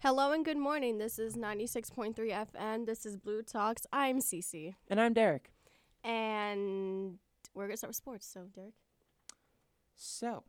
Hello 0.00 0.30
and 0.30 0.44
good 0.44 0.56
morning. 0.56 0.98
This 0.98 1.18
is 1.18 1.34
96.3 1.34 2.14
FN. 2.14 2.86
This 2.86 3.04
is 3.04 3.16
Blue 3.16 3.42
Talks. 3.42 3.84
I'm 3.92 4.20
Cece. 4.20 4.76
And 4.88 5.00
I'm 5.00 5.12
Derek. 5.12 5.50
And 6.04 7.18
we're 7.52 7.64
going 7.64 7.72
to 7.72 7.78
start 7.78 7.88
with 7.88 7.96
sports. 7.96 8.24
So, 8.32 8.42
Derek. 8.54 8.74
So, 9.96 10.44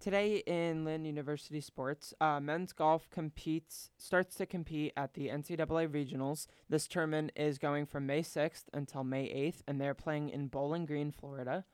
today 0.00 0.42
in 0.46 0.86
Lynn 0.86 1.04
University 1.04 1.60
Sports, 1.60 2.14
uh, 2.22 2.40
men's 2.40 2.72
golf 2.72 3.10
competes 3.10 3.90
starts 3.98 4.34
to 4.36 4.46
compete 4.46 4.94
at 4.96 5.12
the 5.12 5.28
NCAA 5.28 5.88
regionals. 5.88 6.46
This 6.70 6.88
tournament 6.88 7.32
is 7.36 7.58
going 7.58 7.84
from 7.84 8.06
May 8.06 8.22
6th 8.22 8.64
until 8.72 9.04
May 9.04 9.26
8th, 9.26 9.60
and 9.68 9.78
they're 9.78 9.92
playing 9.92 10.30
in 10.30 10.46
Bowling 10.46 10.86
Green, 10.86 11.10
Florida. 11.12 11.66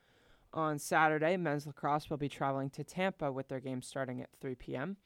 On 0.52 0.77
Saturday, 0.77 1.36
men's 1.36 1.68
lacrosse 1.68 2.11
will 2.11 2.16
be 2.16 2.29
traveling 2.29 2.68
to 2.70 2.82
Tampa 2.82 3.30
with 3.30 3.46
their 3.46 3.61
game 3.61 3.80
starting 3.80 4.20
at 4.20 4.30
3 4.41 4.57
p.m. 4.57 4.96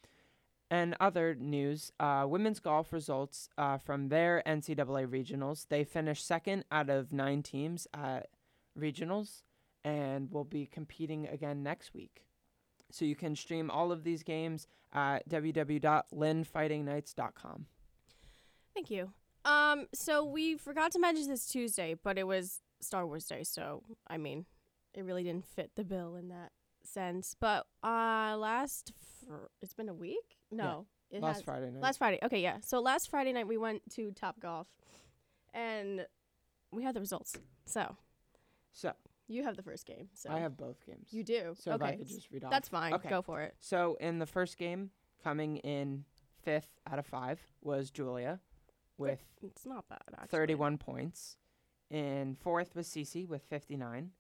And 0.71 0.97
other 0.99 1.37
news, 1.37 1.93
uh, 2.01 2.25
women's 2.29 2.59
golf 2.59 2.93
results 2.93 3.49
uh, 3.57 3.79
from 3.79 4.09
their 4.09 4.43
NCAA 4.47 5.07
regionals. 5.07 5.69
They 5.69 5.85
finished 5.85 6.27
second 6.27 6.65
out 6.73 6.91
of 6.91 7.13
nine 7.13 7.45
teams 7.45 7.87
at 7.95 8.31
regionals 8.77 9.43
and 9.85 10.29
will 10.33 10.43
be 10.45 10.67
competing 10.67 11.29
again 11.29 11.63
next 11.63 11.95
week. 11.95 12.25
So 12.91 13.05
you 13.05 13.15
can 13.15 13.37
stream 13.37 13.71
all 13.71 13.93
of 13.93 14.03
these 14.03 14.25
games 14.25 14.67
at 14.93 15.29
www.lynnfightingknights.com. 15.29 17.67
Thank 18.75 18.91
you. 18.91 19.13
Um, 19.45 19.87
so 19.95 20.25
we 20.25 20.57
forgot 20.57 20.91
to 20.93 20.99
mention 20.99 21.29
this 21.29 21.47
Tuesday, 21.47 21.95
but 22.03 22.19
it 22.19 22.27
was 22.27 22.61
Star 22.81 23.07
Wars 23.07 23.27
Day, 23.27 23.45
so 23.45 23.85
I 24.09 24.19
mean, 24.19 24.47
it 24.93 25.05
really 25.05 25.23
didn't 25.23 25.47
fit 25.47 25.71
the 25.77 25.85
bill 25.85 26.17
in 26.17 26.27
that 26.29 26.51
sense. 26.83 27.37
But 27.39 27.67
uh, 27.85 28.37
last 28.37 28.93
fr- 29.21 29.47
it's 29.63 29.75
been 29.75 29.89
a 29.89 29.95
week. 29.95 30.36
No, 30.51 30.87
it 31.11 31.23
Last 31.23 31.37
has- 31.37 31.43
Friday 31.43 31.71
night. 31.71 31.83
Last 31.83 31.99
Friday. 31.99 32.19
Okay, 32.23 32.41
yeah. 32.41 32.59
So 32.61 32.81
last 32.81 33.11
Friday 33.11 33.33
night 33.33 33.47
we 33.49 33.57
went 33.57 33.83
to 33.93 34.13
Top 34.13 34.41
Golf, 34.41 34.69
and 35.55 36.07
we 36.71 36.83
had 36.83 36.95
the 36.95 37.01
results. 37.01 37.37
So 37.65 37.97
so 38.73 38.93
you 39.29 39.43
have 39.45 39.57
the 39.57 39.63
first 39.63 39.87
game. 39.87 40.09
So 40.15 40.31
I 40.31 40.39
have 40.41 40.57
both 40.57 40.85
games. 40.87 41.09
you 41.11 41.25
do. 41.25 41.55
so 41.59 41.73
okay, 41.73 41.85
if 41.87 41.93
I 41.93 41.97
could 41.97 42.09
just 42.09 42.31
read 42.31 42.45
off. 42.45 42.51
that's 42.51 42.69
fine. 42.69 42.95
Okay. 42.95 43.09
Go 43.09 43.23
for 43.23 43.43
it. 43.43 43.55
So 43.61 43.97
in 44.01 44.19
the 44.19 44.27
first 44.27 44.57
game, 44.59 44.91
coming 45.23 45.57
in 45.59 46.05
fifth 46.43 46.79
out 46.91 46.99
of 46.99 47.07
five 47.07 47.41
was 47.63 47.91
Julia 47.91 48.41
with 48.99 49.21
It's 49.43 49.67
not 49.67 49.89
bad. 49.89 50.03
Actually. 50.13 50.29
31 50.39 50.79
points. 50.79 51.37
In 51.91 52.35
fourth 52.35 52.75
was 52.75 52.89
Cece 52.89 53.27
with 53.29 53.43
59. 53.43 54.11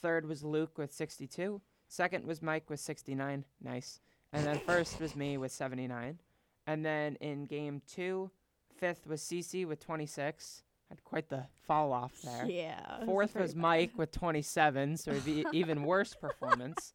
Third 0.00 0.26
was 0.26 0.42
Luke 0.44 0.76
with 0.76 0.92
62. 0.92 1.60
Second 1.88 2.24
was 2.24 2.42
Mike 2.42 2.68
with 2.68 2.80
69. 2.80 3.44
Nice. 3.62 4.00
And 4.34 4.44
then 4.44 4.58
first 4.58 5.00
was 5.00 5.14
me 5.14 5.38
with 5.38 5.52
79. 5.52 6.18
And 6.66 6.84
then 6.84 7.16
in 7.20 7.46
game 7.46 7.82
two, 7.86 8.30
fifth 8.76 9.06
was 9.06 9.22
Cece 9.22 9.66
with 9.66 9.80
26. 9.80 10.64
Had 10.88 11.04
quite 11.04 11.28
the 11.28 11.44
fall 11.66 11.92
off 11.92 12.20
there. 12.22 12.46
Yeah. 12.46 12.78
it 12.96 12.98
was 13.00 13.06
Fourth 13.06 13.34
was. 13.36 13.54
Mike 13.54 13.92
with 13.96 14.10
27, 14.10 14.96
so 14.96 15.14
even 15.52 15.84
worse 15.84 16.14
performance. 16.14 16.92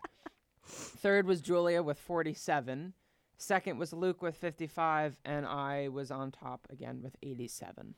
Third 0.63 1.25
was 1.25 1.41
Julia 1.41 1.81
with 1.81 1.97
47. 1.97 2.93
Second 3.37 3.79
was 3.79 3.93
Luke 3.93 4.21
with 4.21 4.35
55, 4.35 5.15
and 5.23 5.45
I 5.45 5.87
was 5.87 6.11
on 6.11 6.31
top 6.31 6.67
again 6.69 6.99
with 7.01 7.15
87. 7.23 7.95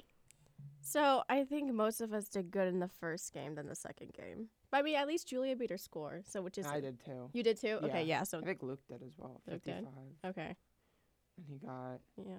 So 0.82 1.24
I 1.30 1.44
think 1.44 1.72
most 1.74 2.02
of 2.02 2.12
us 2.14 2.28
did 2.28 2.52
good 2.52 2.68
in 2.68 2.80
the 2.80 2.88
first 2.88 3.34
game 3.34 3.56
than 3.56 3.68
the 3.68 3.76
second 3.76 4.14
game. 4.14 4.48
But 4.72 4.78
I 4.78 4.82
mean, 4.82 4.96
at 4.96 5.08
least 5.08 5.28
Julia 5.28 5.56
beat 5.56 5.70
her 5.70 5.78
score. 5.78 6.22
So 6.28 6.42
which 6.42 6.58
is 6.58 6.66
I 6.66 6.80
did 6.80 7.04
too. 7.06 7.30
you 7.34 7.44
did 7.44 7.60
too. 7.60 7.80
Okay, 7.84 8.04
Yeah. 8.04 8.24
So 8.24 8.40
I 8.40 8.42
think 8.42 8.64
Luke 8.64 8.82
did 8.88 9.04
as 9.04 9.14
well. 9.18 9.42
Luke 9.48 9.62
did? 9.64 9.76
55. 9.76 9.94
okay, 10.32 10.56
And 11.38 11.46
he 11.48 11.58
got 11.66 12.00
yeah. 12.18 12.34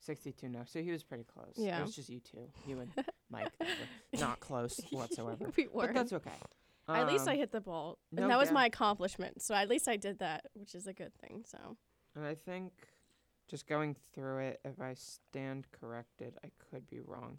62 0.00 0.48
no. 0.48 0.62
So 0.66 0.82
he 0.82 0.90
was 0.90 1.02
pretty 1.02 1.24
close. 1.24 1.54
Yeah. 1.56 1.80
It 1.80 1.82
was 1.86 1.94
just 1.96 2.08
you 2.08 2.20
two. 2.20 2.48
You 2.66 2.80
and 2.80 2.90
Mike. 3.30 3.52
not 4.18 4.40
close 4.40 4.80
whatsoever. 4.90 5.50
we 5.56 5.68
were. 5.68 5.86
But 5.86 5.94
that's 5.94 6.12
okay. 6.12 6.30
at 6.88 7.06
least 7.06 7.26
I 7.28 7.32
Um, 7.32 7.38
hit 7.38 7.52
the 7.52 7.60
ball, 7.62 7.98
no 8.12 8.22
and 8.22 8.30
that 8.30 8.38
was 8.38 8.48
doubt. 8.48 8.54
my 8.54 8.66
accomplishment. 8.66 9.40
So 9.42 9.54
at 9.54 9.68
least 9.68 9.88
I 9.88 9.96
did 9.96 10.18
that, 10.18 10.46
which 10.54 10.74
is 10.74 10.86
a 10.86 10.92
good 10.92 11.12
thing. 11.14 11.44
So 11.46 11.76
And 12.14 12.24
I 12.26 12.34
think 12.34 12.72
just 13.48 13.66
going 13.66 13.96
through 14.14 14.38
it, 14.38 14.60
if 14.64 14.80
I 14.80 14.94
stand 14.94 15.66
corrected, 15.72 16.34
I 16.44 16.48
could 16.70 16.86
be 16.88 17.00
wrong. 17.00 17.38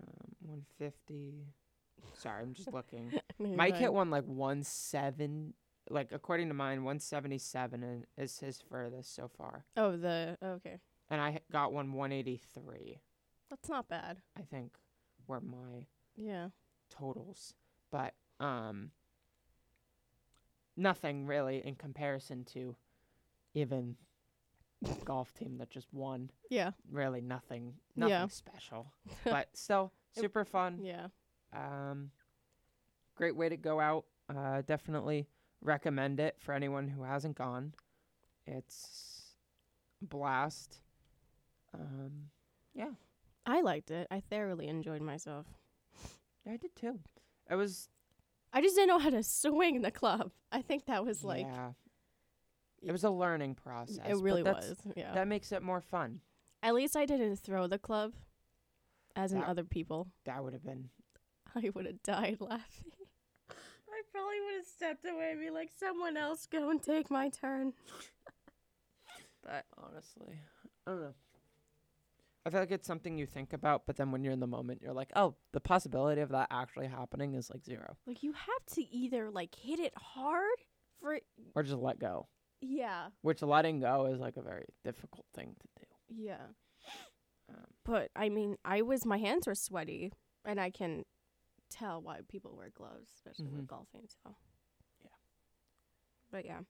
Um, 0.00 0.34
150. 0.40 1.46
Sorry, 2.14 2.42
I'm 2.42 2.54
just 2.54 2.72
looking. 2.72 3.12
Mike 3.38 3.76
hit 3.76 3.92
one 3.92 4.10
like 4.10 4.24
17. 4.62 5.54
Like 5.90 6.12
according 6.12 6.48
to 6.48 6.54
mine, 6.54 6.84
177 6.84 7.82
and 7.82 8.06
is 8.16 8.38
his 8.38 8.60
furthest 8.60 9.14
so 9.14 9.28
far. 9.36 9.64
Oh, 9.76 9.96
the 9.96 10.38
okay. 10.42 10.78
And 11.10 11.20
i 11.20 11.40
got 11.50 11.72
one 11.72 11.92
183. 11.92 13.00
That's 13.50 13.68
not 13.68 13.88
bad. 13.88 14.18
I 14.38 14.42
think 14.42 14.72
were 15.26 15.40
my 15.40 15.86
Yeah. 16.16 16.48
totals, 16.88 17.54
but 17.90 18.14
um, 18.40 18.92
nothing 20.76 21.26
really 21.26 21.58
in 21.64 21.74
comparison 21.74 22.44
to 22.44 22.76
even 23.54 23.96
golf 25.04 25.32
team 25.34 25.58
that 25.58 25.70
just 25.70 25.88
won. 25.92 26.30
Yeah. 26.50 26.72
Really 26.90 27.20
nothing, 27.20 27.74
nothing 27.96 28.10
Yeah. 28.10 28.26
special, 28.28 28.92
but 29.24 29.48
still 29.54 29.92
super 30.12 30.44
fun. 30.44 30.80
Yeah. 30.82 31.08
Um, 31.52 32.10
great 33.16 33.36
way 33.36 33.48
to 33.48 33.56
go 33.56 33.80
out. 33.80 34.04
Uh, 34.34 34.62
definitely 34.62 35.26
recommend 35.60 36.20
it 36.20 36.36
for 36.38 36.52
anyone 36.54 36.88
who 36.88 37.02
hasn't 37.02 37.36
gone. 37.36 37.74
It's 38.46 39.34
a 40.02 40.06
blast. 40.06 40.80
Um, 41.74 42.30
yeah, 42.74 42.90
I 43.46 43.60
liked 43.60 43.90
it. 43.90 44.06
I 44.10 44.20
thoroughly 44.20 44.68
enjoyed 44.68 45.02
myself. 45.02 45.46
Yeah, 46.44 46.52
I 46.52 46.56
did 46.56 46.74
too. 46.74 46.98
It 47.50 47.54
was 47.54 47.88
I 48.52 48.60
just 48.60 48.74
didn't 48.76 48.88
know 48.88 48.98
how 48.98 49.10
to 49.10 49.22
swing 49.22 49.82
the 49.82 49.90
club. 49.90 50.32
I 50.50 50.62
think 50.62 50.86
that 50.86 51.04
was 51.04 51.22
like 51.24 51.46
yeah. 51.46 51.70
It 52.82 52.92
was 52.92 53.04
a 53.04 53.10
learning 53.10 53.54
process. 53.54 53.98
it 54.06 54.16
really 54.16 54.42
was. 54.42 54.76
Yeah. 54.96 55.14
That 55.14 55.28
makes 55.28 55.52
it 55.52 55.62
more 55.62 55.80
fun. 55.80 56.20
At 56.62 56.74
least 56.74 56.96
I 56.96 57.06
didn't 57.06 57.36
throw 57.36 57.66
the 57.66 57.78
club, 57.78 58.12
as 59.16 59.32
in 59.32 59.40
That- 59.40 59.48
other 59.48 59.64
people. 59.64 60.08
That 60.24 60.42
would 60.42 60.52
have 60.52 60.64
been 60.64 60.90
I 61.54 61.70
would 61.74 61.86
have 61.86 62.02
died 62.02 62.38
laughing. 62.40 62.92
I 63.50 64.02
probably 64.10 64.40
would 64.46 64.56
have 64.56 64.66
stepped 64.66 65.04
away 65.04 65.32
and 65.32 65.40
be 65.40 65.50
like, 65.50 65.70
someone 65.78 66.16
else 66.16 66.46
go 66.46 66.70
and 66.70 66.82
take 66.82 67.10
my 67.10 67.28
turn. 67.28 67.74
but 69.42 69.66
honestly. 69.76 70.40
I 70.86 70.90
don't 70.90 71.00
know. 71.00 71.14
I 72.44 72.50
feel 72.50 72.58
like 72.60 72.72
it's 72.72 72.86
something 72.86 73.18
you 73.18 73.26
think 73.26 73.52
about, 73.52 73.86
but 73.86 73.96
then 73.96 74.10
when 74.10 74.24
you're 74.24 74.32
in 74.32 74.40
the 74.40 74.48
moment, 74.48 74.82
you're 74.82 74.92
like, 74.92 75.12
oh, 75.14 75.36
the 75.52 75.60
possibility 75.60 76.22
of 76.22 76.30
that 76.30 76.48
actually 76.50 76.88
happening 76.88 77.34
is 77.34 77.48
like 77.50 77.64
zero, 77.64 77.96
like 78.04 78.24
you 78.24 78.32
have 78.32 78.66
to 78.74 78.82
either 78.82 79.30
like 79.30 79.54
hit 79.54 79.78
it 79.78 79.92
hard 79.96 80.58
for 81.00 81.20
or 81.54 81.62
just 81.62 81.76
let 81.78 82.00
go. 82.00 82.26
Yeah, 82.62 83.08
Which 83.22 83.42
letting 83.42 83.80
go 83.80 84.06
is 84.06 84.20
like 84.20 84.36
a 84.36 84.42
very 84.42 84.66
difficult 84.84 85.26
thing 85.34 85.56
to 85.60 85.68
do. 85.80 85.86
yeah. 86.22 86.46
Um, 87.48 87.66
But 87.84 88.10
I 88.16 88.28
mean, 88.28 88.56
I 88.64 88.82
was 88.82 89.04
my 89.04 89.18
hands 89.18 89.46
were 89.46 89.54
sweaty, 89.54 90.12
and 90.44 90.60
I 90.60 90.70
can 90.70 91.04
tell 91.70 92.00
why 92.00 92.20
people 92.28 92.54
wear 92.56 92.70
gloves, 92.70 93.10
especially 93.14 93.46
Mhm. 93.46 93.56
with 93.56 93.66
golfing. 93.66 94.08
So 94.08 94.36
Yeah. 95.02 95.10
but 96.30 96.44
yeah. 96.44 96.60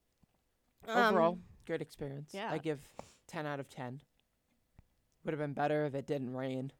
Overall, 0.89 1.35
Um, 1.35 1.45
good 1.67 1.81
experience. 1.83 2.33
yeah. 2.35 2.51
I 2.51 2.59
give 2.59 2.89
10 3.29 3.47
out 3.47 3.61
of 3.61 3.69
10. 3.69 4.01
Would 5.25 5.33
have 5.33 5.39
been 5.39 5.55
better 5.55 5.85
if 5.87 5.95
it 5.95 6.07
didn't 6.07 6.35
rain. 6.35 6.73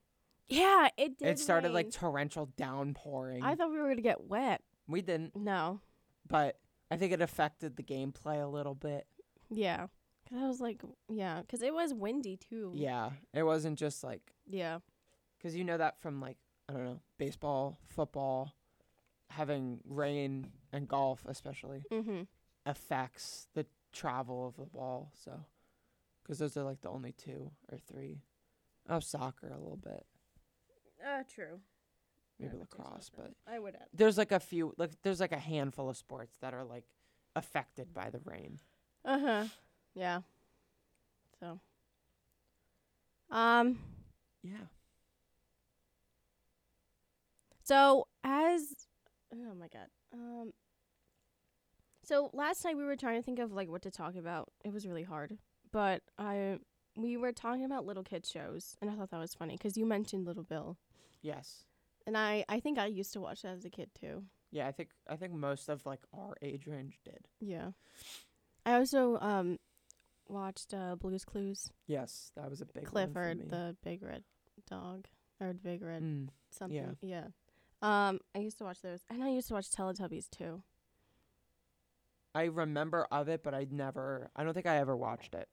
yeah, 0.49 0.89
it 0.97 1.17
did. 1.19 1.29
it 1.29 1.39
started 1.39 1.71
like 1.73 1.91
torrential 1.93 2.47
downpouring. 2.57 3.43
I 3.43 3.55
thought 3.55 3.71
we 3.71 3.79
were 3.79 3.89
gonna 3.89 4.01
get 4.03 4.23
wet. 4.23 4.63
we 4.89 5.01
didn't, 5.01 5.37
No. 5.37 5.81
but 6.27 6.59
I 6.93 6.97
think 6.97 7.13
it 7.13 7.21
affected 7.23 7.77
the 7.77 7.83
gameplay 7.83 8.43
a 8.43 8.47
little 8.47 8.75
bit. 8.75 9.07
Yeah. 9.51 9.87
Cause 10.29 10.39
I 10.43 10.47
was 10.47 10.61
like, 10.61 10.81
yeah, 11.09 11.43
cause 11.51 11.63
it 11.63 11.75
was 11.75 11.93
windy 11.95 12.37
too. 12.37 12.73
Yeah, 12.75 13.11
it 13.35 13.43
wasn't 13.43 13.79
just 13.79 14.05
like 14.05 14.33
Yeah. 14.47 14.79
because 15.39 15.57
you 15.57 15.65
know 15.65 15.77
that 15.79 16.01
from 16.01 16.21
like 16.21 16.37
I 16.69 16.73
don't 16.75 16.85
know 16.85 17.01
baseball, 17.19 17.79
football, 17.87 18.53
having 19.31 19.81
rain 19.85 20.53
and 20.73 20.87
golf 20.89 21.25
especially 21.27 21.85
Mhm. 21.91 22.27
affects 22.67 23.49
the 23.55 23.67
travel 23.93 24.47
of 24.47 24.57
the 24.57 24.65
ball. 24.67 25.11
So 25.15 25.45
because 26.23 26.39
those 26.39 26.57
are 26.57 26.63
like 26.63 26.81
the 26.83 26.91
only 26.91 27.13
two 27.13 27.51
or 27.71 27.79
three. 27.79 28.23
Oh, 28.89 29.01
soccer 29.01 29.49
a 29.49 29.59
little 29.59 29.77
bit, 29.77 30.07
Uh, 31.05 31.23
true. 31.29 31.61
Maybe 32.43 32.57
lacrosse, 32.59 33.11
but 33.17 33.33
I 33.47 33.59
would 33.59 33.75
add. 33.75 33.87
there's 33.95 34.19
like 34.19 34.33
a 34.33 34.41
few 34.41 34.75
like 34.77 34.91
there's 35.03 35.21
like 35.21 35.33
a 35.33 35.39
handful 35.39 35.89
of 35.89 35.97
sports 35.97 36.37
that 36.41 36.53
are 36.55 36.65
like 36.65 36.85
affected 37.37 37.93
by 37.95 38.11
the 38.11 38.21
rain. 38.25 38.59
Uh 39.05 39.19
huh. 39.19 39.45
Yeah. 39.95 40.21
So. 41.41 41.61
Um. 43.31 43.79
Yeah. 44.43 44.67
So 47.65 48.07
as 48.25 48.87
oh 49.33 49.55
my 49.55 49.69
god. 49.69 49.89
Um 50.13 50.53
so 52.05 52.31
last 52.33 52.65
night 52.65 52.77
we 52.77 52.85
were 52.85 52.97
trying 52.97 53.19
to 53.21 53.25
think 53.25 53.39
of 53.39 53.53
like 53.53 53.69
what 53.69 53.83
to 53.83 53.91
talk 53.91 54.17
about. 54.17 54.51
It 54.65 54.73
was 54.73 54.87
really 54.87 55.05
hard. 55.05 55.39
But 55.71 56.03
I 56.19 56.59
we 56.97 57.17
were 57.17 57.33
talking 57.33 57.65
about 57.65 57.87
little 57.87 58.03
kid 58.03 58.27
shows, 58.27 58.77
and 58.83 58.91
I 58.91 58.95
thought 58.95 59.11
that 59.11 59.19
was 59.21 59.33
funny 59.33 59.57
because 59.57 59.79
you 59.79 59.87
mentioned 59.87 60.27
Little 60.27 60.43
Bill, 60.43 60.77
Yes. 61.23 61.65
And 62.07 62.17
I 62.17 62.45
I 62.49 62.61
think 62.61 62.79
I 62.79 62.87
used 62.87 63.13
to 63.15 63.21
watch 63.21 63.43
that 63.43 63.57
as 63.57 63.65
a 63.65 63.71
kid 63.71 63.91
too. 63.99 64.25
Yeah, 64.51 64.67
I 64.69 64.73
think 64.73 64.91
I 65.09 65.17
think 65.17 65.33
most 65.33 65.69
of 65.69 65.85
like 65.87 66.01
our 66.13 66.35
age 66.43 66.67
range 66.67 67.01
did. 67.05 67.27
Yeah. 67.41 67.71
I 68.67 68.75
also 68.75 69.19
um 69.21 69.59
watched 70.29 70.73
uh, 70.73 70.97
Blue's 70.97 71.25
Clues. 71.25 71.71
Yes, 71.87 72.31
that 72.37 72.49
was 72.49 72.61
a 72.61 72.67
big 72.67 72.85
Clifford, 72.85 73.39
one 73.39 73.39
for 73.39 73.45
me. 73.45 73.49
the 73.51 73.77
big 73.83 74.03
red 74.03 74.25
dog, 74.69 75.07
or 75.41 75.53
big 75.53 75.83
red 75.83 76.03
Mm, 76.03 76.29
something. 76.51 76.97
Yeah. 77.01 77.27
Um, 77.83 78.21
I 78.35 78.39
used 78.39 78.59
to 78.59 78.65
watch 78.65 78.81
those, 78.81 79.01
and 79.11 79.23
I 79.25 79.31
used 79.31 79.49
to 79.49 79.55
watch 79.55 79.69
Teletubbies 79.71 80.31
too. 80.31 80.63
I 82.35 82.45
remember 82.45 83.07
of 83.11 83.29
it, 83.29 83.43
but 83.43 83.55
I 83.55 83.67
never. 83.71 84.31
I 84.37 84.45
don't 84.45 84.55
think 84.55 84.67
I 84.67 84.79
ever 84.79 84.97
watched 84.97 85.35
it. 85.35 85.49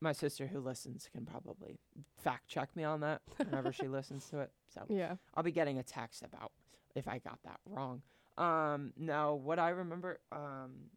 My 0.00 0.12
sister, 0.12 0.46
who 0.46 0.60
listens, 0.60 1.08
can 1.12 1.26
probably 1.26 1.78
fact 2.16 2.46
check 2.48 2.74
me 2.76 2.84
on 2.84 3.00
that 3.00 3.20
whenever 3.36 3.72
she 3.72 3.88
listens 3.88 4.28
to 4.30 4.40
it. 4.40 4.50
So 4.72 4.84
Yeah. 4.88 5.16
I'll 5.34 5.42
be 5.42 5.50
getting 5.52 5.78
a 5.78 5.82
text 5.82 6.22
about 6.22 6.52
if 6.94 7.08
I 7.08 7.18
got 7.18 7.38
that 7.44 7.58
wrong. 7.66 8.02
Um, 8.36 8.92
no, 8.96 9.34
what 9.34 9.58
I 9.58 9.70
remember, 9.70 10.20
um, 10.30 10.90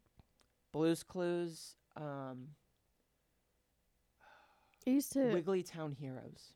Blue's 0.72 1.02
Clues, 1.02 1.74
um, 1.96 2.48
I 4.86 4.90
used 4.90 5.12
to. 5.12 5.18
Higglytown 5.18 5.96
Heroes. 5.96 6.54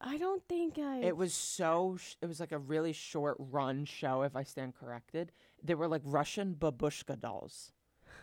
I 0.00 0.16
don't 0.16 0.42
think 0.48 0.78
I. 0.78 1.00
It 1.00 1.16
was 1.16 1.34
so. 1.34 1.96
Sh- 2.00 2.14
it 2.22 2.26
was 2.26 2.40
like 2.40 2.52
a 2.52 2.58
really 2.58 2.92
short 2.92 3.36
run 3.38 3.84
show, 3.84 4.22
if 4.22 4.34
I 4.34 4.44
stand 4.44 4.74
corrected. 4.78 5.30
They 5.62 5.74
were 5.74 5.88
like 5.88 6.02
Russian 6.04 6.54
babushka 6.58 7.20
dolls, 7.20 7.72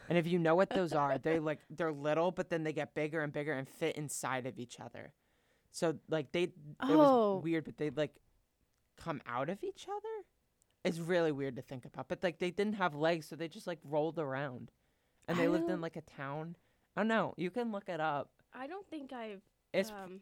and 0.09 0.18
if 0.18 0.27
you 0.27 0.39
know 0.39 0.56
what 0.56 0.69
those 0.69 0.94
are, 0.94 1.18
they 1.18 1.39
like 1.39 1.59
they're 1.69 1.92
little, 1.92 2.31
but 2.31 2.50
then 2.50 2.63
they 2.63 2.74
get 2.74 2.94
bigger 2.95 3.21
and 3.21 3.31
bigger 3.33 3.54
and 3.54 3.68
fit 3.68 3.95
inside 3.95 4.45
of 4.45 4.57
each 4.59 4.80
other. 4.80 5.13
So 5.71 5.95
like 6.09 6.31
they, 6.31 6.44
it 6.44 6.54
Oh. 6.81 7.36
was 7.36 7.44
weird, 7.44 7.65
but 7.65 7.77
they 7.77 7.89
like 7.89 8.15
come 8.98 9.21
out 9.27 9.50
of 9.50 9.63
each 9.63 9.88
other. 9.89 10.25
It's 10.83 11.00
really 11.00 11.31
weird 11.31 11.56
to 11.57 11.62
think 11.62 11.86
about, 11.86 12.07
but 12.07 12.24
like 12.24 12.39
they 12.39 12.51
didn't 12.51 12.75
have 12.75 12.95
legs, 12.95 13.27
so 13.27 13.36
they 13.36 13.48
just 13.48 13.68
like 13.68 13.80
rolled 13.83 14.18
around, 14.19 14.71
and 15.27 15.38
I 15.38 15.42
they 15.42 15.48
lived 15.50 15.65
in 15.65 15.69
don't- 15.71 15.81
like 15.81 15.95
a 15.98 16.01
town. 16.01 16.56
I 16.95 17.01
don't 17.01 17.09
know. 17.09 17.33
You 17.38 17.51
can 17.51 17.71
look 17.71 17.89
it 17.89 18.00
up. 18.00 18.30
I 18.54 18.65
don't 18.68 18.88
think 18.89 19.13
I've. 19.13 19.42
It's 19.74 19.92
um, 19.92 20.21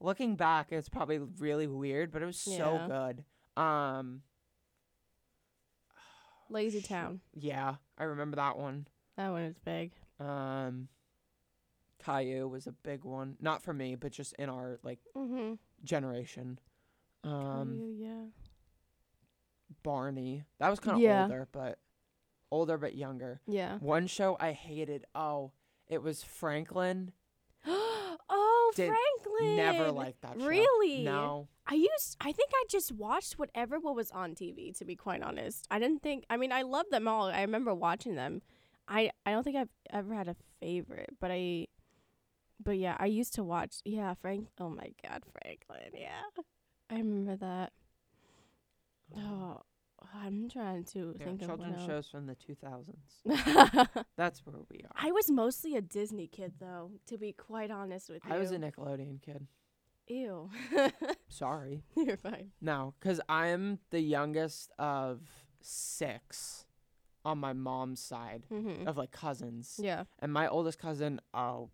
looking 0.00 0.34
back, 0.36 0.72
it's 0.72 0.88
probably 0.88 1.18
really 1.18 1.66
weird, 1.66 2.10
but 2.12 2.20
it 2.20 2.26
was 2.26 2.38
so 2.38 2.74
Yeah. 2.74 2.86
good. 2.88 3.24
Um, 3.62 4.22
Lazy 6.50 6.82
Town. 6.94 7.20
yeah, 7.32 7.76
I 7.96 8.04
remember 8.04 8.36
that 8.36 8.58
one. 8.58 8.86
That 9.16 9.30
one 9.30 9.42
is 9.42 9.56
big. 9.64 9.92
Um, 10.20 10.88
Caillou 12.04 12.48
was 12.48 12.66
a 12.66 12.72
big 12.72 13.04
one, 13.04 13.36
not 13.40 13.62
for 13.62 13.72
me, 13.72 13.94
but 13.94 14.12
just 14.12 14.32
in 14.34 14.48
our 14.48 14.78
like 14.82 14.98
Mm-hmm. 15.16 15.54
generation. 15.84 16.58
Um, 17.22 17.94
yeah. 17.96 18.24
Barney, 19.82 20.44
that 20.58 20.68
was 20.70 20.80
kind 20.80 20.96
of 20.96 21.02
Yeah. 21.02 21.22
older, 21.24 21.48
but 21.52 21.78
older 22.50 22.78
but 22.78 22.94
younger. 22.94 23.40
Yeah. 23.46 23.78
One 23.78 24.06
show 24.06 24.36
I 24.40 24.52
hated. 24.52 25.04
Oh, 25.14 25.52
it 25.88 26.02
was 26.02 26.22
Franklin. 26.22 27.12
oh, 27.66 28.72
Did 28.76 28.88
Franklin. 28.92 29.56
Never 29.56 29.90
liked 29.92 30.22
that 30.22 30.38
show. 30.40 30.46
Really? 30.46 31.02
No. 31.04 31.48
I 31.66 31.74
used. 31.74 32.16
I 32.20 32.32
think 32.32 32.50
I 32.54 32.64
just 32.68 32.92
watched 32.92 33.38
whatever 33.38 33.78
what 33.78 33.96
was 33.96 34.10
on 34.10 34.34
TV. 34.34 34.76
To 34.78 34.84
be 34.84 34.96
quite 34.96 35.22
honest, 35.22 35.66
I 35.70 35.78
didn't 35.78 36.02
think. 36.02 36.24
I 36.28 36.36
mean, 36.36 36.52
I 36.52 36.62
loved 36.62 36.90
them 36.90 37.08
all. 37.08 37.26
I 37.26 37.40
remember 37.40 37.74
watching 37.74 38.14
them. 38.16 38.42
I 38.88 39.10
I 39.26 39.32
don't 39.32 39.42
think 39.44 39.56
I've 39.56 39.68
ever 39.90 40.14
had 40.14 40.28
a 40.28 40.36
favorite, 40.60 41.10
but 41.20 41.30
I. 41.30 41.66
But 42.62 42.78
yeah, 42.78 42.96
I 42.98 43.06
used 43.06 43.34
to 43.34 43.44
watch. 43.44 43.76
Yeah, 43.84 44.14
Frank. 44.14 44.48
Oh 44.58 44.70
my 44.70 44.92
God, 45.06 45.22
Franklin. 45.32 45.90
Yeah, 46.00 46.22
I 46.90 46.94
remember 46.98 47.36
that. 47.36 47.72
Oh, 49.16 49.60
I'm 50.14 50.48
trying 50.48 50.84
to 50.84 51.14
Yeah, 51.18 51.24
think 51.26 51.42
of 51.42 51.48
children's 51.48 51.84
shows 51.84 52.08
from 52.08 52.26
the 52.26 52.36
2000s. 52.36 53.88
That's 54.16 54.44
where 54.46 54.56
we 54.70 54.78
are. 54.84 54.90
I 54.94 55.10
was 55.12 55.30
mostly 55.30 55.76
a 55.76 55.80
Disney 55.82 56.26
kid, 56.26 56.54
though. 56.60 56.92
To 57.06 57.18
be 57.18 57.32
quite 57.32 57.70
honest 57.70 58.08
with 58.10 58.22
you, 58.24 58.34
I 58.34 58.38
was 58.38 58.52
a 58.52 58.58
Nickelodeon 58.58 59.20
kid. 59.22 59.46
ew. 60.08 60.50
Sorry. 61.28 61.82
You're 61.96 62.16
fine. 62.16 62.50
No, 62.60 62.94
because 63.00 63.20
I'm 63.28 63.78
the 63.90 64.00
youngest 64.00 64.70
of 64.78 65.20
six 65.60 66.66
on 67.24 67.38
my 67.38 67.52
mom's 67.52 68.00
side 68.00 68.46
Mm-hmm. 68.52 68.86
of 68.86 68.96
like 68.96 69.10
cousins. 69.10 69.78
Yeah. 69.82 70.04
And 70.18 70.32
my 70.32 70.46
oldest 70.48 70.78
cousin, 70.78 71.20
oh, 71.32 71.70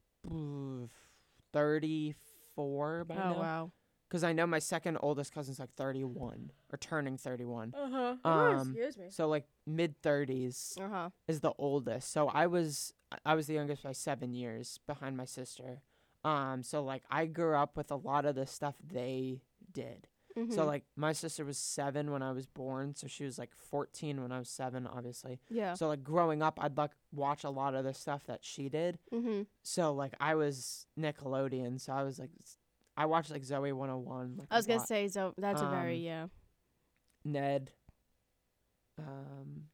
34 1.52 3.04
by 3.04 3.14
Oh 3.14 3.18
now. 3.18 3.32
wow. 3.40 3.72
Because 4.08 4.24
I 4.24 4.32
know 4.32 4.46
my 4.46 4.58
second 4.58 4.98
oldest 5.00 5.32
cousin's 5.32 5.60
like 5.60 5.72
31 5.76 6.50
or 6.72 6.76
turning 6.78 7.16
31. 7.16 7.74
Uh 7.76 7.88
huh. 8.22 8.28
Um, 8.28 8.58
excuse 8.72 8.96
me. 8.98 9.06
So 9.10 9.28
like 9.28 9.44
mid 9.66 10.00
30s 10.02 10.76
Uh 10.80 10.88
huh. 10.88 11.08
is 11.28 11.40
the 11.40 11.52
oldest. 11.58 12.10
So 12.12 12.28
I 12.28 12.46
was 12.46 12.92
I 13.24 13.34
was 13.34 13.46
the 13.46 13.54
youngest 13.54 13.82
by 13.84 13.92
7 13.92 14.32
years 14.34 14.78
behind 14.86 15.16
my 15.16 15.24
sister. 15.26 15.82
Um 16.24 16.62
so 16.62 16.82
like 16.82 17.02
I 17.10 17.26
grew 17.26 17.54
up 17.56 17.76
with 17.76 17.90
a 17.90 17.96
lot 17.96 18.24
of 18.26 18.34
the 18.34 18.46
stuff 18.46 18.74
they 18.84 19.42
did. 19.72 20.08
Mm-hmm. 20.38 20.52
So 20.52 20.64
like 20.64 20.84
my 20.96 21.12
sister 21.12 21.44
was 21.44 21.58
7 21.58 22.10
when 22.10 22.22
I 22.22 22.30
was 22.32 22.46
born, 22.46 22.94
so 22.94 23.06
she 23.08 23.24
was 23.24 23.38
like 23.38 23.50
14 23.70 24.22
when 24.22 24.30
I 24.32 24.38
was 24.38 24.48
7 24.48 24.86
obviously. 24.86 25.40
yeah. 25.48 25.74
So 25.74 25.88
like 25.88 26.02
growing 26.04 26.40
up 26.42 26.58
I'd 26.62 26.76
like 26.76 26.92
watch 27.12 27.42
a 27.44 27.50
lot 27.50 27.74
of 27.74 27.84
the 27.84 27.92
stuff 27.94 28.24
that 28.26 28.40
she 28.44 28.68
did. 28.68 28.98
mm-hmm. 29.12 29.42
So 29.62 29.92
like 29.92 30.14
I 30.20 30.34
was 30.36 30.86
Nickelodeon, 30.98 31.80
so 31.80 31.92
I 31.92 32.02
was 32.04 32.18
like 32.18 32.30
I 32.96 33.06
watched 33.06 33.30
like 33.30 33.44
Zoe 33.44 33.72
101. 33.72 34.36
Like, 34.38 34.48
I 34.50 34.56
was 34.56 34.66
gonna 34.66 34.78
lot. 34.80 34.88
say 34.88 35.08
so. 35.08 35.34
That's 35.38 35.62
a 35.62 35.68
very 35.68 35.96
Um, 35.98 36.02
yeah. 36.04 36.26
Ned. 37.24 37.72
Um 38.98 39.64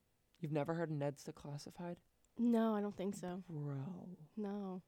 you've 0.41 0.53
never 0.53 0.75
heard 0.75 0.91
of 0.91 0.97
Ned's 0.97 1.25
Declassified? 1.25 1.97
No, 2.39 2.75
I 2.75 2.81
don't 2.81 2.97
think 2.97 3.15
so. 3.15 3.43
Bro, 3.49 3.77
No. 4.37 4.83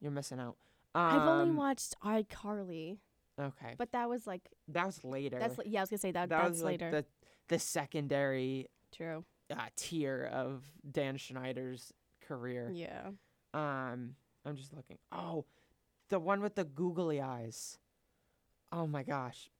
you're 0.00 0.12
missing 0.12 0.38
out. 0.40 0.56
I've 0.94 1.22
only 1.22 1.50
Um, 1.50 1.56
watched 1.56 1.94
iCarly, 2.04 2.98
Okay. 3.40 3.74
but 3.78 3.92
that 3.92 4.08
was 4.08 4.26
like 4.26 4.42
That 4.68 4.86
was 4.86 5.02
later. 5.04 5.38
that's 5.38 5.58
yeah. 5.64 5.80
I 5.80 5.82
was 5.82 5.90
gonna 5.90 5.98
say 5.98 6.12
that. 6.12 6.28
that 6.28 6.38
that's 6.42 6.50
was 6.50 6.62
like 6.62 6.80
later. 6.82 6.90
the 6.90 7.04
the 7.48 7.58
secondary 7.58 8.68
True. 8.94 9.24
uh, 9.50 9.56
tier 9.76 10.28
of 10.32 10.64
Dan 10.90 11.16
Schneider's 11.16 11.92
career. 12.26 12.70
Yeah. 12.72 13.08
Um, 13.54 14.14
I'm 14.44 14.56
just 14.56 14.72
looking. 14.74 14.98
Oh, 15.10 15.44
the 16.08 16.18
one 16.18 16.40
with 16.40 16.54
the 16.56 16.64
googly 16.64 17.20
eyes. 17.20 17.78
Oh 18.70 18.86
my 18.86 19.02
gosh, 19.02 19.50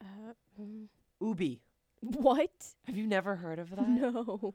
Uh, 0.00 0.32
mm. 0.60 0.86
Oobi. 1.22 1.60
what? 2.00 2.50
Have 2.84 2.96
you 2.96 3.06
never 3.06 3.36
heard 3.36 3.58
of 3.58 3.70
that? 3.70 3.88
No. 3.88 4.54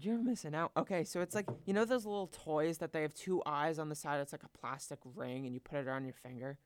You're 0.00 0.18
missing 0.18 0.54
out. 0.54 0.70
Okay, 0.76 1.02
so 1.02 1.20
it's 1.20 1.34
like 1.34 1.46
you 1.66 1.72
know 1.74 1.84
those 1.84 2.04
little 2.06 2.28
toys 2.28 2.78
that 2.78 2.92
they 2.92 3.02
have 3.02 3.14
two 3.14 3.42
eyes 3.44 3.78
on 3.80 3.88
the 3.88 3.94
side. 3.96 4.20
It's 4.20 4.32
like 4.32 4.44
a 4.44 4.58
plastic 4.58 4.98
ring, 5.16 5.44
and 5.46 5.54
you 5.54 5.58
put 5.60 5.78
it 5.78 5.86
around 5.88 6.04
your 6.04 6.14
finger, 6.14 6.58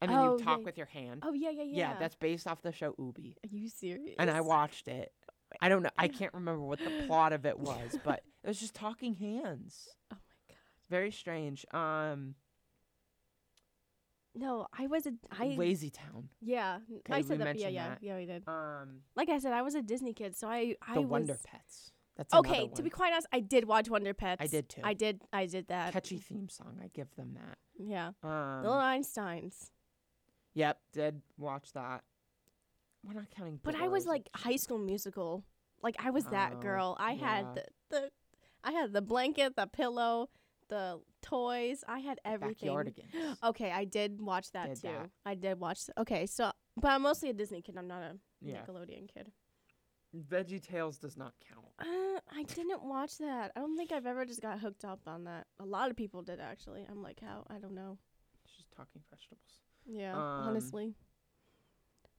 and 0.00 0.10
then 0.10 0.18
Oh, 0.18 0.38
you 0.38 0.44
talk 0.44 0.58
yeah. 0.60 0.64
with 0.64 0.76
your 0.76 0.86
hand. 0.86 1.22
Oh 1.26 1.32
yeah, 1.32 1.50
yeah, 1.50 1.62
yeah. 1.64 1.76
yeah. 1.76 1.96
that's 1.98 2.14
based 2.14 2.46
off 2.46 2.62
the 2.62 2.72
show 2.72 2.92
Oobi. 2.92 3.34
Are 3.44 3.48
you 3.50 3.68
serious? 3.68 4.14
and 4.18 4.30
I 4.30 4.40
watched 4.40 4.88
it. 4.88 5.12
I 5.60 5.68
don't 5.68 5.82
know. 5.82 5.90
I 5.96 6.08
can't 6.18 6.34
remember 6.34 6.60
what 6.62 6.78
the 6.78 7.04
plot 7.06 7.32
of 7.32 7.46
it 7.46 7.58
was, 7.58 7.98
but 8.04 8.22
it 8.44 8.48
was 8.48 8.60
just 8.60 8.74
talking 8.74 9.14
hands. 9.14 9.88
Oh 10.12 10.16
my 10.16 10.54
god. 10.54 10.56
Very 10.90 11.10
strange. 11.10 11.64
Um, 11.72 12.34
No, 14.34 14.66
I 14.78 14.86
was 14.86 15.06
a 15.06 15.12
I 15.30 15.48
Lazy 15.56 15.90
Town. 15.90 16.28
yeah. 16.40 16.78
I 17.10 17.22
said 17.22 17.40
that. 17.40 17.58
Yeah, 17.58 17.68
yeah, 17.68 17.88
that. 17.88 17.98
yeah. 18.02 18.16
We 18.16 18.26
did. 18.26 18.44
Um, 18.46 19.00
Like 19.16 19.28
I 19.30 19.38
said, 19.38 19.52
I 19.52 19.62
was 19.62 19.74
a 19.74 19.82
Disney 19.82 20.12
kid, 20.12 20.36
so 20.36 20.48
I 20.48 20.76
I 20.86 20.94
the 20.94 21.00
was 21.02 21.10
Wonder 21.10 21.38
Pets. 21.44 21.90
That's 22.16 22.34
okay. 22.34 22.68
To 22.74 22.82
be 22.82 22.90
quite 22.90 23.12
honest, 23.12 23.28
I 23.32 23.40
did 23.40 23.64
watch 23.64 23.88
Wonder 23.88 24.12
Pets. 24.12 24.42
I 24.42 24.46
did 24.48 24.68
too. 24.68 24.80
I 24.84 24.92
did. 24.94 25.22
I 25.32 25.46
did 25.46 25.68
that. 25.68 25.92
Catchy 25.92 26.18
theme 26.18 26.48
song. 26.48 26.78
I 26.82 26.88
give 26.92 27.14
them 27.16 27.34
that. 27.34 27.58
Yeah. 27.78 28.08
Um, 28.22 28.62
Little 28.62 28.76
Einsteins. 28.78 29.70
Yep, 30.58 30.78
did 30.92 31.20
watch 31.36 31.72
that. 31.72 32.02
We're 33.04 33.14
not 33.14 33.30
counting. 33.30 33.60
But 33.62 33.74
I 33.76 33.88
was 33.88 34.06
like. 34.06 34.28
High 34.34 34.56
School 34.56 34.78
Musical. 34.78 35.44
Like 35.82 35.96
I 36.04 36.10
was 36.10 36.24
Oh, 36.26 36.30
that 36.30 36.60
girl. 36.60 36.96
I 36.98 37.12
yeah. 37.12 37.26
had 37.36 37.54
the, 37.54 37.64
the 37.90 38.10
I 38.64 38.72
had 38.72 38.92
the 38.92 39.00
blanket, 39.02 39.54
the 39.56 39.66
pillow, 39.68 40.28
the 40.68 41.00
toys. 41.22 41.84
I 41.86 42.00
had 42.00 42.18
everything. 42.24 42.68
Backyardigans. 42.70 43.36
Okay, 43.44 43.70
I 43.70 43.84
did 43.84 44.20
watch 44.20 44.50
that 44.52 44.66
Did 44.68 44.82
too. 44.82 44.88
that. 44.88 45.10
I 45.24 45.34
did 45.36 45.60
watch. 45.60 45.78
Okay, 45.96 46.26
so 46.26 46.50
but 46.76 46.90
I'm 46.90 47.02
mostly 47.02 47.30
a 47.30 47.32
Disney 47.32 47.62
kid. 47.62 47.76
I'm 47.78 47.86
not 47.86 48.02
a 48.02 48.16
Yeah. 48.40 48.56
Nickelodeon 48.62 49.08
kid. 49.14 49.30
Veggie 50.28 50.60
Tales 50.60 50.96
does 50.98 51.16
not 51.16 51.34
count. 51.48 51.66
Uh, 51.78 52.20
I 52.34 52.42
didn't 52.42 52.82
watch 52.82 53.18
that. 53.18 53.52
I 53.54 53.60
don't 53.60 53.76
think 53.76 53.92
I've 53.92 54.06
ever 54.06 54.24
just 54.24 54.40
got 54.42 54.58
hooked 54.58 54.84
up 54.84 55.00
on 55.06 55.24
that. 55.24 55.46
A 55.60 55.64
lot 55.64 55.90
of 55.90 55.96
people 55.96 56.22
did 56.22 56.40
actually. 56.40 56.84
I'm 56.90 57.02
like, 57.02 57.20
how? 57.20 57.44
I 57.48 57.58
don't 57.58 57.74
know. 57.74 57.98
It's 58.44 58.54
just 58.56 58.72
talking 58.72 59.02
vegetables. 59.10 59.60
Yeah, 59.88 60.14
Um, 60.14 60.20
honestly. 60.48 60.94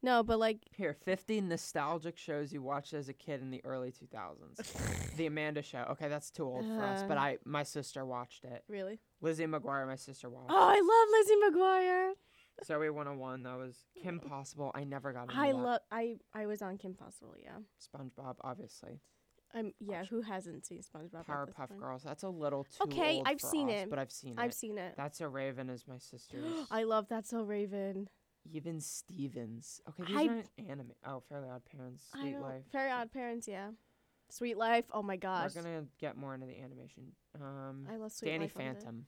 No, 0.01 0.23
but 0.23 0.39
like 0.39 0.59
Here, 0.71 0.93
50 0.93 1.41
nostalgic 1.41 2.17
shows 2.17 2.53
you 2.53 2.61
watched 2.61 2.93
as 2.93 3.09
a 3.09 3.13
kid 3.13 3.41
in 3.41 3.49
the 3.51 3.61
early 3.65 3.91
2000s. 3.91 5.15
the 5.17 5.25
Amanda 5.25 5.61
Show. 5.61 5.85
Okay, 5.91 6.07
that's 6.07 6.31
too 6.31 6.45
old 6.45 6.65
for 6.65 6.81
us, 6.81 7.03
but 7.03 7.17
Uh. 7.17 7.21
I 7.21 7.37
my 7.43 7.63
sister 7.63 8.05
watched 8.05 8.45
it. 8.45 8.63
really. 8.69 8.99
Lizzie 9.21 9.45
McGuire, 9.45 9.85
my 9.85 9.97
sister 9.97 10.29
watched. 10.29 10.49
Oh, 10.49 10.55
I 10.55 10.79
love 10.79 11.09
Lizzie 11.11 11.57
McGuire. 11.57 12.11
Zoe 12.65 12.89
101, 12.89 13.43
that 13.43 13.57
was 13.57 13.85
Kim 14.01 14.19
Possible. 14.19 14.71
I 14.75 14.83
never 14.83 15.11
got 15.13 15.27
I 15.33 15.51
love 15.51 15.81
I 15.91 16.17
I 16.33 16.45
was 16.45 16.61
on 16.61 16.77
Kim 16.77 16.93
Possible, 16.93 17.35
yeah. 17.41 17.57
SpongeBob, 17.81 18.35
obviously. 18.41 19.01
I'm 19.53 19.73
yeah, 19.79 19.99
Watch. 20.01 20.09
who 20.09 20.21
hasn't 20.21 20.65
seen 20.65 20.81
SpongeBob? 20.81 21.25
Powerpuff? 21.25 21.77
Girls. 21.79 22.03
That's 22.03 22.23
a 22.23 22.29
little 22.29 22.65
too 22.65 22.83
Okay, 22.83 23.17
old 23.17 23.27
I've 23.27 23.41
for 23.41 23.47
seen 23.47 23.69
us, 23.69 23.83
it. 23.83 23.89
but 23.89 23.97
I've 23.99 24.11
seen 24.11 24.33
it. 24.33 24.39
I've 24.41 24.53
seen 24.53 24.77
it. 24.77 24.93
That's 24.95 25.21
a 25.21 25.27
Raven 25.27 25.69
is 25.69 25.85
my 25.87 25.97
sister's. 25.97 26.43
I 26.71 26.83
love 26.83 27.07
That's 27.09 27.29
So 27.29 27.41
Raven. 27.41 28.09
Even 28.51 28.79
Stevens. 28.79 29.81
Okay, 29.89 30.03
these 30.07 30.17
I- 30.17 30.27
aren't 30.27 30.49
anime. 30.69 30.91
Oh, 31.05 31.21
Fairly 31.29 31.49
Odd 31.49 31.63
Parents, 31.65 32.03
Sweet 32.11 32.37
Life. 32.39 32.63
Very 32.71 32.91
Odd 32.91 33.11
Parents, 33.11 33.47
yeah. 33.47 33.69
Sweet 34.29 34.57
Life. 34.57 34.85
Oh 34.93 35.01
my 35.01 35.17
gosh. 35.17 35.55
We're 35.55 35.63
gonna 35.63 35.85
get 35.99 36.15
more 36.15 36.33
into 36.35 36.45
the 36.45 36.59
animation. 36.59 37.11
Um, 37.39 37.87
I 37.91 37.97
love 37.97 38.11
Sweet 38.11 38.29
Danny 38.29 38.45
Life. 38.45 38.53
Phantom. 38.53 39.05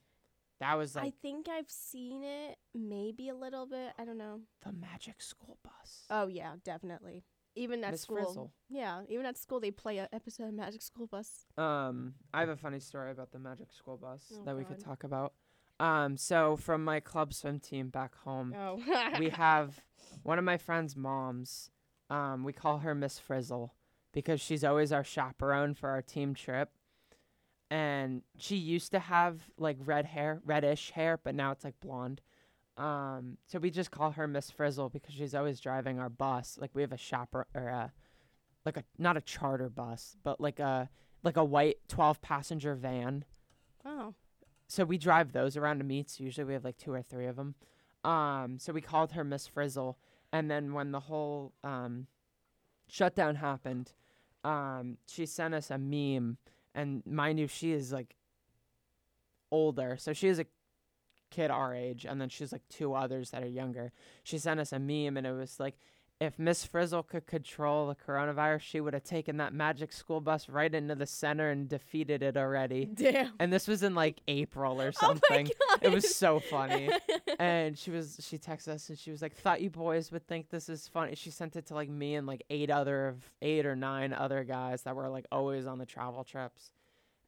That 0.60 0.77
was 0.77 0.95
like 0.95 1.05
I 1.05 1.13
think 1.21 1.48
I've 1.50 1.69
seen 1.69 2.24
it 2.24 2.57
maybe 2.75 3.29
a 3.29 3.36
little 3.36 3.65
bit. 3.65 3.93
I 3.98 4.05
don't 4.05 4.17
know. 4.17 4.41
the 4.65 4.71
Magic 4.74 5.21
School 5.21 5.57
Bus. 5.63 6.05
Oh 6.10 6.27
yeah, 6.27 6.53
definitely. 6.63 7.24
Even 7.55 7.84
at 7.84 7.91
Miss 7.91 8.01
school. 8.01 8.17
Frizzle. 8.17 8.51
Yeah, 8.70 9.01
even 9.10 9.25
at 9.25 9.38
school 9.38 9.60
they 9.60 9.72
play 9.72 9.98
an 9.98 10.08
episode 10.13 10.46
of 10.48 10.53
Magic 10.53 10.81
School 10.81 11.08
Bus. 11.08 11.46
Um, 11.58 12.13
I 12.34 12.39
have 12.39 12.50
a 12.50 12.55
funny 12.55 12.79
story 12.79 13.12
about 13.12 13.31
the 13.31 13.39
Magic 13.39 13.74
School 13.74 13.98
Bus 13.98 14.22
Oh, 14.34 14.43
that 14.46 14.55
we 14.58 14.63
could 14.63 14.79
talk 14.79 15.03
about. 15.03 15.34
Um, 15.79 16.15
so 16.15 16.55
from 16.55 16.84
my 16.84 17.00
club 17.00 17.34
swim 17.34 17.60
team 17.60 17.89
back 17.89 18.15
home, 18.24 18.53
Oh. 18.58 18.79
we 19.20 19.29
have 19.29 19.79
one 20.24 20.38
of 20.38 20.46
my 20.46 20.58
friend's 20.58 20.96
moms. 20.96 21.72
Um, 22.10 22.43
we 22.43 22.53
call 22.53 22.79
her 22.79 22.93
Miss 22.96 23.20
Frizzle 23.20 23.74
because 24.13 24.39
she's 24.41 24.63
always 24.63 24.91
our 24.91 25.03
chaperone 25.03 25.74
for 25.74 25.89
our 25.89 26.01
team 26.01 26.34
trip. 26.34 26.70
And 27.70 28.22
she 28.38 28.58
used 28.58 28.91
to 28.91 29.00
have 29.00 29.43
like 29.58 29.77
red 29.86 30.05
hair, 30.05 30.41
reddish 30.46 30.91
hair, 30.91 31.17
but 31.24 31.34
now 31.36 31.51
it's 31.51 31.63
like 31.63 31.79
blonde. 31.79 32.22
Um, 32.77 33.37
so 33.47 33.59
we 33.59 33.69
just 33.69 33.91
call 33.91 34.11
her 34.11 34.27
Miss 34.27 34.49
Frizzle 34.49 34.89
because 34.89 35.13
she's 35.13 35.35
always 35.35 35.59
driving 35.59 35.99
our 35.99 36.09
bus. 36.09 36.57
Like 36.59 36.71
we 36.73 36.81
have 36.81 36.91
a 36.91 36.97
chaper 36.97 37.47
or 37.53 37.67
a, 37.67 37.91
like 38.65 38.77
a 38.77 38.83
not 38.97 39.17
a 39.17 39.21
charter 39.21 39.69
bus, 39.69 40.15
but 40.23 40.39
like 40.39 40.59
a 40.59 40.89
like 41.23 41.37
a 41.37 41.43
white 41.43 41.77
twelve 41.87 42.21
passenger 42.21 42.73
van 42.73 43.25
oh. 43.85 44.13
so 44.67 44.83
we 44.83 44.97
drive 44.97 45.31
those 45.31 45.57
around 45.57 45.79
to 45.79 45.83
meets. 45.83 46.19
Usually 46.19 46.45
we 46.45 46.53
have 46.53 46.63
like 46.63 46.77
two 46.77 46.93
or 46.93 47.01
three 47.01 47.27
of 47.27 47.35
them. 47.35 47.55
Um, 48.03 48.57
so 48.59 48.73
we 48.73 48.81
called 48.81 49.11
her 49.11 49.23
Miss 49.23 49.45
Frizzle, 49.45 49.97
and 50.31 50.49
then 50.49 50.73
when 50.73 50.91
the 50.91 51.01
whole 51.01 51.53
um, 51.63 52.07
shutdown 52.87 53.35
happened, 53.35 53.93
um, 54.43 54.97
she 55.07 55.27
sent 55.27 55.53
us 55.53 55.69
a 55.69 55.77
meme, 55.77 56.37
and 56.73 57.05
mind 57.05 57.39
you, 57.39 57.47
she 57.47 57.73
is 57.73 57.91
like 57.91 58.15
older, 59.51 59.97
so 59.99 60.13
she 60.13 60.29
is 60.29 60.39
a 60.39 60.45
kid 61.31 61.50
our 61.50 61.73
age, 61.73 62.05
and 62.05 62.21
then 62.21 62.29
she's 62.29 62.51
like 62.51 62.61
two 62.69 62.93
others 62.93 63.31
that 63.31 63.41
are 63.41 63.47
younger. 63.47 63.91
She 64.23 64.38
sent 64.38 64.59
us 64.59 64.71
a 64.71 64.77
meme, 64.79 65.17
and 65.17 65.25
it 65.25 65.33
was 65.33 65.59
like. 65.59 65.77
If 66.19 66.38
Miss 66.38 66.63
Frizzle 66.63 67.01
could 67.01 67.25
control 67.25 67.88
the 67.88 67.95
coronavirus, 67.95 68.59
she 68.59 68.79
would 68.79 68.93
have 68.93 69.03
taken 69.03 69.38
that 69.38 69.55
magic 69.55 69.91
school 69.91 70.21
bus 70.21 70.47
right 70.50 70.71
into 70.71 70.93
the 70.93 71.07
center 71.07 71.50
and 71.50 71.67
defeated 71.67 72.21
it 72.21 72.38
already. 72.38 72.85
Damn. 72.85 73.31
And 73.39 73.51
this 73.51 73.67
was 73.67 73.81
in 73.81 73.95
like 73.95 74.21
April 74.27 74.79
or 74.79 74.91
Oh 75.01 75.07
my 75.07 75.13
something. 75.15 75.45
god. 75.47 75.79
it 75.81 75.91
was 75.91 76.15
so 76.15 76.39
funny. 76.39 76.91
and 77.39 77.75
she 77.75 77.89
was 77.89 78.19
she 78.21 78.38
texted 78.38 78.67
us 78.67 78.88
and 78.89 79.00
she 79.00 79.09
was 79.09 79.23
like, 79.23 79.35
"Thought 79.35 79.61
you 79.61 79.71
boys 79.71 80.11
would 80.11 80.27
think 80.27 80.51
this 80.51 80.69
is 80.69 80.88
funny." 80.88 81.15
She 81.15 81.31
sent 81.31 81.55
it 81.55 81.65
to 81.69 81.73
like 81.73 81.89
me 81.89 82.13
and 82.13 82.27
like 82.27 82.43
eight 82.51 82.69
other 82.69 83.07
of 83.07 83.23
eight 83.41 83.65
or 83.65 83.75
nine 83.75 84.13
other 84.13 84.43
guys 84.43 84.83
that 84.83 84.95
were 84.95 85.09
like 85.09 85.25
always 85.31 85.65
on 85.65 85.79
the 85.79 85.88
travel 85.88 86.23
trips. 86.23 86.69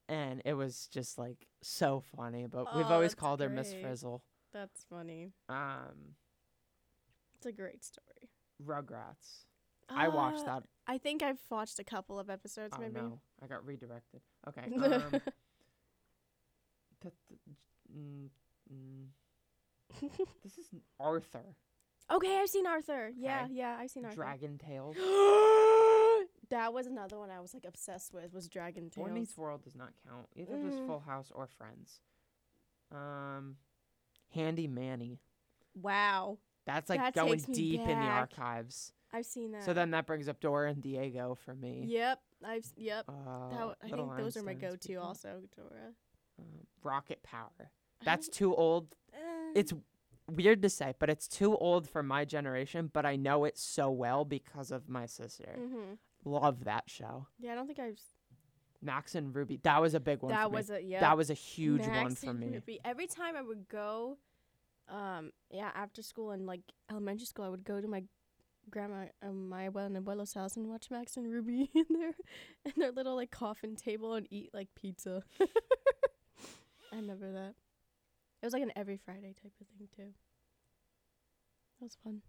And 0.09 0.41
it 0.45 0.53
was 0.53 0.87
just 0.91 1.17
like 1.17 1.47
so 1.61 2.01
funny, 2.15 2.45
but 2.47 2.75
we've 2.75 2.85
Oh, 2.89 2.93
always 2.93 3.11
that's 3.11 3.19
called 3.19 3.39
her 3.39 3.49
Miss. 3.49 3.73
Frizzle. 3.73 4.21
That's 4.51 4.83
funny. 4.89 5.31
Um 5.49 6.15
It's 7.37 7.45
a 7.45 7.51
great 7.51 7.83
story. 7.83 8.29
Rugrats. 8.63 9.45
I 9.89 10.07
watched 10.09 10.41
Uh, 10.41 10.59
that. 10.59 10.63
I 10.87 10.97
think 10.97 11.23
I've 11.23 11.39
watched 11.49 11.79
a 11.79 11.83
couple 11.83 12.19
of 12.19 12.29
episodes 12.29 12.73
Oh 12.77 12.81
maybe. 12.81 12.93
no, 12.95 13.19
I 13.41 13.47
got 13.47 13.65
redirected. 13.65 14.21
Okay. 14.47 14.61
Um, 14.75 15.11
th- 17.01 17.13
th- 17.27 17.39
mm, 17.97 18.29
mm, 18.71 19.07
this 20.43 20.57
is 20.57 20.69
Arthur. 20.99 21.55
okay, 22.11 22.39
I've 22.39 22.49
seen 22.49 22.65
Arthur. 22.65 23.11
Yeah, 23.15 23.47
yeah, 23.51 23.75
I've 23.79 23.89
seen 23.91 24.05
Arthur. 24.05 24.15
Dragon 24.15 24.57
Tales. 24.57 24.95
that 26.53 26.73
was 26.73 26.87
another 26.87 27.17
one 27.17 27.29
I 27.29 27.39
was 27.39 27.53
like 27.53 27.65
obsessed 27.65 28.13
with 28.13 28.33
was 28.33 28.47
Dragon 28.47 28.89
Boy 28.95 29.05
Tales. 29.05 29.11
Meets 29.13 29.37
World 29.37 29.63
does 29.63 29.75
not 29.75 29.89
count. 30.07 30.27
Either 30.35 30.53
Mm. 30.55 30.87
Full 30.87 30.99
House 31.01 31.31
or 31.33 31.47
Friends. 31.47 31.99
Um, 32.91 33.57
Handy 34.33 34.67
Manny. 34.67 35.19
wow. 35.81 36.37
That's 36.65 36.89
like 36.89 36.99
That 37.01 37.13
going 37.13 37.39
deep 37.39 37.81
in 37.81 37.87
the 37.87 37.93
archives. 38.05 38.93
I've 39.11 39.25
seen 39.25 39.51
that. 39.51 39.63
So 39.65 39.73
then 39.73 39.91
that 39.91 40.05
brings 40.05 40.29
up 40.29 40.39
Dora 40.39 40.69
and 40.69 40.81
Diego 40.81 41.35
for 41.35 41.53
me. 41.53 41.83
Yep, 41.87 42.19
I've 42.45 42.65
yep. 42.77 43.03
Uh, 43.09 43.49
that, 43.49 43.75
I 43.83 43.89
think 43.89 44.15
those 44.17 44.37
are 44.37 44.43
my 44.43 44.53
go-to 44.53 44.87
people. 44.87 45.03
also, 45.03 45.41
Dora. 45.57 45.91
Um, 46.39 46.45
Rocket 46.81 47.21
Power. 47.21 47.69
That's 48.05 48.29
too 48.29 48.55
old. 48.55 48.95
eh, 49.13 49.17
It's 49.55 49.73
weird 50.31 50.61
to 50.61 50.69
say, 50.69 50.93
but 50.99 51.09
it's 51.09 51.27
too 51.27 51.57
old 51.57 51.85
for 51.89 52.01
my 52.01 52.23
generation. 52.23 52.89
But 52.93 53.05
I 53.05 53.17
know 53.17 53.43
it 53.43 53.57
so 53.57 53.91
well 53.91 54.23
because 54.23 54.71
of 54.71 54.87
my 54.87 55.05
sister. 55.05 55.57
mhm. 55.59 55.97
Love 56.25 56.65
that 56.65 56.83
show. 56.87 57.27
Yeah, 57.39 57.53
I 57.53 57.55
don't 57.55 57.67
think 57.67 57.79
I've. 57.79 57.99
Max 58.81 59.15
and 59.15 59.33
Ruby. 59.33 59.59
That 59.63 59.81
was 59.81 59.93
a 59.93 59.99
big 59.99 60.21
one. 60.21 60.31
that 60.31 60.45
for 60.45 60.49
me. 60.49 60.55
was 60.55 60.69
a 60.69 60.81
yeah. 60.81 60.99
That 60.99 61.17
was 61.17 61.29
a 61.29 61.33
huge 61.33 61.85
one 61.87 62.15
for 62.15 62.33
me. 62.33 62.47
Ruby. 62.53 62.79
Every 62.83 63.07
time 63.07 63.35
I 63.35 63.41
would 63.41 63.69
go, 63.69 64.17
um, 64.89 65.31
yeah, 65.49 65.71
after 65.73 66.01
school 66.01 66.31
and 66.31 66.45
like 66.45 66.61
elementary 66.91 67.25
school, 67.25 67.45
I 67.45 67.49
would 67.49 67.63
go 67.63 67.79
to 67.79 67.87
my 67.87 68.03
grandma, 68.69 69.05
um, 69.21 69.49
my 69.49 69.69
abuela 69.69 69.87
and 69.87 69.97
abuelo's 69.97 70.33
house 70.33 70.55
and 70.57 70.67
watch 70.67 70.89
Max 70.89 71.17
and 71.17 71.31
Ruby 71.31 71.69
in 71.75 71.85
their 71.89 72.13
in 72.65 72.73
their 72.77 72.91
little 72.91 73.15
like 73.15 73.31
coffin 73.31 73.75
table 73.75 74.13
and 74.13 74.27
eat 74.29 74.49
like 74.53 74.69
pizza. 74.75 75.23
I 75.39 76.97
remember 76.97 77.31
that. 77.31 77.55
It 78.41 78.45
was 78.45 78.53
like 78.53 78.63
an 78.63 78.73
every 78.75 78.97
Friday 78.97 79.33
type 79.41 79.53
of 79.61 79.67
thing 79.77 79.87
too. 79.95 80.13
That 81.79 81.85
was 81.85 81.97
fun. 82.03 82.21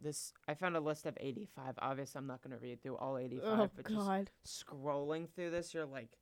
This 0.00 0.32
I 0.46 0.54
found 0.54 0.76
a 0.76 0.80
list 0.80 1.06
of 1.06 1.16
85. 1.20 1.74
Obviously, 1.78 2.18
I'm 2.18 2.26
not 2.26 2.42
going 2.42 2.56
to 2.56 2.62
read 2.62 2.82
through 2.82 2.96
all 2.96 3.18
85, 3.18 3.44
Oh 3.46 3.70
but 3.74 3.86
just 3.88 3.98
God! 4.06 4.30
scrolling 4.46 5.28
through 5.28 5.50
this, 5.50 5.74
you're 5.74 5.86
like, 5.86 6.18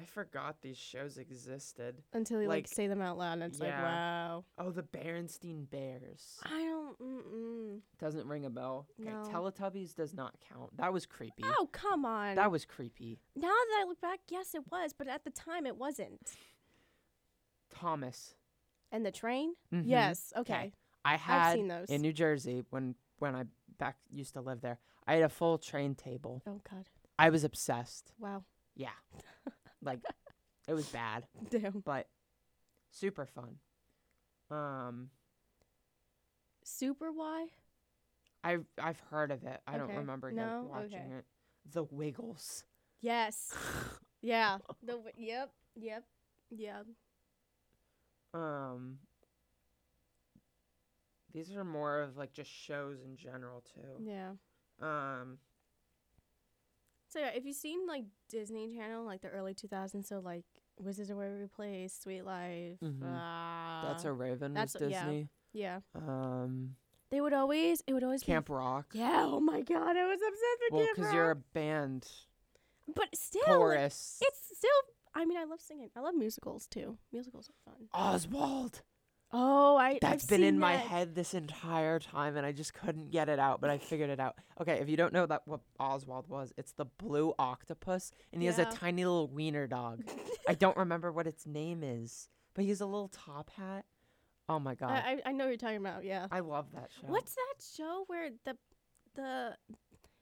I 0.00 0.04
forgot 0.04 0.56
these 0.62 0.76
shows 0.76 1.18
existed. 1.18 2.02
Until 2.12 2.40
you 2.40 2.46
like, 2.48 2.64
like, 2.64 2.68
say 2.68 2.86
them 2.86 3.02
out 3.02 3.18
loud, 3.18 3.34
and 3.34 3.42
it's 3.42 3.58
like, 3.58 3.70
wow. 3.70 4.44
Oh, 4.56 4.70
the 4.70 4.84
Berenstein 4.84 5.68
Bears. 5.68 6.38
I 6.44 6.50
don't. 6.62 6.98
Mm-mm. 7.00 7.80
Doesn't 7.98 8.26
ring 8.28 8.44
a 8.44 8.50
bell. 8.50 8.86
Okay, 9.00 9.10
No. 9.10 9.22
Teletubbies 9.28 9.94
does 9.96 10.14
not 10.14 10.34
count. 10.52 10.76
That 10.76 10.92
was 10.92 11.04
creepy. 11.04 11.42
Oh 11.44 11.68
come 11.72 12.04
on! 12.04 12.36
That 12.36 12.50
was 12.52 12.64
creepy. 12.64 13.18
now 13.34 13.48
that 13.48 13.78
I 13.80 13.84
look 13.88 14.00
back, 14.00 14.20
yes, 14.28 14.54
it 14.54 14.62
was, 14.70 14.92
but 14.96 15.08
at 15.08 15.24
the 15.24 15.30
time, 15.30 15.66
it 15.66 15.76
wasn't. 15.76 16.36
Thomas. 17.70 18.34
And 18.90 19.04
the 19.04 19.10
train? 19.10 19.54
Mhm. 19.72 19.82
Yes. 19.84 20.32
Okay. 20.36 20.72
I 21.12 21.16
had 21.16 21.54
seen 21.54 21.68
those. 21.68 21.88
in 21.88 22.00
New 22.02 22.12
Jersey 22.12 22.64
when 22.70 22.94
when 23.18 23.34
I 23.34 23.44
back 23.78 23.96
used 24.10 24.34
to 24.34 24.40
live 24.40 24.60
there. 24.60 24.78
I 25.06 25.14
had 25.14 25.22
a 25.22 25.28
full 25.28 25.58
train 25.58 25.94
table. 25.94 26.42
oh 26.46 26.60
God. 26.70 26.88
I 27.18 27.30
was 27.30 27.44
obsessed. 27.44 28.12
Wow. 28.18 28.44
Yeah. 28.76 28.90
like 29.82 30.00
it 30.68 30.74
was 30.74 30.86
bad, 30.86 31.26
Damn. 31.50 31.82
but 31.84 32.06
super 32.90 33.26
fun. 33.26 33.56
Um 34.50 35.10
Super 36.62 37.10
Why. 37.10 37.46
I've 38.44 38.66
I've 38.80 39.00
heard 39.10 39.30
of 39.30 39.42
it. 39.44 39.60
I 39.66 39.78
don't 39.78 39.94
remember 39.96 40.30
No? 40.30 40.68
watching 40.70 40.94
Okay. 40.94 41.04
it. 41.18 41.24
The 41.72 41.84
Wiggles. 41.84 42.64
Yes. 43.00 43.54
yeah. 44.22 44.58
The 44.82 45.00
yep. 45.16 45.50
Yep. 45.76 46.04
Yeah. 46.50 46.82
Um 48.34 48.98
these 51.44 51.56
are 51.56 51.64
more 51.64 52.00
of 52.00 52.16
like 52.16 52.32
just 52.32 52.50
shows 52.50 52.98
in 53.04 53.16
general 53.16 53.62
too. 53.74 54.02
Yeah. 54.04 54.30
Um 54.80 55.38
So 57.08 57.20
yeah, 57.20 57.30
if 57.34 57.44
you've 57.44 57.56
seen 57.56 57.86
like 57.86 58.04
Disney 58.28 58.76
Channel, 58.76 59.04
like 59.04 59.22
the 59.22 59.28
early 59.28 59.54
2000s, 59.54 60.06
so 60.06 60.20
like 60.20 60.44
Wizards 60.78 61.10
of 61.10 61.16
Waverly 61.16 61.48
Place, 61.48 61.98
Sweet 62.02 62.22
Life. 62.22 62.78
Mhm. 62.82 63.02
Uh, 63.02 63.88
That's 63.88 64.04
a 64.04 64.12
Raven 64.12 64.54
was 64.54 64.72
that's- 64.72 64.90
yeah. 64.90 65.04
Disney. 65.04 65.28
yeah. 65.52 65.80
Um 65.94 66.76
They 67.10 67.20
would 67.22 67.32
always. 67.32 67.82
It 67.86 67.94
would 67.94 68.04
always 68.04 68.22
Camp 68.22 68.48
Rock. 68.50 68.92
Yeah. 68.94 69.24
Oh 69.26 69.40
my 69.40 69.62
God, 69.62 69.96
I 69.96 70.06
was 70.06 70.20
obsessed 70.20 70.60
with 70.62 70.72
Well, 70.72 70.84
Camp 70.84 70.96
because 70.96 71.12
you're 71.14 71.30
a 71.30 71.36
band 71.36 72.10
But 72.94 73.08
still, 73.16 73.42
like, 73.46 73.56
chorus. 73.56 74.18
it's 74.20 74.56
still. 74.58 74.70
I 75.14 75.24
mean, 75.24 75.38
I 75.38 75.44
love 75.44 75.60
singing. 75.60 75.90
I 75.96 76.00
love 76.00 76.14
musicals 76.14 76.66
too. 76.66 76.98
Musicals 77.12 77.48
are 77.50 77.72
fun. 77.72 77.88
Oswald. 77.92 78.82
Oh, 79.30 79.76
I 79.76 79.98
That's 80.00 80.24
I've 80.24 80.28
been 80.28 80.42
in 80.42 80.54
seen 80.54 80.60
my 80.60 80.76
head 80.76 81.14
this 81.14 81.34
entire 81.34 81.98
time, 81.98 82.36
and 82.36 82.46
I 82.46 82.52
just 82.52 82.72
couldn't 82.72 83.10
get 83.10 83.28
it 83.28 83.38
out. 83.38 83.60
But 83.60 83.68
I 83.68 83.76
figured 83.76 84.08
it 84.08 84.18
out. 84.18 84.36
Okay, 84.60 84.78
if 84.80 84.88
you 84.88 84.96
don't 84.96 85.12
know 85.12 85.26
that 85.26 85.42
what 85.44 85.60
Oswald 85.78 86.28
was, 86.28 86.52
it's 86.56 86.72
the 86.72 86.86
blue 86.86 87.34
octopus, 87.38 88.10
and 88.32 88.40
he 88.40 88.46
has 88.46 88.58
a 88.58 88.64
tiny 88.64 89.04
little 89.04 89.28
wiener 89.28 89.66
dog. 89.66 90.02
I 90.48 90.54
don't 90.54 90.76
remember 90.76 91.12
what 91.12 91.26
its 91.26 91.46
name 91.46 91.82
is, 91.84 92.28
but 92.54 92.62
he 92.62 92.70
has 92.70 92.80
a 92.80 92.86
little 92.86 93.08
top 93.08 93.50
hat. 93.50 93.84
Oh 94.48 94.58
my 94.58 94.74
god, 94.74 94.90
I, 94.90 94.94
I, 94.94 95.12
I 95.12 95.20
I 95.26 95.32
know 95.32 95.44
what 95.44 95.50
you're 95.50 95.58
talking 95.58 95.76
about. 95.76 96.04
Yeah. 96.04 96.26
I 96.30 96.40
love 96.40 96.72
that 96.72 96.88
show. 96.98 97.08
What's 97.08 97.34
that 97.34 97.62
show 97.76 98.04
where 98.06 98.30
the 98.46 98.56
the 99.14 99.56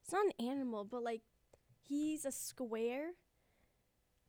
it's 0.03 0.13
not 0.13 0.27
an 0.27 0.47
animal, 0.49 0.85
but 0.85 1.05
like 1.05 1.23
he's 1.81 2.25
a 2.25 2.33
square 2.33 3.11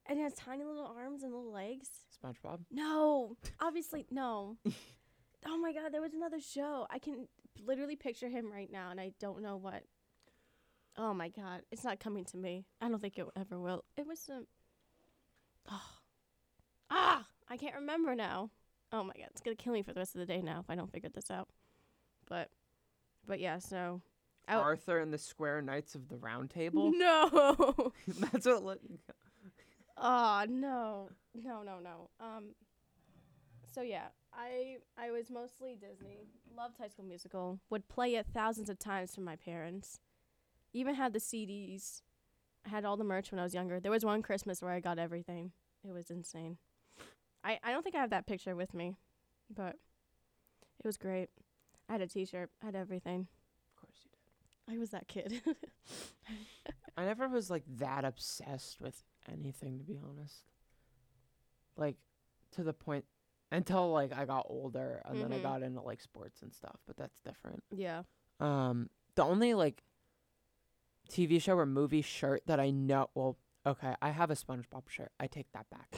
and 0.05 0.19
he 0.19 0.23
has 0.23 0.33
tiny 0.33 0.63
little 0.63 0.85
arms 0.85 1.23
and 1.23 1.33
little 1.33 1.51
legs? 1.51 1.89
SpongeBob? 2.23 2.59
No, 2.71 3.37
obviously 3.59 4.05
no. 4.11 4.57
oh 5.45 5.57
my 5.57 5.73
god, 5.73 5.91
there 5.91 6.01
was 6.01 6.13
another 6.13 6.39
show. 6.39 6.87
I 6.89 6.99
can 6.99 7.27
literally 7.65 7.95
picture 7.95 8.29
him 8.29 8.51
right 8.51 8.71
now, 8.71 8.91
and 8.91 8.99
I 8.99 9.11
don't 9.19 9.41
know 9.41 9.57
what. 9.57 9.83
Oh 10.97 11.13
my 11.13 11.29
god, 11.29 11.61
it's 11.71 11.83
not 11.83 11.99
coming 11.99 12.25
to 12.25 12.37
me. 12.37 12.65
I 12.81 12.89
don't 12.89 13.01
think 13.01 13.17
it 13.17 13.25
ever 13.35 13.59
will. 13.59 13.83
It 13.95 14.07
was 14.07 14.29
um. 14.29 14.47
Oh. 15.69 15.81
Ah, 16.89 17.25
I 17.49 17.57
can't 17.57 17.75
remember 17.75 18.15
now. 18.15 18.49
Oh 18.93 19.03
my 19.03 19.11
god, 19.17 19.27
it's 19.31 19.41
gonna 19.41 19.57
kill 19.57 19.73
me 19.73 19.81
for 19.81 19.91
the 19.91 19.99
rest 19.99 20.15
of 20.15 20.19
the 20.19 20.25
day 20.25 20.41
now 20.41 20.61
if 20.61 20.69
I 20.69 20.75
don't 20.75 20.89
figure 20.89 21.09
this 21.13 21.29
out. 21.29 21.49
But, 22.29 22.49
but 23.25 23.41
yeah, 23.41 23.59
so. 23.59 24.01
Arthur 24.47 24.99
and 24.99 25.13
the 25.13 25.17
Square 25.17 25.63
Knights 25.63 25.95
of 25.95 26.07
the 26.07 26.15
Round 26.15 26.49
Table. 26.49 26.91
No. 26.95 27.91
That's 28.07 28.45
what. 28.45 28.63
Look, 28.63 28.79
Oh 29.99 30.45
no, 30.47 31.09
no, 31.33 31.63
no, 31.63 31.79
no. 31.79 32.09
Um. 32.19 32.55
So 33.73 33.81
yeah, 33.81 34.07
I 34.33 34.77
I 34.97 35.11
was 35.11 35.29
mostly 35.29 35.75
Disney. 35.75 36.27
Loved 36.55 36.77
High 36.77 36.87
School 36.87 37.05
Musical. 37.05 37.59
Would 37.69 37.87
play 37.87 38.15
it 38.15 38.27
thousands 38.33 38.69
of 38.69 38.79
times 38.79 39.13
for 39.13 39.21
my 39.21 39.35
parents. 39.35 39.99
Even 40.73 40.95
had 40.95 41.13
the 41.13 41.19
CDs. 41.19 42.01
I 42.65 42.69
had 42.69 42.85
all 42.85 42.97
the 42.97 43.03
merch 43.03 43.31
when 43.31 43.39
I 43.39 43.43
was 43.43 43.53
younger. 43.53 43.79
There 43.79 43.91
was 43.91 44.03
one 44.05 44.21
Christmas 44.21 44.61
where 44.61 44.71
I 44.71 44.79
got 44.79 44.99
everything. 44.99 45.51
It 45.87 45.91
was 45.93 46.09
insane. 46.09 46.57
I 47.43 47.59
I 47.63 47.71
don't 47.71 47.83
think 47.83 47.95
I 47.95 48.01
have 48.01 48.09
that 48.11 48.27
picture 48.27 48.55
with 48.55 48.73
me, 48.73 48.95
but 49.53 49.75
it 50.79 50.85
was 50.85 50.97
great. 50.97 51.29
I 51.89 51.93
had 51.93 52.01
a 52.01 52.07
T-shirt. 52.07 52.49
I 52.61 52.65
had 52.65 52.75
everything. 52.75 53.27
of 53.69 53.81
course 53.81 53.97
you 54.03 54.11
did. 54.11 54.75
I 54.75 54.79
was 54.79 54.89
that 54.91 55.07
kid. 55.07 55.41
I 56.97 57.05
never 57.05 57.27
was 57.29 57.49
like 57.49 57.63
that 57.77 58.03
obsessed 58.03 58.81
with 58.81 59.03
anything 59.31 59.77
to 59.79 59.83
be 59.83 59.97
honest. 60.03 60.43
Like 61.75 61.97
to 62.51 62.63
the 62.63 62.73
point 62.73 63.05
until 63.51 63.91
like 63.91 64.11
I 64.13 64.25
got 64.25 64.45
older 64.49 65.01
and 65.05 65.21
then 65.21 65.31
I 65.31 65.39
Mhm. 65.39 65.43
got 65.43 65.63
into 65.63 65.81
like 65.81 66.01
sports 66.01 66.41
and 66.41 66.53
stuff, 66.53 66.79
but 66.85 66.97
that's 66.97 67.19
different. 67.21 67.63
yeah. 67.71 68.03
Um 68.39 68.89
the 69.15 69.23
only 69.23 69.53
like 69.53 69.83
TV 71.09 71.41
show 71.41 71.57
or 71.57 71.65
movie 71.65 72.01
shirt 72.01 72.43
that 72.45 72.59
I 72.59 72.69
know 72.69 73.09
well, 73.15 73.37
okay, 73.65 73.95
I 74.01 74.09
have 74.11 74.29
a 74.31 74.35
SpongeBob 74.35 74.89
shirt. 74.89 75.11
I 75.19 75.27
take 75.27 75.51
that 75.53 75.69
back. 75.69 75.97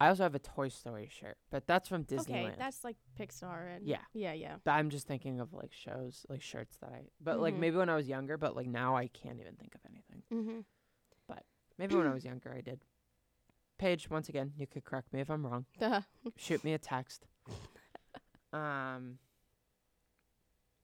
I 0.00 0.08
also 0.08 0.22
have 0.22 0.34
a 0.36 0.38
Toy 0.38 0.68
Story 0.68 1.08
shirt, 1.10 1.36
but 1.50 1.66
that's 1.66 1.88
from 1.88 2.04
Disneyland. 2.04 2.46
Okay, 2.50 2.54
that's 2.56 2.84
like 2.84 2.96
Pixar 3.18 3.74
and 3.76 3.84
Yeah. 3.86 3.98
yeah, 4.12 4.32
yeah. 4.32 4.58
But 4.62 4.72
I'm 4.72 4.90
just 4.90 5.06
thinking 5.08 5.40
of 5.40 5.52
like 5.52 5.72
shows, 5.72 6.24
like 6.28 6.40
shirts 6.40 6.76
that 6.78 6.92
I 6.92 7.08
but 7.20 7.40
like 7.40 7.54
Mhm. 7.54 7.58
maybe 7.58 7.76
when 7.76 7.88
I 7.88 7.96
was 7.96 8.08
younger, 8.08 8.36
but 8.38 8.54
like 8.54 8.68
now 8.68 8.96
I 8.96 9.08
can't 9.08 9.40
even 9.40 9.56
think 9.56 9.74
of 9.74 9.80
anything. 9.86 10.22
Mm-hmm. 10.30 10.60
Maybe 11.78 11.94
when 11.94 12.06
I 12.06 12.14
was 12.14 12.24
younger 12.24 12.52
I 12.56 12.60
did. 12.60 12.80
Paige, 13.78 14.10
once 14.10 14.28
again, 14.28 14.52
you 14.56 14.66
could 14.66 14.84
correct 14.84 15.12
me 15.12 15.20
if 15.20 15.30
I'm 15.30 15.46
wrong. 15.46 15.66
Shoot 16.36 16.64
me 16.64 16.72
a 16.74 16.78
text. 16.78 17.26
Um 18.52 19.18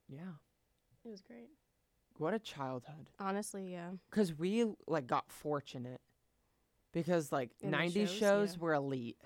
Yeah. 0.08 0.34
It 1.04 1.08
was 1.10 1.22
great. 1.22 1.50
What 2.18 2.32
a 2.34 2.38
childhood. 2.38 3.10
Honestly, 3.18 3.72
yeah. 3.72 3.90
Cuz 4.10 4.34
we 4.38 4.66
like 4.86 5.06
got 5.06 5.30
fortunate 5.30 6.00
because 6.92 7.32
like 7.32 7.50
In 7.60 7.70
the 7.72 7.76
90s 7.76 7.92
shows, 8.08 8.10
shows, 8.18 8.54
yeah. 8.54 8.60
were 8.60 8.74
elite. 8.74 9.18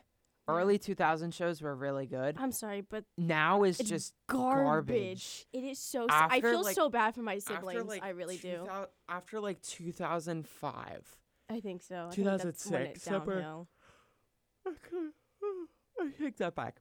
Early 0.50 0.78
2000 0.78 1.34
shows 1.34 1.60
were 1.60 1.75
really 1.76 2.06
good. 2.06 2.37
I'm 2.38 2.52
sorry, 2.52 2.80
but 2.80 3.04
Now 3.18 3.64
is 3.64 3.78
It's 3.80 3.88
just 3.90 4.14
garbage. 4.28 4.64
garbage. 4.64 5.46
It 5.52 5.62
is 5.64 5.78
so. 5.78 6.04
s- 6.04 6.09
I 6.11 6.37
After, 6.37 6.50
feel 6.52 6.62
like- 6.62 6.74
so 6.74 6.88
bad 6.88 7.14
for 7.14 7.20
my 7.20 7.38
siblings. 7.38 7.85
like 7.87 8.02
I 8.02 8.09
really 8.11 8.38
do. 8.38 8.52
2000 8.61 8.88
After 9.11 9.40
like 9.40 9.61
2005. 9.61 11.18
I 11.50 11.61
think 11.61 11.82
so. 11.82 12.08
I 12.11 12.14
think 12.14 12.26
that's 12.26 12.66
when 12.70 12.82
it 12.82 12.94
2006, 12.94 13.02
somewhere- 13.02 13.37
downhill. 13.40 13.68
Okay. 14.66 15.08
I 16.00 16.11
take 16.22 16.37
that 16.38 16.54
back. 16.54 16.80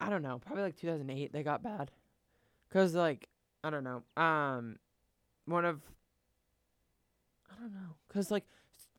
I 0.00 0.08
don't 0.08 0.22
know. 0.22 0.38
Probably 0.38 0.62
like 0.64 0.76
2008 0.76 1.32
they 1.32 1.42
got 1.42 1.62
bad. 1.62 1.90
Cuz 2.70 2.94
like 2.94 3.28
I 3.64 3.70
don't 3.70 3.84
know. 3.84 4.02
Um 4.22 4.78
one 5.46 5.64
of 5.64 5.82
I 7.50 7.60
don't 7.60 7.72
know. 7.72 7.96
Cuz 8.08 8.30
like 8.30 8.44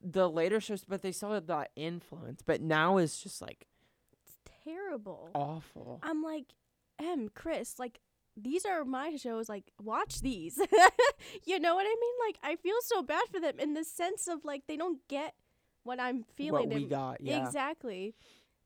the 0.01 0.29
later 0.29 0.59
shows 0.59 0.83
but 0.83 1.01
they 1.01 1.11
still 1.11 1.31
had 1.33 1.47
that 1.47 1.71
influence, 1.75 2.41
but 2.45 2.61
now 2.61 2.97
it's 2.97 3.21
just 3.21 3.41
like 3.41 3.67
It's 4.11 4.37
terrible. 4.63 5.29
awful. 5.33 5.99
I'm 6.03 6.21
like, 6.21 6.53
M, 6.99 7.29
Chris, 7.33 7.79
like 7.79 7.99
these 8.37 8.65
are 8.65 8.83
my 8.85 9.15
shows. 9.15 9.49
Like, 9.49 9.71
watch 9.81 10.21
these. 10.21 10.57
you 11.45 11.59
know 11.59 11.75
what 11.75 11.85
I 11.85 11.95
mean? 11.99 12.13
Like, 12.27 12.37
I 12.43 12.55
feel 12.55 12.75
so 12.81 13.03
bad 13.03 13.23
for 13.31 13.39
them 13.39 13.59
in 13.59 13.73
the 13.73 13.83
sense 13.83 14.27
of 14.27 14.45
like 14.45 14.67
they 14.67 14.77
don't 14.77 14.99
get 15.07 15.35
what 15.83 15.99
I'm 15.99 16.23
feeling. 16.23 16.69
what 16.69 16.75
we 16.75 16.85
got, 16.85 17.21
yeah. 17.21 17.45
Exactly. 17.45 18.13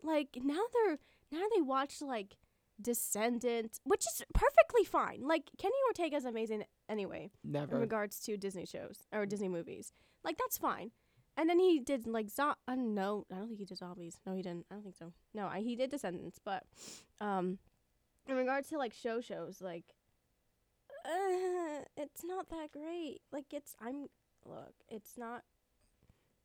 Like 0.04 0.38
now 0.43 0.62
they're 0.73 0.99
now 1.32 1.45
they 1.56 1.62
watch 1.62 2.01
like 2.01 2.38
Descendant, 2.82 3.80
which 3.86 4.06
is 4.06 4.21
perfectly 4.34 4.84
fine. 4.84 5.21
Like 5.25 5.49
Kenny 5.58 5.75
Ortega's 5.88 6.25
amazing 6.25 6.65
anyway 6.89 7.32
Never. 7.43 7.75
in 7.75 7.82
regards 7.82 8.19
to 8.21 8.36
Disney 8.38 8.65
shows 8.65 8.99
or 9.13 9.25
Disney 9.25 9.47
movies. 9.47 9.93
Like 10.23 10.38
that's 10.38 10.58
fine. 10.58 10.91
And 11.38 11.49
then 11.49 11.60
he 11.60 11.80
did 11.80 12.06
like 12.06 12.30
zo- 12.30 12.56
I 12.67 12.75
don't 12.75 12.93
know. 12.93 13.25
I 13.32 13.36
don't 13.36 13.47
think 13.47 13.60
he 13.60 13.65
did 13.65 13.78
zombies. 13.78 14.19
No, 14.25 14.34
he 14.34 14.41
didn't. 14.41 14.65
I 14.69 14.75
don't 14.75 14.84
think 14.84 14.97
so. 14.97 15.13
No, 15.34 15.47
I, 15.47 15.62
he 15.62 15.75
did 15.75 15.89
Descendants, 15.89 16.39
but 16.43 16.63
um, 17.21 17.60
in 18.28 18.36
regards 18.36 18.70
to 18.70 18.78
like 18.78 18.94
show 18.94 19.22
shows, 19.22 19.62
like 19.62 19.86
uh, 21.06 21.84
it's 21.98 22.24
not 22.24 22.50
that 22.50 22.72
great. 22.72 23.22
Like 23.32 23.46
it's 23.52 23.76
I'm 23.82 24.08
look, 24.46 24.74
it's 24.90 25.18
not. 25.18 25.44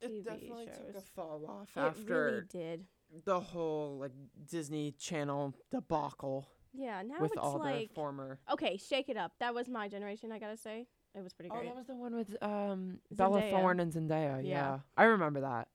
it 0.01 0.11
TV 0.11 0.25
definitely 0.25 0.65
took 0.67 0.95
a 0.97 1.01
fall 1.01 1.45
off 1.47 1.69
It 1.75 1.79
after 1.79 2.25
really 2.25 2.41
did. 2.49 2.85
the 3.25 3.39
whole 3.39 3.97
like 3.99 4.11
Disney 4.49 4.91
Channel 4.99 5.53
debacle 5.71 6.47
Yeah, 6.73 7.01
now 7.01 7.19
with 7.19 7.31
it's 7.33 7.39
all 7.41 7.59
like 7.59 7.89
their 7.89 7.95
former 7.95 8.39
okay, 8.51 8.77
shake 8.77 9.09
it 9.09 9.17
up. 9.17 9.33
That 9.39 9.53
was 9.55 9.67
my 9.67 9.87
generation. 9.87 10.31
I 10.31 10.39
gotta 10.39 10.57
say, 10.57 10.87
it 11.15 11.23
was 11.23 11.33
pretty 11.33 11.49
great. 11.49 11.57
Oh, 11.57 11.61
great. 11.61 11.69
that 11.69 11.75
was 11.77 11.87
the 11.87 11.95
one 11.95 12.15
with 12.15 12.35
um 12.43 12.99
Bella 13.11 13.41
Thorne 13.49 13.79
and 13.79 13.91
Zendaya. 13.91 14.41
Yeah. 14.43 14.49
Yeah. 14.49 14.79
I 14.95 15.03
remember 15.05 15.41
that. 15.41 15.67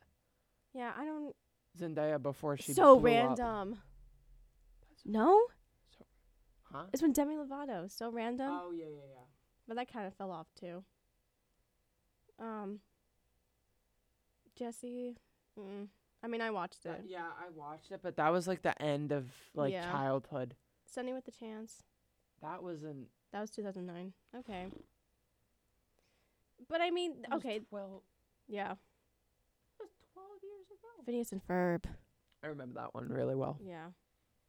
yeah, 0.74 0.92
I 0.96 1.04
don't. 1.04 1.34
Zendaya 1.78 2.22
before 2.22 2.56
she 2.56 2.72
so 2.72 2.98
blew 2.98 3.10
up. 3.10 3.38
random. 3.38 3.78
No, 5.04 5.40
Huh? 6.76 6.84
it's 6.92 7.02
when 7.02 7.12
Demi 7.12 7.36
Lovato. 7.36 7.90
So 7.90 8.10
random, 8.10 8.50
Oh 8.50 8.70
yeah, 8.72 8.84
yeah, 8.86 9.00
yeah. 9.14 9.20
but 9.68 9.76
that 9.76 9.92
kind 9.92 10.06
of 10.06 10.14
fell 10.14 10.30
off 10.30 10.46
too. 10.58 10.84
Um, 12.38 12.80
Jesse. 14.56 15.16
Mm, 15.58 15.88
I 16.22 16.26
mean, 16.28 16.40
I 16.40 16.50
watched 16.50 16.84
it. 16.86 17.02
yeah, 17.06 17.24
I 17.38 17.50
watched 17.54 17.90
it, 17.92 18.00
but 18.02 18.16
that 18.16 18.30
was 18.32 18.46
like 18.46 18.62
the 18.62 18.80
end 18.82 19.12
of 19.12 19.26
like 19.54 19.72
Yeah. 19.72 19.90
childhood. 19.90 20.54
Sunny 20.84 21.12
with 21.12 21.24
the 21.24 21.30
Chance. 21.32 21.82
That 22.42 22.62
wasn't. 22.62 23.08
That 23.32 23.40
was 23.40 23.50
2009. 23.50 24.12
Okay. 24.38 24.66
But 26.68 26.80
I 26.80 26.90
mean, 26.90 27.22
that 27.22 27.36
okay, 27.36 27.60
Twelve. 27.60 28.02
yeah. 28.48 28.68
That 28.68 28.76
was 29.80 29.90
twelve 30.12 30.38
years 30.42 30.66
ago. 30.70 31.04
Phineas 31.04 31.32
and 31.32 31.46
Ferb. 31.46 31.84
I 32.42 32.48
remember 32.48 32.80
that 32.80 32.94
one 32.94 33.08
really 33.08 33.34
well. 33.34 33.58
Yeah. 33.62 33.86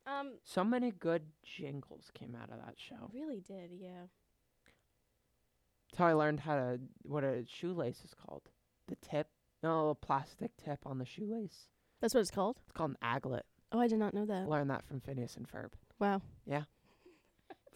Um, 0.07 0.33
So 0.43 0.63
many 0.63 0.91
good 0.91 1.23
jingles 1.43 2.09
came 2.13 2.35
out 2.35 2.49
of 2.49 2.57
that 2.65 2.75
show. 2.77 3.11
really 3.13 3.41
did. 3.41 3.71
Yeah. 3.73 4.03
That's 5.91 5.97
how 5.99 6.07
I 6.07 6.13
learned 6.13 6.39
how 6.41 6.55
to 6.55 6.79
what 7.03 7.23
a 7.23 7.43
shoelace 7.45 8.03
is 8.05 8.13
called. 8.13 8.43
The 8.87 8.95
tip, 8.97 9.27
no 9.63 9.77
little 9.77 9.95
plastic 9.95 10.51
tip 10.57 10.79
on 10.85 10.97
the 10.97 11.05
shoelace. 11.05 11.67
That's 12.01 12.13
what 12.13 12.21
it's 12.21 12.31
called. 12.31 12.57
It's 12.63 12.71
called 12.71 12.91
an 12.91 12.97
aglet. 13.03 13.41
Oh, 13.71 13.79
I 13.79 13.87
did 13.87 13.99
not 13.99 14.13
know 14.13 14.25
that. 14.25 14.47
Learned 14.47 14.69
that 14.69 14.85
from 14.85 15.01
Phineas 15.01 15.35
and 15.35 15.47
Ferb. 15.47 15.71
Wow. 15.99 16.21
Yeah. 16.45 16.63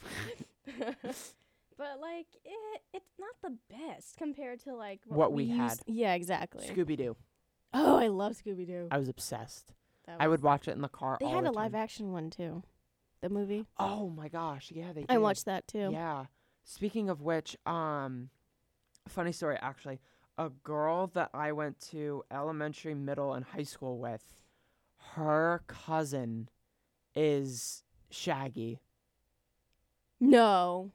but 1.78 2.00
like 2.00 2.28
it, 2.46 2.82
it's 2.94 3.14
not 3.20 3.36
the 3.42 3.58
best 3.70 4.18
compared 4.18 4.60
to 4.62 4.74
like 4.76 5.02
what, 5.06 5.18
What 5.18 5.34
we 5.34 5.44
used- 5.46 5.60
had. 5.60 5.80
Yeah, 5.88 6.14
exactly. 6.14 6.68
Scooby 6.68 6.98
Doo. 6.98 7.16
oh, 7.74 7.98
I 7.98 8.08
love 8.08 8.34
Scooby 8.34 8.66
Doo. 8.66 8.88
I 8.92 8.98
was 8.98 9.10
obsessed. 9.10 9.74
I 10.20 10.28
would 10.28 10.42
watch 10.42 10.68
it 10.68 10.72
in 10.72 10.82
the 10.82 10.90
car. 10.90 11.18
They 11.20 11.28
had 11.28 11.46
the 11.46 11.50
a 11.50 11.52
live 11.52 11.72
time. 11.74 11.82
action 11.82 12.12
one 12.12 12.30
too. 12.30 12.64
The 13.22 13.30
movie. 13.30 13.66
Oh 13.78 14.10
my 14.10 14.28
gosh, 14.30 14.72
yeah, 14.74 14.94
they. 14.94 15.06
I 15.08 15.14
did. 15.14 15.20
watched 15.20 15.46
that 15.46 15.68
too. 15.68 15.90
Yeah. 15.92 16.26
Speaking 16.64 17.10
of 17.10 17.22
which, 17.22 17.56
um, 17.66 18.30
funny 19.08 19.32
story 19.32 19.58
actually. 19.62 20.00
A 20.38 20.50
girl 20.50 21.08
that 21.14 21.30
I 21.34 21.52
went 21.52 21.80
to 21.92 22.24
elementary, 22.32 22.96
middle, 22.96 23.34
and 23.34 23.46
high 23.46 23.64
school 23.64 24.00
with, 24.00 24.24
her 25.14 25.62
cousin 25.68 26.50
is 27.16 27.84
Shaggy. 28.10 28.80
No. 30.20 30.92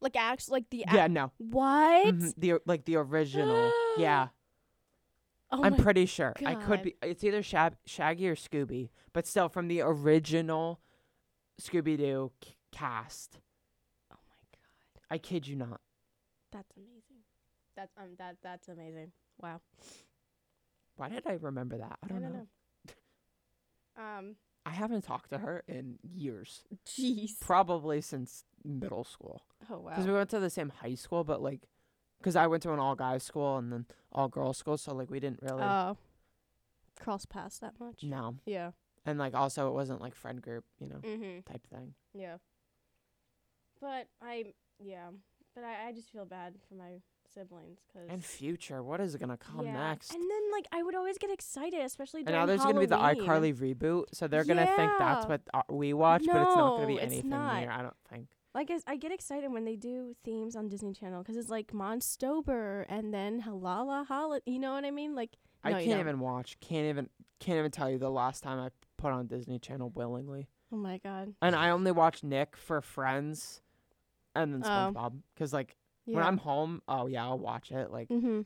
Like 0.00 0.16
actually, 0.16 0.52
like 0.60 0.70
the 0.70 0.84
Yeah, 0.92 1.06
no. 1.08 1.32
what? 1.38 2.06
Mhm, 2.06 2.34
The 2.36 2.54
like 2.66 2.84
the 2.84 2.96
original. 2.96 3.72
yeah. 3.98 4.28
Oh 5.50 5.62
I'm 5.62 5.76
pretty 5.76 6.06
sure. 6.06 6.34
I 6.44 6.54
could 6.54 6.82
be 6.82 6.94
it's 7.02 7.24
either 7.24 7.40
Shab- 7.42 7.76
Shaggy 7.86 8.28
or 8.28 8.36
Scooby, 8.36 8.90
but 9.12 9.26
still 9.26 9.48
from 9.48 9.68
the 9.68 9.80
original 9.80 10.80
Scooby 11.60 11.96
Doo 11.96 12.32
c- 12.44 12.56
cast. 12.70 13.38
Oh 14.12 14.16
my 14.28 14.34
god, 14.52 15.02
I 15.10 15.18
kid 15.18 15.46
you 15.46 15.56
not. 15.56 15.80
that's 16.52 16.72
amazing. 16.76 17.22
That's 17.76 17.92
um 17.96 18.10
that 18.18 18.36
that's 18.42 18.68
amazing. 18.68 19.12
Wow. 19.40 19.60
Why 20.96 21.08
did 21.08 21.26
I 21.26 21.38
remember 21.40 21.78
that? 21.78 21.98
I 22.02 22.08
don't, 22.08 22.22
know. 22.22 22.28
know. 22.28 22.46
Um. 24.02 24.36
I 24.66 24.70
haven't 24.70 25.02
talked 25.02 25.30
to 25.30 25.38
her 25.38 25.62
in 25.66 25.98
years. 26.02 26.64
Jeez. 26.86 27.40
Probably 27.40 28.00
since 28.02 28.44
middle 28.64 29.04
school. 29.04 29.42
Oh 29.70 29.78
wow. 29.78 29.90
Because 29.90 30.06
we 30.06 30.12
went 30.12 30.28
to 30.30 30.40
the 30.40 30.50
same 30.50 30.70
high 30.82 30.94
school, 30.96 31.24
but 31.24 31.40
like, 31.40 31.62
because 32.18 32.36
I 32.36 32.46
went 32.46 32.62
to 32.64 32.72
an 32.72 32.78
all 32.78 32.94
guys 32.94 33.22
school 33.22 33.56
and 33.58 33.72
then 33.72 33.86
all 34.12 34.28
girls 34.28 34.58
school, 34.58 34.76
so 34.76 34.94
like 34.94 35.10
we 35.10 35.20
didn't 35.20 35.40
really. 35.42 35.62
Oh. 35.62 35.96
Cross 37.00 37.26
paths 37.26 37.58
that 37.60 37.78
much. 37.78 38.02
no. 38.02 38.36
Yeah. 38.44 38.72
And 39.06 39.18
like 39.18 39.34
also 39.34 39.68
it 39.68 39.72
wasn't 39.72 40.00
like 40.00 40.14
friend 40.14 40.42
group, 40.42 40.64
you 40.80 40.88
know, 40.88 40.96
Mhm. 40.96 41.44
type 41.44 41.66
thing. 41.68 41.94
Yeah. 42.12 42.38
But 43.80 44.08
I 44.20 44.54
yeah, 44.80 45.10
but 45.54 45.64
I 45.64 45.88
I 45.88 45.92
just 45.92 46.10
feel 46.10 46.24
bad 46.26 46.54
for 46.68 46.74
my 46.74 47.00
siblings 47.32 47.78
cuz 47.92 48.08
And 48.08 48.24
future, 48.24 48.82
what 48.82 49.00
is 49.00 49.14
gonna 49.16 49.36
come 49.36 49.64
yeah. 49.66 49.72
next? 49.90 50.12
And 50.12 50.22
then 50.22 50.50
like 50.52 50.66
I 50.72 50.82
would 50.82 50.94
always 50.96 51.18
get 51.18 51.30
excited, 51.30 51.80
especially 51.80 52.20
And 52.20 52.30
now 52.30 52.44
there's 52.46 52.62
gonna 52.62 52.80
be 52.80 52.86
the 52.86 52.96
iCarly 52.96 53.54
reboot, 53.54 54.06
so 54.12 54.26
they're 54.26 54.44
gonna 54.44 54.66
think 54.66 54.92
that's 54.98 55.26
what 55.26 55.42
uh, 55.54 55.62
we 55.70 55.92
watch, 55.94 56.24
but 56.26 56.36
it's 56.42 56.56
not 56.56 56.76
gonna 56.76 56.86
be 56.88 57.00
anything 57.00 57.30
near. 57.30 57.70
I 57.70 57.82
don't 57.82 57.96
think. 58.10 58.28
Like 58.54 58.70
I, 58.70 58.78
I 58.92 58.96
get 58.96 59.12
excited 59.12 59.52
when 59.52 59.64
they 59.64 59.76
do 59.76 60.14
themes 60.24 60.56
on 60.56 60.68
Disney 60.68 60.92
Channel 60.92 61.22
because 61.22 61.36
it's 61.36 61.50
like 61.50 61.68
Monstober 61.72 62.84
and 62.88 63.12
then 63.12 63.42
Halala 63.42 64.06
Holiday. 64.06 64.42
You 64.50 64.58
know 64.58 64.72
what 64.72 64.84
I 64.84 64.90
mean? 64.90 65.14
Like 65.14 65.36
I 65.62 65.70
No, 65.72 65.78
can't 65.78 66.00
even 66.00 66.18
watch. 66.20 66.58
Can't 66.60 66.86
even. 66.86 67.08
Can't 67.40 67.58
even 67.58 67.70
tell 67.70 67.88
you 67.88 67.98
the 67.98 68.10
last 68.10 68.42
time 68.42 68.58
I 68.58 68.70
put 68.96 69.12
on 69.12 69.26
Disney 69.28 69.58
Channel 69.60 69.90
willingly. 69.94 70.48
oh 70.72 70.76
my 70.76 70.98
god. 70.98 71.34
And 71.40 71.54
I 71.54 71.70
only 71.70 71.92
watch 71.92 72.24
Nick 72.24 72.56
for 72.56 72.80
Friends, 72.80 73.62
and 74.34 74.52
then 74.52 74.62
Oh. 74.64 74.68
SpongeBob. 74.68 75.20
Because 75.34 75.52
like 75.52 75.76
Yeah. 76.04 76.16
when 76.16 76.24
I'm 76.24 76.38
home, 76.38 76.82
oh 76.88 77.06
yeah, 77.06 77.24
I'll 77.24 77.38
watch 77.38 77.70
it. 77.70 77.92
Like 77.92 78.08
mm-hmm. 78.08 78.40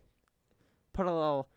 put 0.93 1.07
a 1.07 1.13
little 1.15 1.49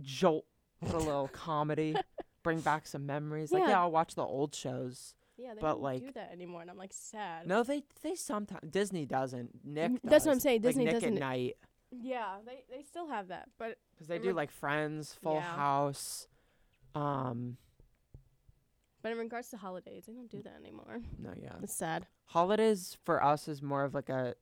jolt, 0.00 0.44
put 0.80 0.94
a 0.94 0.98
little 0.98 1.28
comedy, 1.28 1.96
bring 2.42 2.60
back 2.60 2.86
some 2.86 3.04
memories. 3.06 3.50
Like 3.50 3.62
Yeah. 3.64 3.70
yeah, 3.70 3.80
I'll 3.80 3.90
watch 3.90 4.14
the 4.14 4.22
old 4.24 4.54
shows. 4.54 5.14
Yeah, 5.38 5.54
they 5.54 5.60
but, 5.60 5.72
don't 5.74 5.82
like- 5.82 6.00
do 6.00 6.12
that 6.12 6.30
anymore, 6.32 6.62
and 6.62 6.70
I'm 6.70 6.78
like 6.78 6.92
sad. 6.92 7.46
No, 7.46 7.62
they 7.62 7.82
they 8.02 8.14
sometimes 8.14 8.70
Disney 8.70 9.04
doesn't. 9.06 9.64
Nick. 9.64 9.84
N- 9.90 10.00
that's 10.04 10.24
what 10.26 10.32
I'm 10.32 10.40
saying, 10.40 10.62
Disney 10.62 10.84
like 10.86 10.94
Nick 10.94 11.02
doesn't- 11.02 11.16
at 11.16 11.20
Night 11.20 11.56
Yeah, 11.90 12.38
they 12.46 12.64
they 12.74 12.82
still 12.82 13.08
have 13.08 13.28
that, 13.28 13.50
but 13.58 13.78
because 13.94 14.06
they 14.08 14.18
do 14.18 14.28
reg- 14.28 14.36
like 14.36 14.50
Friends, 14.50 15.12
Full 15.22 15.34
Yeah. 15.34 15.40
House. 15.42 16.26
Um. 16.94 17.58
but 19.02 19.12
in 19.12 19.18
regards 19.18 19.50
to 19.50 19.56
holidays, 19.58 20.04
they 20.06 20.12
don't 20.14 20.30
do 20.30 20.42
that 20.42 20.54
anymore. 20.58 21.00
No, 21.18 21.32
yeah. 21.40 21.52
It's 21.62 21.74
sad. 21.74 22.06
Holidays 22.26 22.96
for 23.04 23.22
us 23.22 23.46
is 23.46 23.62
more 23.62 23.84
of 23.84 23.94
like 23.94 24.08
a. 24.08 24.34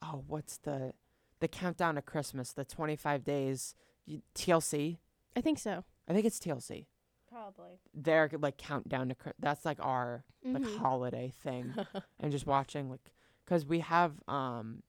Oh, 0.00 0.24
what's 0.26 0.56
the, 0.58 0.94
the 1.38 1.46
countdown 1.46 1.94
to 1.94 2.02
Christmas? 2.02 2.52
The 2.52 2.64
twenty 2.64 2.96
five 2.96 3.22
days. 3.24 3.74
Y- 4.06 4.22
TLC. 4.34 4.98
I 5.36 5.40
think 5.42 5.58
so. 5.60 5.84
I 6.08 6.12
think 6.12 6.26
it's 6.26 6.40
TLC. 6.40 6.86
Probably. 7.32 7.78
Their 7.94 8.30
like 8.40 8.58
countdown 8.58 9.08
to 9.08 9.16
that's 9.38 9.64
like 9.64 9.78
our 9.80 10.24
like 10.44 10.62
Mhm. 10.62 10.78
holiday 10.78 11.32
thing. 11.42 11.74
and 12.20 12.30
just 12.30 12.46
watching 12.46 12.90
like 12.90 13.00
because 13.44 13.64
we 13.66 13.80
have 13.80 14.12
um 14.28 14.82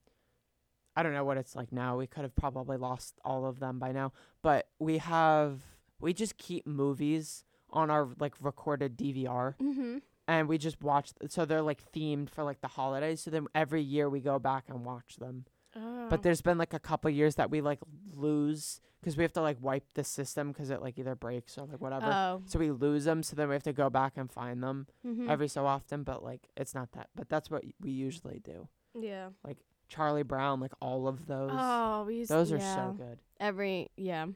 i 0.96 1.02
don't 1.02 1.14
know 1.14 1.24
what 1.24 1.38
it's 1.38 1.56
like 1.56 1.72
now 1.72 1.98
we 1.98 2.06
could 2.06 2.22
have 2.24 2.36
probably 2.36 2.78
lost 2.78 3.16
all 3.26 3.46
of 3.48 3.60
them 3.60 3.80
by 3.80 3.92
now 3.92 4.12
but 4.44 4.68
we 4.78 5.00
have 5.00 5.62
we 6.00 6.14
just 6.14 6.38
keep 6.38 6.68
movies 6.68 7.46
on 7.72 7.90
our 7.90 8.10
like 8.20 8.36
recorded 8.40 8.96
dvr 8.96 9.56
mhm. 9.58 10.02
and 10.28 10.48
we 10.48 10.58
just 10.60 10.82
watch 10.84 11.12
th- 11.16 11.32
so 11.32 11.46
they're 11.46 11.64
like 11.64 11.82
themed 11.94 12.30
for 12.30 12.44
like 12.44 12.62
the 12.62 12.68
holidays 12.68 13.22
so 13.22 13.32
then 13.32 13.48
every 13.56 13.82
year 13.82 14.08
we 14.08 14.20
go 14.20 14.38
back 14.38 14.66
and 14.70 14.86
watch 14.86 15.16
them 15.18 15.46
Oh. 15.76 16.08
but 16.10 16.22
there's 16.24 16.42
been 16.42 16.58
like 16.58 16.74
a 16.74 16.80
couple 16.80 17.10
years 17.10 17.36
that 17.36 17.50
we 17.50 17.62
like 17.62 17.80
lose 18.14 18.80
because 19.00 19.18
we 19.18 19.24
have 19.24 19.34
to 19.34 19.42
like 19.42 19.58
wipe 19.60 19.84
the 19.96 20.04
system 20.04 20.52
because 20.52 20.70
it 20.70 20.82
like 20.82 20.98
either 20.98 21.16
breaks 21.16 21.58
or 21.58 21.66
like 21.66 21.82
whatever 21.82 22.06
Oh. 22.06 22.42
so 22.46 22.60
we 22.60 22.72
lose 22.72 23.06
them 23.06 23.24
so 23.24 23.36
then 23.36 23.50
we 23.50 23.56
have 23.56 23.64
to 23.64 23.74
go 23.74 23.90
back 23.90 24.14
and 24.16 24.32
find 24.32 24.62
them 24.64 24.88
Mhm. 25.06 25.30
every 25.30 25.48
so 25.48 25.66
often, 25.66 26.04
but 26.04 26.24
like 26.24 26.48
it's 26.56 26.74
not 26.76 26.92
that. 26.94 27.10
But 27.16 27.28
that's 27.30 27.50
what 27.52 27.64
we 27.82 27.92
usually 27.92 28.40
do. 28.40 28.68
yeah. 29.00 29.30
Like 29.44 29.58
Charlie 29.90 30.24
Brown, 30.24 30.60
like 30.60 30.74
all 30.82 31.08
of 31.08 31.28
those. 31.28 31.52
Oh, 31.54 32.04
we 32.08 32.18
used 32.18 32.32
those 32.32 32.52
are 32.52 32.58
yeah. 32.58 32.76
so 32.76 32.94
good. 32.94 33.20
Every 33.40 33.90
yeah, 33.98 34.28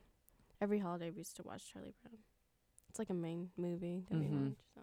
every 0.61 0.79
holiday 0.79 1.09
we 1.11 1.19
used 1.19 1.35
to 1.37 1.43
watch 1.43 1.71
Charlie 1.71 1.93
Brown. 2.01 2.17
It's 2.89 2.99
like 2.99 3.09
a 3.09 3.13
main 3.13 3.49
movie 3.57 4.05
that 4.09 4.17
we 4.19 4.25
Mhm. 4.25 4.49
watch. 4.49 4.57
So 4.75 4.81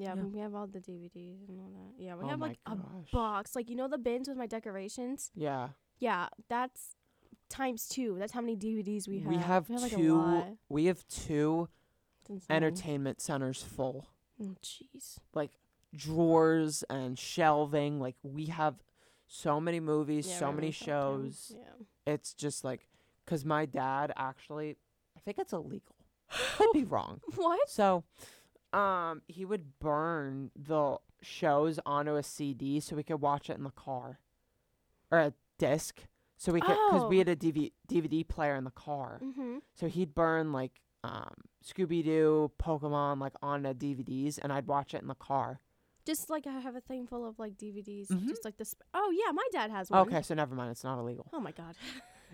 yeah, 0.00 0.14
Yeah. 0.14 0.22
we 0.22 0.38
have 0.40 0.54
all 0.54 0.66
the 0.66 0.80
DVDs 0.80 1.48
and 1.48 1.60
all 1.60 1.70
that. 1.74 2.02
Yeah, 2.02 2.14
we 2.16 2.24
oh 2.24 2.28
have 2.28 2.40
like 2.40 2.58
a 2.66 2.76
box, 3.12 3.54
like 3.54 3.68
you 3.70 3.76
know 3.76 3.88
the 3.88 3.98
bins 3.98 4.28
with 4.28 4.36
my 4.36 4.46
decorations. 4.46 5.30
Yeah, 5.34 5.68
Yeah, 5.98 6.28
that's 6.48 6.94
times 7.48 7.88
two. 7.88 8.16
That's 8.18 8.32
how 8.32 8.40
many 8.40 8.56
DVDs 8.56 9.08
we 9.08 9.18
have. 9.20 9.28
we 9.28 9.36
have, 9.36 9.70
like, 9.70 9.92
a 9.92 9.96
two. 9.96 10.16
lot. 10.16 10.46
We 10.68 10.86
have 10.86 11.06
two 11.08 11.68
entertainment 12.48 13.20
centers 13.20 13.62
full, 13.62 14.06
Oh 14.40 14.54
jeez. 14.62 15.18
like 15.34 15.50
drawers 15.94 16.84
and 16.88 17.18
shelving. 17.18 17.98
Like 18.00 18.16
we 18.22 18.46
have 18.46 18.76
so 19.26 19.60
many 19.60 19.80
movies, 19.80 20.28
Yeah, 20.28 20.38
so 20.38 20.52
many 20.52 20.70
shows. 20.70 21.52
Yeah. 21.54 22.12
It's 22.14 22.32
just 22.34 22.64
like, 22.64 22.86
cause 23.26 23.44
my 23.44 23.66
dad 23.66 24.12
actually, 24.16 24.76
I 25.16 25.20
think 25.20 25.38
it's 25.38 25.52
illegal. 25.52 25.96
Could 26.56 26.70
be 26.72 26.84
wrong. 26.84 27.20
What? 27.36 27.68
So, 27.68 28.04
um, 28.72 29.22
he 29.26 29.44
would 29.44 29.78
burn 29.78 30.50
the 30.56 30.98
shows 31.22 31.78
onto 31.84 32.14
a 32.16 32.22
CD 32.22 32.80
so 32.80 32.96
we 32.96 33.02
could 33.02 33.20
watch 33.20 33.50
it 33.50 33.56
in 33.58 33.64
the 33.64 33.70
car, 33.70 34.20
or 35.10 35.18
a 35.18 35.34
disc, 35.58 36.00
so 36.36 36.52
we 36.52 36.60
could 36.60 36.76
because 36.88 37.08
we 37.08 37.16
Oh. 37.16 37.18
had 37.18 37.28
a 37.28 37.36
DV- 37.36 37.72
DVD 37.88 38.26
player 38.26 38.54
in 38.56 38.64
the 38.64 38.70
car. 38.70 39.20
Mm-hmm. 39.22 39.58
So 39.74 39.88
he'd 39.88 40.14
burn 40.14 40.52
like 40.52 40.80
um 41.04 41.34
Scooby 41.64 42.04
Doo, 42.04 42.50
Pokemon, 42.58 43.20
like 43.20 43.34
onto 43.42 43.74
DVDs, 43.74 44.38
and 44.42 44.52
I'd 44.52 44.66
watch 44.66 44.94
it 44.94 45.02
in 45.02 45.08
the 45.08 45.14
car. 45.14 45.60
Just 46.06 46.30
like 46.30 46.46
I 46.46 46.58
have 46.60 46.76
a 46.76 46.80
thing 46.80 47.06
full 47.06 47.26
of 47.26 47.38
like 47.38 47.56
DVDs. 47.58 48.08
Mhm. 48.08 48.28
Just 48.28 48.44
like 48.44 48.56
this. 48.56 48.74
Oh 48.94 49.10
yeah, 49.10 49.32
my 49.32 49.46
dad 49.52 49.70
has 49.70 49.90
one. 49.90 50.00
Okay, 50.08 50.22
so 50.22 50.34
never 50.34 50.54
mind, 50.54 50.70
it's 50.70 50.84
not 50.84 50.98
illegal. 50.98 51.28
Oh 51.32 51.40
my 51.40 51.52
god. 51.52 51.74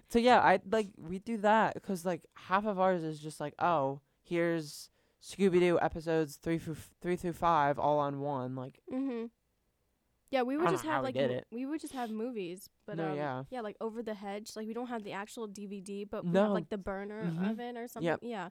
So 0.08 0.18
yeah, 0.20 0.38
I 0.40 0.60
like 0.70 0.88
we 0.96 1.18
do 1.18 1.38
that 1.38 1.74
because 1.74 2.04
like 2.04 2.22
half 2.34 2.64
of 2.66 2.78
ours 2.78 3.02
is 3.02 3.18
just 3.18 3.40
like 3.40 3.54
oh 3.58 4.00
here's 4.22 4.88
Scooby 5.22 5.60
Doo 5.60 5.78
episodes 5.80 6.36
three 6.36 6.58
through 6.58 6.76
three 7.00 7.16
through 7.16 7.32
five 7.32 7.78
all 7.78 7.98
on 7.98 8.20
one 8.20 8.54
like 8.54 8.80
Mhm. 8.92 9.30
Yeah, 10.30 10.42
we 10.42 10.56
would 10.56 10.64
don't 10.64 10.72
just 10.74 10.84
have 10.84 10.92
how 10.94 11.00
we 11.00 11.04
like 11.06 11.16
it. 11.16 11.46
we 11.52 11.66
would 11.66 11.80
just 11.80 11.92
have 11.94 12.10
movies, 12.10 12.68
but 12.84 12.96
No, 12.96 13.10
um, 13.10 13.16
yeah. 13.16 13.44
yeah, 13.50 13.60
like 13.60 13.76
over 13.80 14.02
the 14.02 14.14
hedge. 14.14 14.56
Like 14.56 14.66
we 14.66 14.74
don't 14.74 14.88
have 14.88 15.04
the 15.04 15.12
actual 15.12 15.46
DVD, 15.48 16.04
but 16.04 16.24
we 16.24 16.30
No. 16.32 16.42
have 16.44 16.52
like 16.52 16.68
the 16.68 16.78
burner 16.78 17.24
Mhm. 17.24 17.50
of 17.50 17.60
it 17.60 17.76
or 17.76 17.86
something. 17.88 18.06
Yep. 18.06 18.20
Yeah, 18.22 18.50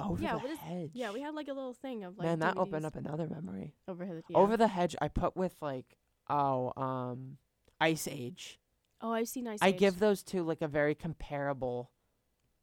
over 0.00 0.22
Yeah, 0.22 0.32
the 0.32 0.38
what 0.38 0.50
is- 0.50 0.58
hedge. 0.58 0.90
yeah, 0.94 1.12
we 1.12 1.20
had 1.20 1.34
like 1.34 1.48
a 1.48 1.52
little 1.52 1.74
thing 1.74 2.04
of 2.04 2.16
like 2.18 2.24
Man, 2.26 2.38
that 2.40 2.56
opened 2.56 2.86
up 2.86 2.96
another 2.96 3.28
memory. 3.28 3.74
over 3.86 4.04
the 4.06 4.22
yeah. 4.28 4.36
Over 4.38 4.56
the 4.56 4.68
hedge, 4.68 4.96
I 5.00 5.08
put 5.08 5.36
with 5.36 5.60
like 5.62 5.98
oh 6.28 6.72
um 6.80 7.38
Ice 7.80 8.08
Age. 8.08 8.58
Oh, 9.00 9.12
I've 9.12 9.28
seen 9.28 9.46
Ice 9.46 9.58
Age. 9.62 9.62
I 9.62 9.68
Age. 9.68 9.78
give 9.78 9.98
those 9.98 10.22
two 10.22 10.42
like 10.42 10.62
a 10.62 10.68
very 10.68 10.94
comparable. 10.94 11.90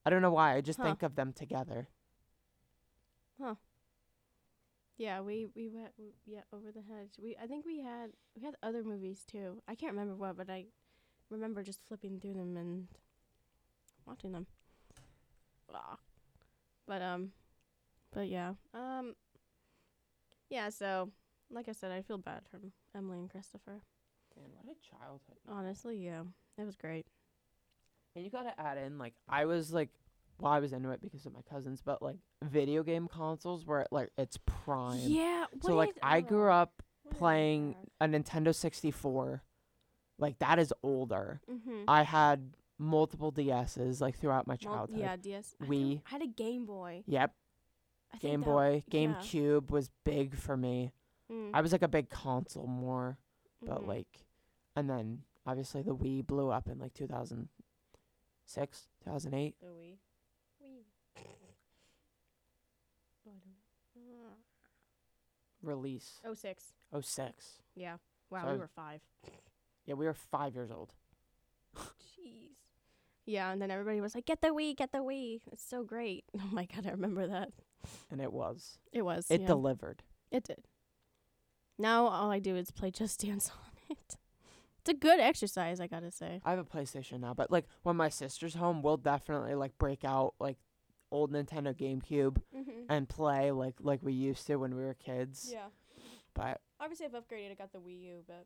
I 0.03 0.09
don't 0.09 0.23
know 0.23 0.31
why. 0.31 0.55
I 0.55 0.61
just 0.61 0.77
Huh. 0.79 0.85
think 0.85 1.03
of 1.03 1.13
them 1.15 1.31
together. 1.31 1.89
Yeah, 4.97 5.21
we 5.21 5.47
we 5.55 5.67
went 5.69 5.93
yeah 6.25 6.41
over 6.53 6.71
the 6.71 6.81
hedge. 6.81 7.17
We 7.21 7.35
I 7.41 7.47
think 7.47 7.65
we 7.65 7.79
had 7.79 8.11
we 8.35 8.41
had 8.43 8.55
other 8.61 8.83
movies 8.83 9.23
too. 9.25 9.61
I 9.67 9.75
can't 9.75 9.93
remember 9.93 10.15
what, 10.15 10.37
but 10.37 10.49
I 10.49 10.65
remember 11.29 11.63
just 11.63 11.81
flipping 11.87 12.19
through 12.19 12.33
them 12.33 12.57
and 12.57 12.87
watching 14.05 14.31
them. 14.31 14.47
But 16.87 17.01
um, 17.01 17.31
but 18.13 18.27
yeah 18.27 18.53
um, 18.73 19.15
yeah. 20.49 20.69
So 20.69 21.09
like 21.49 21.69
I 21.69 21.73
said, 21.73 21.91
I 21.91 22.01
feel 22.01 22.17
bad 22.17 22.41
for 22.49 22.59
Emily 22.95 23.19
and 23.19 23.29
Christopher. 23.29 23.81
Man, 24.37 24.49
what 24.61 24.75
a 24.75 24.79
childhood. 24.89 25.37
Honestly, 25.47 25.97
yeah, 25.97 26.23
it 26.57 26.65
was 26.65 26.75
great. 26.75 27.05
And 28.15 28.23
you 28.25 28.31
gotta 28.31 28.59
add 28.59 28.77
in 28.77 28.97
like 28.97 29.13
I 29.27 29.45
was 29.45 29.71
like, 29.71 29.89
well, 30.41 30.51
I 30.51 30.59
was 30.59 30.73
into 30.73 30.89
it 30.89 31.01
because 31.01 31.25
of 31.25 31.33
my 31.33 31.41
cousins, 31.49 31.81
but 31.83 32.01
like 32.01 32.17
video 32.43 32.83
game 32.83 33.07
consoles 33.07 33.65
were 33.65 33.81
at 33.81 33.93
like 33.93 34.09
its 34.17 34.37
prime. 34.45 34.99
Yeah. 35.03 35.45
So 35.61 35.75
like 35.75 35.97
I 36.01 36.21
grew 36.21 36.49
up 36.51 36.81
playing 37.11 37.75
a 37.99 38.07
Nintendo 38.07 38.53
64. 38.53 39.43
Like 40.17 40.39
that 40.39 40.59
is 40.59 40.73
older. 40.83 41.41
Mm-hmm. 41.49 41.83
I 41.87 42.03
had 42.03 42.53
multiple 42.79 43.31
DSs 43.31 44.01
like 44.01 44.17
throughout 44.17 44.47
my 44.47 44.55
childhood. 44.55 44.99
yeah, 44.99 45.15
DS. 45.15 45.55
Wii. 45.63 46.01
I 46.07 46.09
had 46.09 46.21
a 46.21 46.27
Game 46.27 46.65
Boy. 46.65 47.03
Yep. 47.05 47.33
I 48.13 48.17
Game 48.17 48.41
that- 48.41 48.45
Boy, 48.45 48.83
yeah. 48.87 48.99
GameCube 49.07 49.69
was 49.69 49.89
big 50.03 50.35
for 50.35 50.57
me. 50.57 50.91
Mm, 51.31 51.51
I 51.53 51.61
was 51.61 51.71
like 51.71 51.81
a 51.81 51.87
big 51.87 52.09
console 52.09 52.67
more, 52.67 53.17
but 53.61 53.83
mhm. 53.83 53.87
like, 53.87 54.25
and 54.75 54.89
then 54.89 55.19
obviously 55.45 55.81
the 55.81 55.95
Wii 55.95 56.25
blew 56.27 56.49
up 56.49 56.67
in 56.67 56.77
like 56.79 56.93
2006, 56.93 58.87
2008. 59.03 59.55
the 59.61 59.67
Wii. 59.67 59.97
Wii. 60.63 60.85
Oh, 63.27 63.31
I 63.31 63.39
don't 63.95 64.07
know. 64.07 64.35
Release 65.61 66.19
Oh 66.25 66.33
six. 66.33 66.73
06. 66.99 67.61
Yeah. 67.75 67.97
Wow, 68.29 68.45
So- 68.45 68.51
we 68.53 68.57
were 68.59 68.67
five. 68.67 69.01
Yeah, 69.85 69.95
we 69.95 70.05
were 70.05 70.13
five 70.13 70.53
years 70.55 70.71
old. 70.71 70.93
Jeez. 71.75 72.55
Yeah, 73.25 73.51
and 73.51 73.61
then 73.61 73.71
everybody 73.71 74.01
was 74.01 74.13
like, 74.15 74.25
"Get 74.25 74.41
the 74.41 74.49
Wii, 74.49 74.75
get 74.75 74.91
the 74.91 74.99
Wii." 74.99 75.41
It's 75.51 75.63
so 75.63 75.83
great. 75.83 76.25
Oh 76.39 76.49
my 76.51 76.65
god, 76.65 76.85
I 76.87 76.91
remember 76.91 77.27
that. 77.27 77.51
And 78.09 78.21
it 78.21 78.31
was. 78.31 78.77
It 78.91 79.03
was. 79.03 79.25
It 79.29 79.41
yeah. 79.41 79.47
delivered. 79.47 80.03
It 80.31 80.43
did. 80.43 80.67
Now 81.79 82.07
all 82.07 82.29
I 82.31 82.39
do 82.39 82.55
is 82.55 82.71
play 82.71 82.91
Just 82.91 83.21
Dance 83.21 83.49
on 83.89 83.95
it. 83.97 84.17
It's 84.81 84.89
a 84.89 84.93
good 84.95 85.19
exercise, 85.19 85.79
I 85.79 85.87
gotta 85.87 86.11
say. 86.11 86.41
I 86.43 86.49
have 86.49 86.59
a 86.59 86.63
PlayStation 86.63 87.19
now, 87.19 87.33
but 87.33 87.51
like 87.51 87.65
when 87.83 87.95
my 87.95 88.09
sister's 88.09 88.55
home, 88.55 88.81
we'll 88.81 88.97
definitely 88.97 89.53
like 89.55 89.77
break 89.77 90.03
out 90.03 90.33
like 90.39 90.57
old 91.11 91.31
Nintendo 91.31 91.73
GameCube 91.75 92.37
Mm-hmm. 92.55 92.85
and 92.89 93.07
play 93.07 93.51
like 93.51 93.75
like 93.79 93.99
we 94.01 94.13
used 94.13 94.47
to 94.47 94.55
when 94.57 94.75
we 94.75 94.83
were 94.83 94.95
kids. 94.95 95.49
Yeah. 95.51 95.67
But 96.33 96.61
Obviously, 96.79 97.05
I've 97.05 97.11
upgraded. 97.11 97.51
I 97.51 97.53
got 97.55 97.71
the 97.71 97.77
Wii 97.79 98.01
U, 98.05 98.23
but 98.25 98.45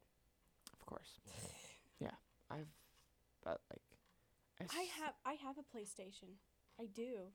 of 0.73 0.85
course, 0.85 1.19
yeah, 1.99 2.09
I've 2.51 2.67
but 3.43 3.61
like 3.71 4.69
I 4.75 4.81
have 4.99 5.13
I 5.25 5.33
have 5.33 5.55
a 5.57 5.77
PlayStation. 5.77 6.35
I 6.79 6.85
do. 6.93 7.31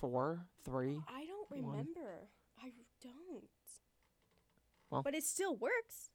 four, 0.00 0.46
three. 0.64 0.98
I 1.08 1.26
don't 1.26 1.50
One. 1.62 1.70
remember. 1.72 2.28
I 2.62 2.70
don't. 3.02 3.44
Well. 4.90 5.02
but 5.02 5.14
it 5.14 5.24
still 5.24 5.56
works. 5.56 6.10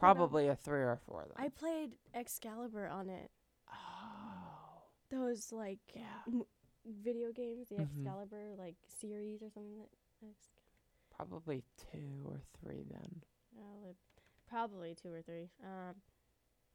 Probably 0.00 0.48
a 0.48 0.56
three 0.56 0.80
or 0.80 0.92
a 0.92 0.96
four 0.98 1.24
then. 1.26 1.44
I 1.44 1.48
played 1.48 1.92
Excalibur 2.14 2.88
on 2.88 3.08
it. 3.08 3.30
oh 3.72 4.82
Those 5.10 5.52
like 5.52 5.78
yeah, 5.94 6.22
m- 6.26 6.44
video 7.04 7.32
games, 7.32 7.68
the 7.68 7.76
Mhm. 7.76 7.82
Excalibur 7.82 8.54
like 8.58 8.76
series 8.88 9.42
or 9.42 9.50
something. 9.50 9.78
Like 10.22 10.34
probably 11.10 11.62
two 11.92 12.24
or 12.24 12.40
three 12.60 12.84
then. 12.90 13.22
uh, 13.58 13.92
probably 14.48 14.94
two 14.94 15.12
or 15.12 15.22
three. 15.22 15.50
Um, 15.62 15.96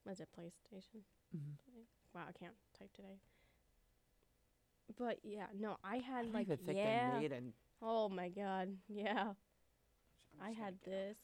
was 0.06 0.20
it 0.20 0.30
PlayStation? 0.38 1.02
Mhm. 1.36 1.58
Wow, 2.14 2.26
I 2.30 2.32
can't 2.32 2.56
type 2.78 2.94
today. 2.94 3.20
But 4.98 5.20
yeah, 5.24 5.48
no, 5.60 5.78
I 5.84 5.96
I 5.96 5.98
had 5.98 6.26
don't 6.26 6.34
like 6.34 6.48
even 6.48 6.58
think 6.58 6.78
yeah. 6.78 7.12
they 7.14 7.20
made 7.22 7.32
an. 7.32 7.54
Oh 7.82 8.08
my 8.10 8.30
god, 8.30 8.78
yeah. 8.88 9.34
I 10.42 10.52
had 10.52 10.76
this. 10.86 11.18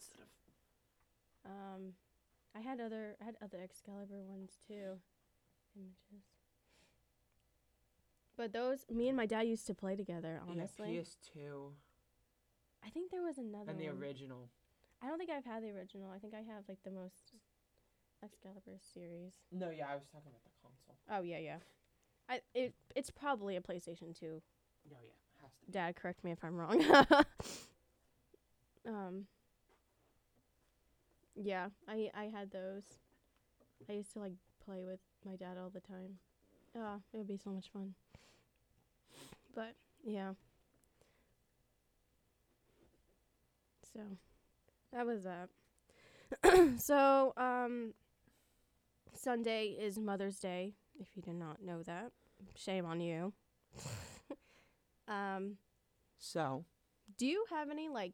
Um, 1.46 1.94
I 2.56 2.60
had 2.60 2.80
other 2.80 3.16
I 3.22 3.26
had 3.26 3.36
other 3.42 3.60
Excalibur 3.64 4.22
ones 4.24 4.52
too. 4.68 5.00
Images. 5.76 6.26
But 8.38 8.54
those, 8.54 8.86
me 8.90 9.08
and 9.08 9.16
my 9.18 9.26
dad 9.26 9.42
used 9.48 9.68
to 9.68 9.74
play 9.74 9.96
together. 9.96 10.42
Honestly, 10.50 10.96
Yeah, 10.96 11.02
PS2 11.02 11.72
I 12.84 12.90
think 12.90 13.12
there 13.12 13.22
was 13.22 13.38
another 13.38 13.70
and 13.70 13.80
the 13.80 13.88
one. 13.90 13.98
original. 14.02 14.50
I 15.02 15.08
don't 15.08 15.18
think 15.18 15.30
I've 15.30 15.46
had 15.46 15.64
the 15.64 15.70
original. 15.72 16.10
I 16.14 16.18
think 16.20 16.34
I 16.34 16.38
have 16.42 16.64
like 16.68 16.82
the 16.84 16.92
most 16.92 17.34
Excalibur 18.24 18.78
series. 18.94 19.34
No, 19.52 19.70
yeah, 19.70 19.88
I 19.92 19.96
was 19.96 20.06
talking 20.12 20.30
about 20.30 20.44
the 20.44 20.52
console. 20.62 20.96
Oh 21.10 21.22
yeah, 21.24 21.40
yeah. 21.40 21.58
I 22.30 22.42
it 22.54 22.74
it's 22.96 23.10
probably 23.10 23.56
a 23.56 23.62
PlayStation 23.62 24.18
2. 24.18 24.42
No, 24.90 24.98
yeah, 25.04 25.14
has 25.42 25.52
to. 25.66 25.72
Dad, 25.72 25.96
correct 25.96 26.24
me 26.24 26.32
if 26.32 26.44
I'm 26.44 26.56
wrong. 26.56 26.84
um. 28.88 29.26
Yeah, 31.42 31.70
I 31.88 32.10
I 32.14 32.26
had 32.26 32.52
those. 32.52 32.84
I 33.90 33.94
used 33.94 34.14
to 34.14 34.20
like 34.20 34.34
play 34.66 34.84
with 34.86 35.00
my 35.26 35.36
dad 35.36 35.58
all 35.58 35.70
the 35.70 35.80
time. 35.82 36.20
Ah, 36.76 36.98
it 37.14 37.18
would 37.18 37.28
be 37.28 37.38
so 37.38 37.52
much 37.52 37.70
fun. 37.72 37.96
But 39.56 39.76
yeah. 40.04 40.34
So 43.94 44.00
that 44.94 45.06
was 45.06 45.24
that. 45.24 45.50
so 46.80 47.34
um 47.38 47.94
Sunday 49.14 49.68
is 49.80 49.98
Mother's 50.00 50.40
Day, 50.40 50.74
if 51.00 51.08
you 51.16 51.22
did 51.22 51.36
not 51.36 51.62
know 51.62 51.84
that. 51.84 52.12
Shame 52.56 52.86
on 52.86 53.00
you. 53.02 53.34
um 55.08 55.58
So, 56.20 56.66
do 57.18 57.26
you 57.28 57.46
have 57.52 57.70
any 57.70 57.90
like 57.90 58.14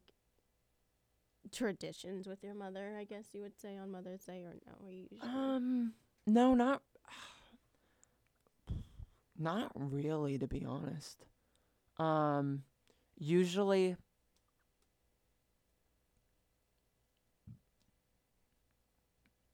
traditions 1.52 2.26
with 2.26 2.42
your 2.42 2.54
mother? 2.54 2.96
I 2.98 3.04
guess 3.04 3.26
you 3.32 3.42
would 3.42 3.58
say 3.58 3.76
on 3.76 3.90
Mother's 3.90 4.24
Day, 4.24 4.44
or 4.44 4.54
no? 4.66 4.88
Usually 4.88 5.20
um, 5.22 5.92
no, 6.26 6.54
not, 6.54 6.82
not 9.38 9.70
really, 9.74 10.38
to 10.38 10.46
be 10.46 10.64
honest. 10.64 11.24
Um, 11.98 12.62
usually, 13.18 13.96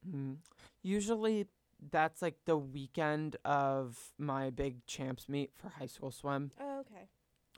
mm, 0.08 0.36
usually 0.82 1.46
that's 1.90 2.22
like 2.22 2.36
the 2.44 2.56
weekend 2.56 3.36
of 3.44 4.12
my 4.18 4.50
big 4.50 4.84
champs 4.86 5.28
meet 5.28 5.50
for 5.54 5.68
high 5.68 5.86
school 5.86 6.10
swim. 6.10 6.50
Oh, 6.60 6.80
okay. 6.80 7.08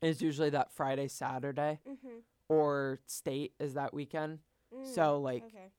Is 0.03 0.21
usually 0.21 0.51
that 0.51 0.73
Friday, 0.73 1.09
Saturday, 1.09 1.81
Mhm. 1.87 2.23
Or 2.49 3.01
state 3.07 3.55
is 3.59 3.75
that 3.75 3.93
weekend. 3.95 4.39
So 4.95 5.21
like 5.21 5.43
Mm, 5.45 5.47
okay. 5.47 5.73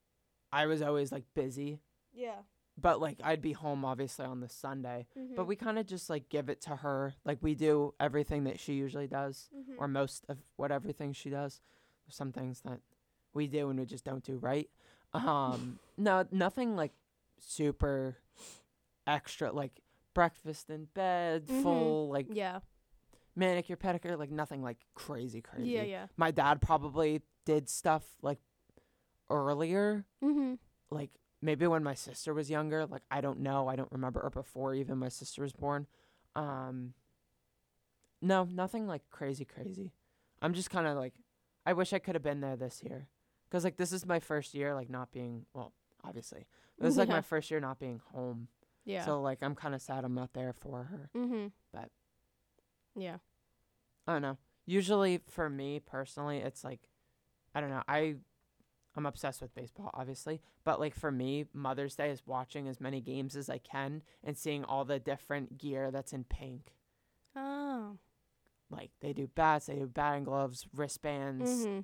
I 0.51 0.65
was 0.65 0.82
always 0.82 1.12
like 1.12 1.25
busy, 1.34 1.82
Yeah. 2.13 2.39
but 2.77 2.99
like 3.01 3.19
I'd 3.23 3.41
be 3.41 3.51
home 3.53 3.84
obviously 3.86 4.25
on 4.25 4.39
the 4.39 4.49
Sunday. 4.49 5.08
But 5.13 5.21
Mm-hmm. 5.21 5.45
we 5.47 5.56
kind 5.56 5.77
of 5.80 5.86
just 5.86 6.10
like 6.10 6.30
give 6.30 6.49
it 6.49 6.62
to 6.62 6.75
her. 6.77 7.13
Like 7.25 7.39
we 7.41 7.53
do 7.56 7.93
everything 7.99 8.45
that 8.45 8.60
she 8.60 8.73
usually 8.73 9.08
does, 9.08 9.49
Mm-hmm. 9.56 9.73
or 9.77 9.88
most 9.88 10.25
of 10.30 10.38
what 10.56 10.71
everything 10.71 11.13
she 11.13 11.30
does. 11.30 11.62
There's 12.06 12.15
some 12.15 12.32
things 12.32 12.62
that 12.62 12.80
we 13.34 13.47
do 13.47 13.69
and 13.69 13.80
we 13.80 13.86
just 13.86 14.06
don't 14.06 14.23
do 14.23 14.38
right. 14.38 14.69
Um, 15.13 15.80
no, 15.97 16.25
nothing 16.32 16.75
like 16.75 16.93
super 17.39 18.17
extra, 19.06 19.51
like 19.51 19.82
breakfast 20.13 20.69
in 20.69 20.86
bed, 20.93 21.45
Mhm. 21.47 21.62
full 21.62 22.10
like 22.10 22.27
yeah. 22.32 22.60
Manicure, 23.38 23.78
pedicure, 23.78 24.17
like 24.17 24.32
nothing 24.32 24.62
like 24.62 24.78
crazy, 24.95 25.39
crazy. 25.41 25.69
Yeah. 25.69 25.84
Yeah. 25.84 26.06
My 26.17 26.32
dad 26.32 26.60
probably 26.60 27.21
did 27.45 27.69
stuff 27.69 28.04
like 28.21 28.39
earlier 29.30 30.06
Mm-hmm. 30.23 30.56
like 30.89 31.12
maybe 31.41 31.67
when 31.67 31.84
my 31.84 31.93
sister 31.93 32.34
was 32.34 32.50
younger 32.50 32.86
like 32.86 33.04
i 33.12 33.19
don't 33.21 33.39
know 33.39 33.67
i 33.67 33.76
don't 33.76 33.91
remember 33.91 34.19
or 34.21 34.30
before 34.30 34.73
even 34.73 34.97
my 34.97 35.10
sister 35.10 35.41
was 35.43 35.52
born 35.54 35.86
um 36.36 36.93
no 38.21 38.45
nothing 38.45 38.88
like 38.88 39.02
crazy 39.12 39.45
crazy 39.45 39.91
i'm 40.41 40.54
just 40.54 40.69
kind 40.69 40.88
of 40.88 40.95
like 40.97 41.13
i 41.65 41.73
wish 41.73 41.93
i 41.93 42.00
could 42.00 42.15
have 42.15 42.23
been 42.23 42.39
there 42.41 42.56
this 42.56 42.82
year 42.84 43.08
because 43.50 43.63
like 43.63 43.78
this 43.78 43.91
is 43.91 44.06
my 44.06 44.19
first 44.19 44.54
year 44.54 44.73
like 44.73 44.89
not 44.89 45.12
being 45.12 45.45
well 45.54 45.73
obviously 46.04 46.45
this 46.80 46.89
is 46.91 46.97
like 46.97 47.10
Yeah. 47.10 47.15
my 47.15 47.21
first 47.34 47.52
year 47.52 47.60
not 47.60 47.80
being 47.80 48.02
home 48.13 48.47
Yeah. 48.86 49.06
so 49.06 49.21
like 49.21 49.39
i'm 49.41 49.56
kind 49.56 49.76
of 49.76 49.82
sad 49.82 50.04
i'm 50.06 50.15
not 50.15 50.34
there 50.34 50.54
for 50.54 50.84
her 50.86 51.10
mm-hmm. 51.15 51.47
Yeah. 52.98 53.18
i 54.08 54.14
don't 54.14 54.22
know 54.22 54.38
usually 54.66 55.22
for 55.30 55.50
me 55.50 55.80
personally 55.80 56.38
it's 56.40 56.64
like 56.64 56.90
i 57.56 57.62
don't 57.62 57.70
know 57.70 57.84
i 57.88 58.16
i'm 58.96 59.06
obsessed 59.06 59.42
with 59.42 59.54
baseball 59.56 59.92
obviously 59.94 60.42
but 60.64 60.80
like 60.80 60.96
for 60.96 61.12
me 61.12 61.46
mother's 61.54 61.96
day 61.96 62.10
is 62.10 62.24
watching 62.26 62.68
as 62.68 62.82
many 62.82 63.00
games 63.00 63.36
as 63.36 63.50
i 63.50 63.58
can 63.60 64.02
and 64.24 64.38
seeing 64.38 64.64
all 64.66 64.84
the 64.86 65.00
different 65.00 65.58
gear 65.58 65.92
that's 65.92 66.12
in 66.14 66.24
pink 66.24 66.74
Oh. 67.36 67.98
like 68.72 68.90
they 69.00 69.14
do 69.14 69.28
bats 69.28 69.68
they 69.68 69.76
do 69.76 69.86
batting 69.88 70.24
gloves 70.24 70.66
wristbands 70.76 71.50
Mm-hmm. 71.68 71.80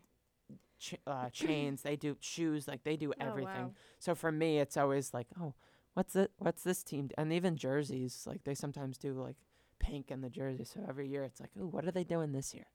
ch- 0.80 0.96
uh, 1.06 1.30
chains 1.30 1.84
they 1.84 1.96
do 1.96 2.18
shoes 2.20 2.68
like 2.68 2.84
they 2.84 2.98
do 2.98 3.14
everything 3.20 3.54
Oh, 3.56 3.64
wow. 3.68 3.74
so 4.00 4.16
for 4.16 4.32
me 4.32 4.60
it's 4.60 4.76
always 4.78 5.14
like 5.14 5.28
oh 5.40 5.54
what's 5.94 6.16
it 6.16 6.32
what's 6.40 6.64
this 6.64 6.84
team 6.84 7.08
d-" 7.08 7.14
and 7.18 7.32
even 7.32 7.56
jerseys 7.56 8.24
like 8.26 8.44
they 8.46 8.56
sometimes 8.56 8.98
do 8.98 9.14
like 9.14 9.36
pink 9.84 10.10
in 10.12 10.22
the 10.22 10.30
jersey 10.30 10.64
so 10.64 10.80
every 10.88 11.08
year 11.08 11.24
it's 11.24 11.40
like 11.42 11.50
oh 11.60 11.66
what 11.66 11.86
are 11.86 11.92
they 11.92 12.04
doing 12.06 12.32
this 12.32 12.54
year 12.54 12.66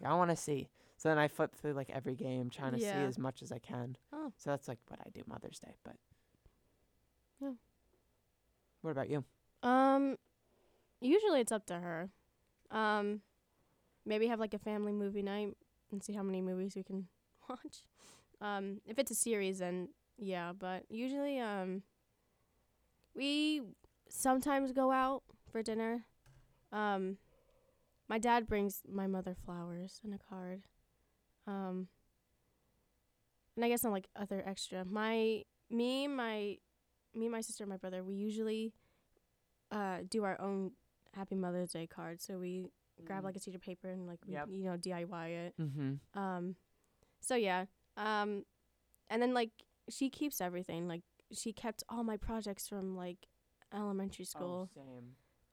like, 0.00 0.10
i 0.12 0.14
want 0.14 0.30
to 0.30 0.36
see 0.36 0.68
so 0.98 1.08
then 1.08 1.18
i 1.18 1.26
flip 1.26 1.54
through 1.54 1.72
like 1.72 1.90
every 1.90 2.14
game 2.14 2.50
trying 2.50 2.72
to 2.72 2.78
see 2.78 2.86
as 3.08 3.18
much 3.18 3.42
as 3.42 3.50
i 3.50 3.58
can 3.58 3.96
Oh. 4.12 4.30
so 4.36 4.50
that's 4.50 4.68
like 4.68 4.78
what 4.88 5.00
i 5.04 5.08
do 5.10 5.22
mother's 5.26 5.58
day 5.58 5.74
but 5.84 5.96
Yeah. 7.40 7.52
what 8.82 8.90
about 8.90 9.08
you 9.10 9.24
Um, 9.62 10.16
usually 11.00 11.40
it's 11.40 11.52
up 11.52 11.66
to 11.66 11.74
her. 11.78 12.10
Um, 12.70 13.20
maybe 14.06 14.26
have 14.28 14.40
like 14.40 14.54
a 14.54 14.58
family 14.58 14.92
movie 14.92 15.22
night 15.22 15.56
and 15.90 16.02
see 16.02 16.12
how 16.14 16.22
many 16.22 16.40
movies 16.42 16.74
we 16.76 16.82
can 16.82 17.08
watch. 17.48 17.82
Um, 18.40 18.80
if 18.86 18.98
it's 18.98 19.10
a 19.10 19.14
series, 19.14 19.58
then 19.58 19.88
yeah. 20.18 20.52
But 20.58 20.84
usually, 20.88 21.38
um, 21.40 21.82
we 23.14 23.62
sometimes 24.08 24.72
go 24.72 24.90
out 24.92 25.22
for 25.50 25.62
dinner. 25.62 26.04
Um, 26.72 27.16
my 28.08 28.18
dad 28.18 28.46
brings 28.46 28.82
my 28.90 29.06
mother 29.06 29.36
flowers 29.44 30.00
and 30.04 30.14
a 30.14 30.18
card. 30.18 30.62
Um, 31.46 31.88
and 33.56 33.64
I 33.64 33.68
guess 33.68 33.84
I'm 33.84 33.92
like 33.92 34.08
other 34.16 34.42
extra. 34.46 34.84
My 34.84 35.42
me, 35.70 36.08
my 36.08 36.56
me, 37.14 37.28
my 37.28 37.40
sister, 37.40 37.64
and 37.64 37.70
my 37.70 37.76
brother. 37.76 38.02
We 38.02 38.14
usually 38.14 38.72
uh 39.70 39.98
do 40.08 40.24
our 40.24 40.40
own 40.40 40.72
Happy 41.14 41.34
Mother's 41.34 41.72
Day 41.72 41.86
card. 41.86 42.20
So 42.20 42.38
we 42.38 42.66
grab 43.04 43.24
like 43.24 43.36
a 43.36 43.40
sheet 43.40 43.54
of 43.54 43.62
paper 43.62 43.88
and 43.88 44.06
like 44.06 44.18
we, 44.26 44.34
you 44.34 44.64
know 44.64 44.76
DIY 44.76 45.28
it. 45.30 45.54
Mm-hmm. 45.60 46.18
Um, 46.20 46.56
so 47.20 47.34
yeah. 47.34 47.66
Um, 47.96 48.44
and 49.08 49.20
then 49.20 49.34
like 49.34 49.50
she 49.88 50.10
keeps 50.10 50.40
everything. 50.40 50.88
Like 50.88 51.02
she 51.32 51.52
kept 51.52 51.82
all 51.88 52.04
my 52.04 52.16
projects 52.16 52.68
from 52.68 52.96
like 52.96 53.26
elementary 53.74 54.24
school. 54.24 54.68
Oh, 54.76 54.80
same. 54.80 55.10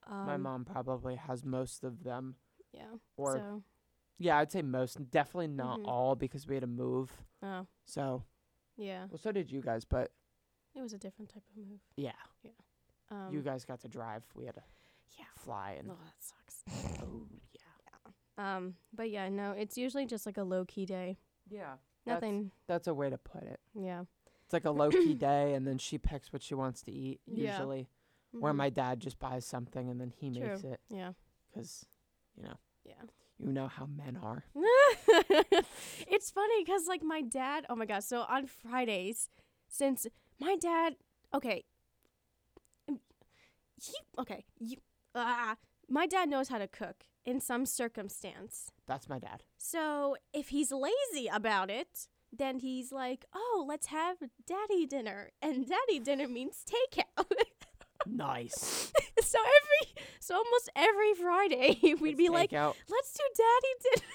Um, 0.09 0.25
My 0.25 0.37
mom 0.37 0.65
probably 0.65 1.15
has 1.15 1.43
most 1.45 1.83
of 1.83 2.03
them. 2.03 2.35
Yeah. 2.73 2.85
Or 3.17 3.33
so 3.37 3.63
yeah, 4.19 4.37
I'd 4.37 4.51
say 4.51 4.61
most. 4.61 5.11
Definitely 5.11 5.47
not 5.49 5.79
Mhm. 5.81 5.87
all 5.87 6.15
because 6.15 6.47
we 6.47 6.55
had 6.55 6.61
to 6.61 6.67
move. 6.67 7.11
oh 7.43 7.67
So 7.85 8.23
yeah, 8.77 9.05
well, 9.09 9.17
so 9.17 9.31
did 9.31 9.51
you 9.51 9.61
guys. 9.61 9.85
But 9.85 10.11
it 10.75 10.81
was 10.81 10.93
a 10.93 10.97
different 10.97 11.29
type 11.33 11.43
of 11.49 11.57
move. 11.57 11.79
yeah, 11.95 12.11
Um, 13.09 13.31
you 13.33 13.41
guys 13.41 13.65
got 13.65 13.79
to 13.81 13.87
drive. 13.87 14.23
We 14.35 14.45
had 14.45 14.55
to 14.55 14.63
yeah. 15.17 15.25
fly 15.35 15.71
and 15.79 15.89
Oh, 15.91 15.97
that 16.03 16.15
sucks. 16.19 16.63
oh 17.03 17.25
yeah, 17.53 18.57
Um, 18.57 18.75
but 18.93 19.09
yeah, 19.09 19.29
no, 19.29 19.51
it's 19.51 19.77
usually 19.77 20.05
just 20.05 20.25
like 20.25 20.37
a 20.37 20.43
low 20.43 20.65
key 20.65 20.85
day. 20.85 21.17
yeah. 21.49 21.77
That's- 22.05 22.21
Nothing. 22.21 22.51
That's 22.67 22.87
a 22.87 22.93
way 22.93 23.09
to 23.09 23.17
put 23.17 23.43
it. 23.43 23.59
Yeah. 23.73 24.05
It's 24.45 24.53
like 24.53 24.63
a 24.65 24.71
low 24.71 24.89
key 24.89 25.13
day, 25.29 25.53
and 25.55 25.67
then 25.67 25.77
she 25.77 25.97
picks 25.97 26.31
what 26.31 26.41
she 26.41 26.53
wants 26.55 26.81
to 26.83 26.91
eat. 26.91 27.19
Usually. 27.25 27.79
Yeah. 27.79 27.85
Usually, 28.33 28.43
where 28.43 28.53
my 28.53 28.69
dad 28.69 28.99
just 28.99 29.19
buys 29.19 29.45
something 29.45 29.89
and 29.89 29.99
then 30.01 30.11
he 30.15 30.29
True. 30.31 30.47
makes 30.49 30.63
it 30.63 30.79
yeah. 30.89 31.11
because 31.49 31.85
you 32.35 32.43
know 32.43 32.55
Yeah. 32.85 32.93
you 33.39 33.51
know 33.53 33.67
how 33.67 33.85
men 33.87 34.17
are. 34.21 34.43
it's 36.07 36.31
funny 36.31 36.63
because 36.63 36.87
like 36.87 37.03
my 37.03 37.21
dad 37.21 37.65
oh 37.69 37.75
my 37.75 37.85
gosh 37.85 38.03
so 38.05 38.21
on 38.29 38.45
fridays 38.47 39.29
since 39.67 40.05
my 40.39 40.55
dad 40.55 40.95
okay 41.33 41.63
um, 42.89 42.99
he 43.81 43.93
okay 44.19 44.45
you, 44.59 44.77
ah, 45.15 45.55
my 45.89 46.05
dad 46.07 46.29
knows 46.29 46.49
how 46.49 46.57
to 46.57 46.67
cook 46.67 47.05
in 47.25 47.39
some 47.39 47.65
circumstance 47.65 48.71
That's 48.87 49.09
my 49.09 49.19
dad. 49.19 49.43
so 49.57 50.15
if 50.33 50.49
he's 50.49 50.71
lazy 50.71 51.27
about 51.31 51.69
it 51.69 52.07
then 52.37 52.59
he's 52.59 52.91
like 52.91 53.25
oh 53.33 53.65
let's 53.67 53.87
have 53.87 54.17
daddy 54.45 54.85
dinner 54.85 55.31
and 55.41 55.67
daddy 55.67 55.99
dinner 55.99 56.27
means 56.27 56.63
takeout 56.65 57.25
nice. 58.15 58.91
so 59.21 59.37
every 59.39 60.03
so 60.19 60.35
almost 60.35 60.69
every 60.75 61.13
friday 61.13 61.79
we'd 61.83 62.01
Let's 62.01 62.17
be 62.17 62.29
like 62.29 62.53
out 62.53 62.75
let's 62.89 63.13
do 63.13 63.23
daddy 63.35 63.95
dinner 63.95 64.07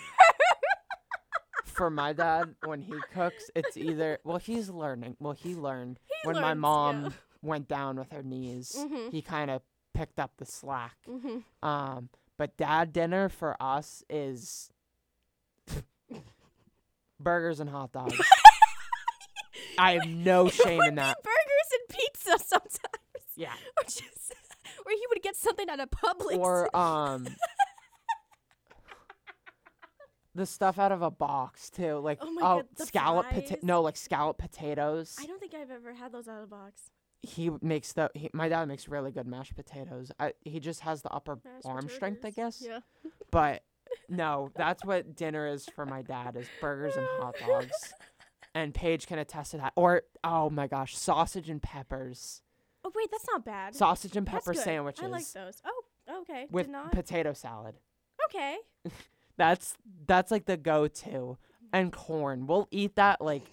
for 1.64 1.90
my 1.90 2.12
dad 2.12 2.54
when 2.64 2.80
he 2.82 2.94
cooks. 3.14 3.50
It's 3.54 3.76
either 3.76 4.18
well 4.24 4.36
he's 4.38 4.68
learning. 4.68 5.16
Well 5.20 5.32
he 5.32 5.54
learned 5.54 5.98
He 6.06 6.28
when 6.28 6.40
my 6.40 6.54
mom 6.54 7.02
yeah. 7.04 7.10
went 7.42 7.68
down 7.68 7.96
with 7.96 8.10
her 8.12 8.22
knees. 8.22 8.76
Mhm. 8.78 9.10
He 9.10 9.22
kind 9.22 9.50
of 9.50 9.62
picked 9.94 10.18
up 10.18 10.32
the 10.38 10.46
slack. 10.46 10.96
Mm-hmm. 11.08 11.66
Um, 11.66 12.08
but 12.38 12.56
dad 12.56 12.92
dinner 12.92 13.28
for 13.28 13.56
us 13.60 14.04
is 14.08 14.70
burgers 17.20 17.60
and 17.60 17.70
hot 17.70 17.92
dogs. 17.92 18.18
I 19.78 19.92
have 19.92 20.06
no 20.08 20.48
shame 20.48 20.82
in 20.82 20.94
that. 20.96 21.22
Burgers 21.22 21.70
and 21.72 21.98
pizza 21.98 22.44
sometimes, 22.44 22.80
Yeah. 23.36 23.52
or 23.78 23.84
just, 23.84 24.34
or 24.84 24.90
he 24.90 25.02
would 25.10 25.22
get 25.22 25.36
something 25.36 25.68
out 25.68 25.80
of 25.80 25.90
Publix. 25.90 26.38
Or 26.38 26.74
um 26.76 27.28
the 30.34 30.46
stuff 30.46 30.78
out 30.78 30.92
of 30.92 31.02
a 31.02 31.10
box 31.10 31.70
too, 31.70 31.98
like 31.98 32.18
Oh 32.20 32.30
my 32.30 32.40
oh 32.42 32.56
God, 32.56 32.86
scallop 32.86 33.28
potato. 33.30 33.60
No, 33.62 33.82
like 33.82 33.96
scallop 33.96 34.38
potatoes. 34.38 35.16
I 35.20 35.26
don't 35.26 35.40
think 35.40 35.54
I've 35.54 35.70
ever 35.70 35.92
had 35.92 36.12
those 36.12 36.28
out 36.28 36.42
of 36.42 36.48
the 36.48 36.54
box. 36.56 36.90
He 37.22 37.50
makes 37.60 37.92
the 37.92 38.10
he, 38.14 38.30
my 38.32 38.48
dad 38.48 38.66
makes 38.66 38.88
really 38.88 39.12
good 39.12 39.26
mashed 39.26 39.54
potatoes. 39.54 40.10
I 40.18 40.32
he 40.42 40.58
just 40.58 40.80
has 40.80 41.02
the 41.02 41.10
upper 41.10 41.38
Mashed 41.44 41.66
arm 41.66 41.88
strength, 41.88 42.24
I 42.24 42.30
guess. 42.30 42.62
Yeah. 42.66 42.80
But 43.30 43.62
no, 44.08 44.50
that's 44.56 44.84
what 44.84 45.14
dinner 45.16 45.46
is 45.46 45.66
for 45.66 45.84
my 45.84 46.02
dad 46.02 46.36
is 46.36 46.46
burgers 46.60 46.96
and 46.96 47.06
hot 47.18 47.34
dogs. 47.46 47.94
And 48.54 48.74
Paige 48.74 49.06
can 49.06 49.18
attest 49.18 49.52
to 49.52 49.56
that. 49.56 49.72
Or 49.76 50.02
oh 50.22 50.50
my 50.50 50.66
gosh, 50.66 50.94
sausage 50.94 51.48
and 51.48 51.62
peppers. 51.62 52.42
Oh 52.84 52.90
wait, 52.94 53.10
that's 53.10 53.26
not 53.28 53.44
bad. 53.44 53.74
Sausage 53.74 54.16
and 54.16 54.26
That's 54.26 54.44
pepper 54.44 54.54
good. 54.54 54.64
sandwiches 54.64 55.04
I 55.04 55.08
like 55.08 55.26
those. 55.32 55.62
Oh, 55.64 56.20
okay. 56.22 56.46
with 56.50 56.66
Did 56.66 56.72
not. 56.72 56.92
potato 56.92 57.32
salad. 57.32 57.76
okay. 58.28 58.56
That's 59.38 59.78
that's 60.06 60.30
like 60.30 60.44
the 60.44 60.58
go-to. 60.58 61.38
And 61.72 61.90
corn. 61.90 62.46
We'll 62.46 62.68
eat 62.70 62.96
that 62.96 63.22
like 63.22 63.46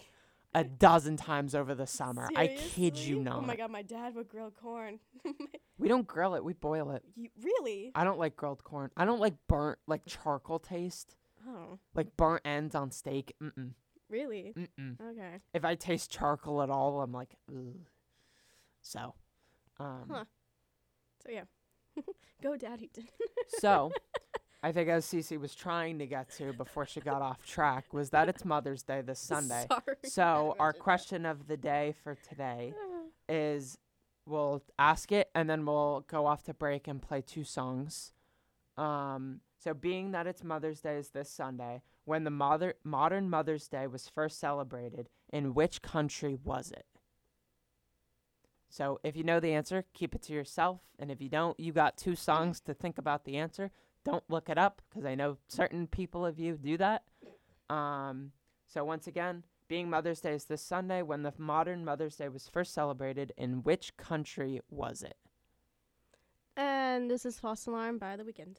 a 0.54 0.64
dozen 0.66 1.16
times 1.16 1.56
over 1.56 1.74
the 1.74 1.88
summer. 1.88 2.30
I 2.36 2.48
kid 2.48 2.98
you 2.98 3.22
not. 3.22 3.38
Oh 3.38 3.42
my 3.42 3.56
god, 3.56 3.72
my 3.72 3.82
dad 3.82 4.14
would 4.16 4.28
grill 4.28 4.52
corn. 4.52 5.00
We 5.78 5.88
don't 5.88 6.06
grill 6.06 6.36
it, 6.36 6.44
we 6.44 6.52
boil 6.52 6.92
it. 6.92 7.04
you, 7.16 7.30
really? 7.42 7.94
I 7.96 8.04
don't 8.04 8.20
like 8.20 8.36
grilled 8.36 8.62
corn. 8.66 8.92
I 8.98 9.06
don't 9.06 9.22
like 9.22 9.36
burnt 9.48 9.80
like 9.88 10.02
charcoal 10.06 10.60
taste. 10.60 11.16
Oh, 11.48 11.80
Like 11.96 12.18
burnt 12.18 12.42
ends 12.44 12.76
on 12.76 12.92
steak. 12.92 13.34
Mm-mm. 13.42 13.72
really? 14.10 14.54
Mm-mm. 14.58 15.00
Okay. 15.00 15.40
If 15.54 15.64
I 15.64 15.76
taste 15.76 16.12
charcoal 16.12 16.62
at 16.62 16.70
all, 16.70 17.00
I'm 17.02 17.14
like, 17.14 17.38
Ugh. 17.50 17.78
So, 18.82 19.14
um, 19.80 20.06
Huh. 20.10 20.24
So 21.24 21.32
yeah, 21.32 21.44
go 22.42 22.56
daddy 22.56 22.90
so 23.60 23.92
I 24.64 24.72
think 24.72 24.90
as 24.90 25.06
Cece 25.06 25.40
was 25.40 25.56
trying 25.56 26.00
to 26.00 26.06
get 26.06 26.30
to 26.38 26.52
before 26.54 26.86
she 26.86 27.00
got 27.00 27.22
off 27.22 27.46
track 27.46 27.94
was 27.94 28.10
that 28.10 28.28
it's 28.28 28.44
Mother's 28.44 28.84
Day 28.84 29.02
this 29.02 29.20
Sunday. 29.20 29.66
Sorry. 29.70 29.98
So 30.04 30.56
our 30.60 30.74
question 30.74 31.26
of 31.26 31.48
the 31.48 31.56
day 31.56 31.96
for 32.04 32.16
today 32.16 32.74
is 33.30 33.78
we'll 34.26 34.62
ask 34.78 35.12
it 35.12 35.30
and 35.34 35.50
then 35.50 35.66
we'll 35.66 36.06
go 36.10 36.26
off 36.26 36.44
to 36.44 36.54
break 36.54 36.88
and 36.88 37.02
play 37.02 37.22
two 37.22 37.46
songs. 37.46 38.12
Um, 38.78 39.40
so 39.58 39.74
being 39.74 40.12
that 40.12 40.28
it's 40.28 40.44
Mother's 40.44 40.82
Day 40.82 40.98
is 40.98 41.10
this 41.10 41.30
Sunday, 41.30 41.82
when 42.06 42.24
the 42.24 42.30
mother 42.30 42.76
modern 42.84 43.30
Mother's 43.30 43.68
Day 43.68 43.88
was 43.88 44.08
first 44.10 44.40
celebrated, 44.40 45.10
in 45.32 45.54
which 45.54 45.82
country 45.82 46.36
was 46.44 46.72
it? 46.72 46.86
So 48.70 49.00
if 49.04 49.16
you 49.16 49.24
know 49.24 49.40
the 49.40 49.54
answer, 49.54 49.84
keep 49.94 50.14
it 50.14 50.22
to 50.24 50.34
yourself, 50.34 50.80
and 51.00 51.10
if 51.12 51.20
you 51.22 51.28
don't, 51.30 51.60
you 51.60 51.74
got 51.74 51.98
two 51.98 52.16
songs 52.16 52.60
to 52.62 52.74
think 52.74 52.98
about 52.98 53.26
the 53.26 53.38
answer. 53.38 53.72
Don't 54.06 54.24
look 54.30 54.48
it 54.48 54.58
up 54.58 54.82
because 54.90 55.06
I 55.06 55.16
know 55.16 55.38
certain 55.48 55.88
people 55.88 56.26
of 56.26 56.40
you 56.40 56.56
do 56.56 56.78
that. 56.78 57.04
Um, 57.70 58.32
so 58.68 58.86
once 58.86 59.08
again, 59.08 59.44
being 59.68 59.90
Mother's 59.90 60.22
Day 60.22 60.34
is 60.34 60.46
this 60.46 60.62
Sunday. 60.62 61.02
When 61.02 61.24
the 61.24 61.34
modern 61.38 61.84
Mother's 61.84 62.16
Day 62.16 62.30
was 62.30 62.48
first 62.48 62.74
celebrated, 62.74 63.34
in 63.38 63.64
which 63.64 63.98
country 63.98 64.62
was 64.70 65.04
it? 65.04 65.18
And 66.56 67.10
this 67.10 67.26
is 67.26 67.40
False 67.40 67.66
Alarm 67.66 67.98
by 67.98 68.16
The 68.16 68.24
Weeknd. 68.24 68.58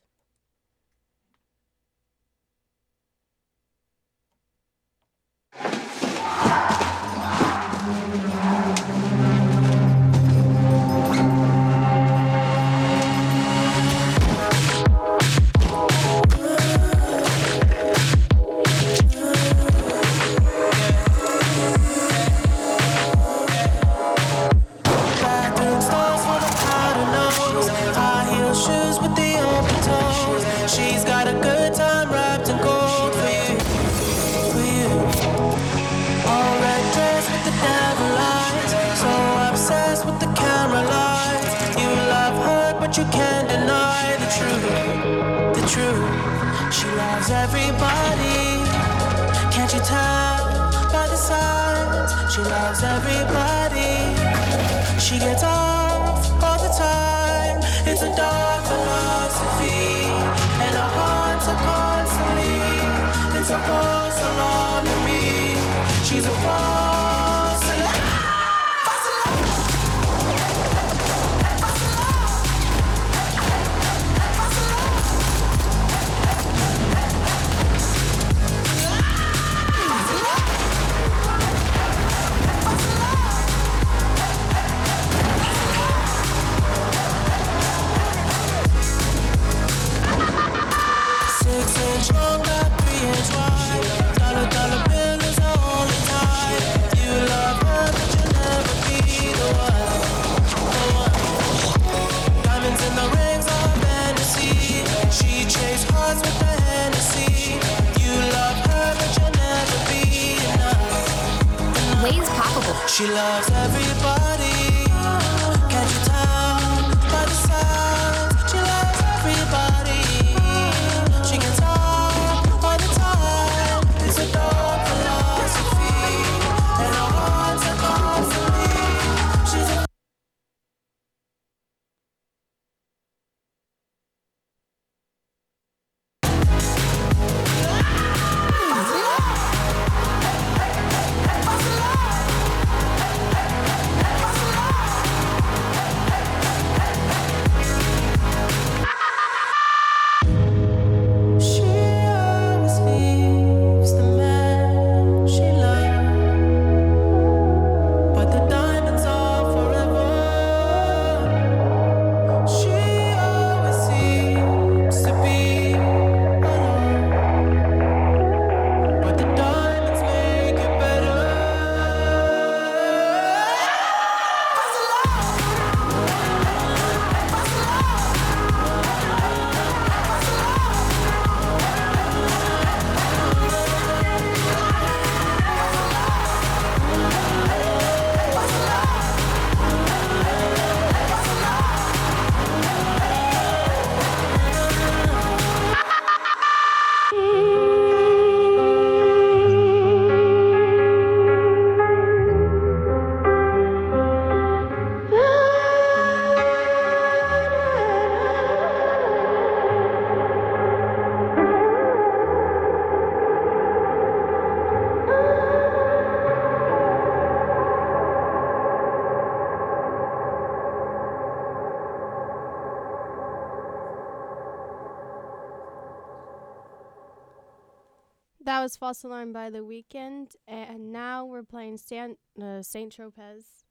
Was 228.63 228.77
False 228.77 229.03
Alarm 229.05 229.33
by 229.33 229.49
The 229.49 229.61
Weeknd, 229.61 230.37
and 230.47 230.93
now 230.93 231.25
we're 231.25 231.43
playing 231.43 231.79
Stan- 231.79 232.19
uh, 232.39 232.61
Saint 232.61 232.95
Tropez. 232.95 233.65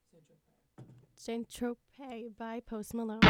Saint 1.15 1.47
Tropez 1.47 2.35
by 2.35 2.61
Post 2.61 2.95
Malone. 2.95 3.19
Ooh, 3.19 3.27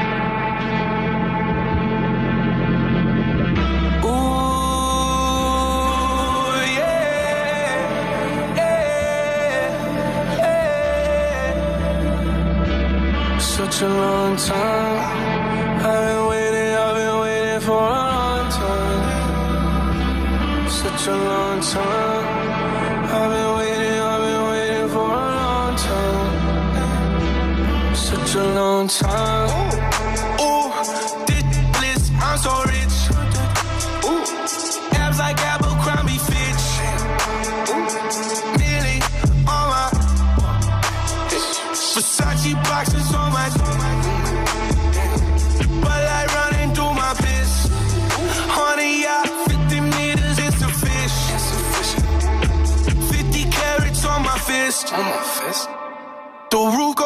yeah, 6.77 8.55
yeah, 8.55 10.37
yeah. 10.37 11.39
Such 13.39 13.81
a 13.81 13.89
long 13.89 14.37
time. 14.37 16.28
A 21.09 21.17
long 21.29 21.59
time. 21.61 22.25
I've 23.17 23.31
been 23.33 23.49
waiting, 23.57 23.99
I've 24.11 24.21
been 24.25 24.43
waiting 24.51 24.89
for 24.93 25.07
a 25.09 25.25
long 25.43 25.75
time. 25.75 26.31
Such 27.95 28.35
a 28.35 28.45
long 28.53 28.87
time. 28.87 29.68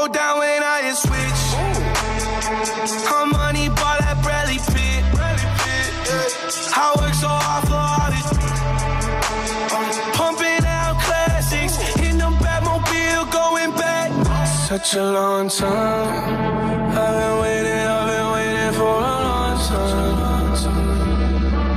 Go 0.07 0.13
down 0.13 0.39
when 0.39 0.63
I 0.63 0.81
hit 0.83 0.95
switch. 0.95 1.41
Her 3.09 3.25
money 3.25 3.69
ball 3.69 3.97
like 4.01 4.21
Bradley 4.23 4.59
Pitt. 4.71 5.03
I 6.75 6.93
work 6.99 7.13
so 7.13 7.27
hard 7.27 7.63
for 7.69 7.83
all 7.91 8.09
this. 8.13 8.27
Pumping 10.17 10.65
out 10.65 10.95
classics 11.05 11.75
in 11.99 12.17
the 12.17 12.29
Batmobile, 12.43 13.31
going 13.31 13.71
back. 13.77 14.11
Such 14.67 14.95
a 14.95 15.03
long 15.03 15.47
time. 15.49 15.71
I've 16.97 17.15
been 17.19 17.35
waiting, 17.41 17.87
I've 17.95 18.07
been 18.11 18.27
waiting 18.35 18.73
for 18.79 18.95
a 18.97 19.17
long 19.27 19.57
time. 19.69 20.55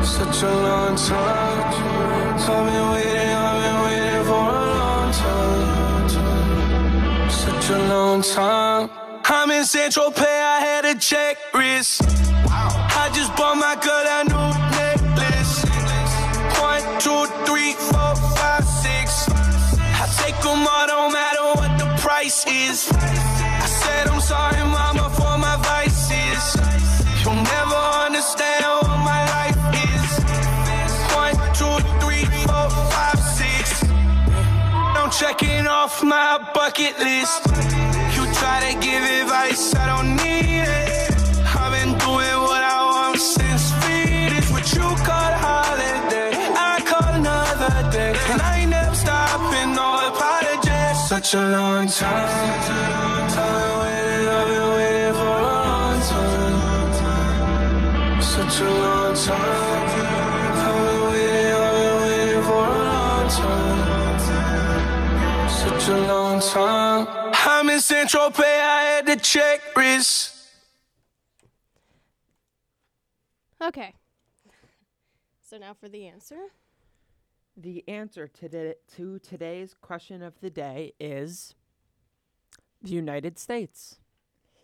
Such 0.04 0.42
a 0.42 0.54
long 0.68 0.96
time. 0.96 1.74
I've 2.38 2.66
been 2.66 2.86
waiting, 2.90 2.95
Such 7.66 7.80
a 7.80 7.88
long 7.88 8.22
time. 8.22 8.90
I'm 9.24 9.50
in 9.50 9.64
Central 9.64 10.12
Pay, 10.12 10.22
I 10.22 10.60
had 10.60 10.84
a 10.84 10.94
check 11.00 11.36
wrist. 11.52 12.00
I 12.46 13.10
just 13.12 13.34
bought 13.34 13.56
my 13.56 13.74
girl 13.82 14.06
a 14.06 14.22
new 14.22 14.50
necklace. 14.78 15.64
One, 16.62 16.84
two, 17.02 17.26
three, 17.44 17.72
four, 17.72 18.14
five, 18.38 18.64
six. 18.64 19.28
I 19.98 20.06
take 20.22 20.38
them 20.46 20.62
all, 20.62 20.86
don't 20.86 21.12
matter 21.12 21.42
what 21.58 21.76
the 21.76 21.86
price 22.00 22.46
is. 22.46 22.88
I 22.92 23.66
said 23.66 24.06
I'm 24.06 24.20
sorry, 24.20 24.62
mama, 24.62 25.10
for 25.10 25.36
my 25.36 25.56
vices. 25.66 26.54
You'll 27.24 27.34
never 27.34 27.82
understand 28.06 28.64
checking 35.18 35.66
off 35.66 36.02
my 36.02 36.38
bucket 36.52 36.98
list. 36.98 37.46
You 38.14 38.22
try 38.34 38.58
to 38.68 38.78
give 38.80 39.02
advice, 39.02 39.74
I 39.74 39.86
don't 39.86 40.10
need 40.16 40.64
it. 40.68 41.10
I've 41.56 41.72
been 41.72 41.96
doing 41.98 42.38
what 42.48 42.62
I 42.62 42.78
want 42.84 43.18
since 43.18 43.72
feed 43.80 44.32
is 44.36 44.50
what 44.50 44.70
you 44.74 44.86
call 45.08 45.32
a 45.32 45.38
holiday. 45.48 46.32
I 46.54 46.82
call 46.84 47.14
another 47.14 47.90
day. 47.90 48.14
And 48.30 48.42
I 48.42 48.60
ain't 48.60 48.70
never 48.70 48.94
stopping, 48.94 49.74
no 49.74 49.88
apologies. 50.08 51.08
Such 51.08 51.34
a 51.34 51.48
long 51.48 51.86
time. 51.88 53.05
Long 66.60 67.06
time. 67.06 67.32
I'm 67.34 67.70
in 67.70 67.80
Central 67.80 68.30
Pay, 68.30 68.60
I 68.60 68.82
had 68.82 69.06
to 69.06 69.16
check 69.16 69.60
wrist. 69.76 70.32
Okay. 73.62 73.94
So 75.42 75.58
now 75.58 75.74
for 75.74 75.88
the 75.88 76.06
answer. 76.06 76.36
The 77.56 77.84
answer 77.88 78.28
to, 78.28 78.48
the, 78.48 78.76
to 78.96 79.18
today's 79.20 79.74
question 79.80 80.22
of 80.22 80.38
the 80.40 80.50
day 80.50 80.92
is 81.00 81.54
the 82.82 82.90
United 82.90 83.38
States. 83.38 83.96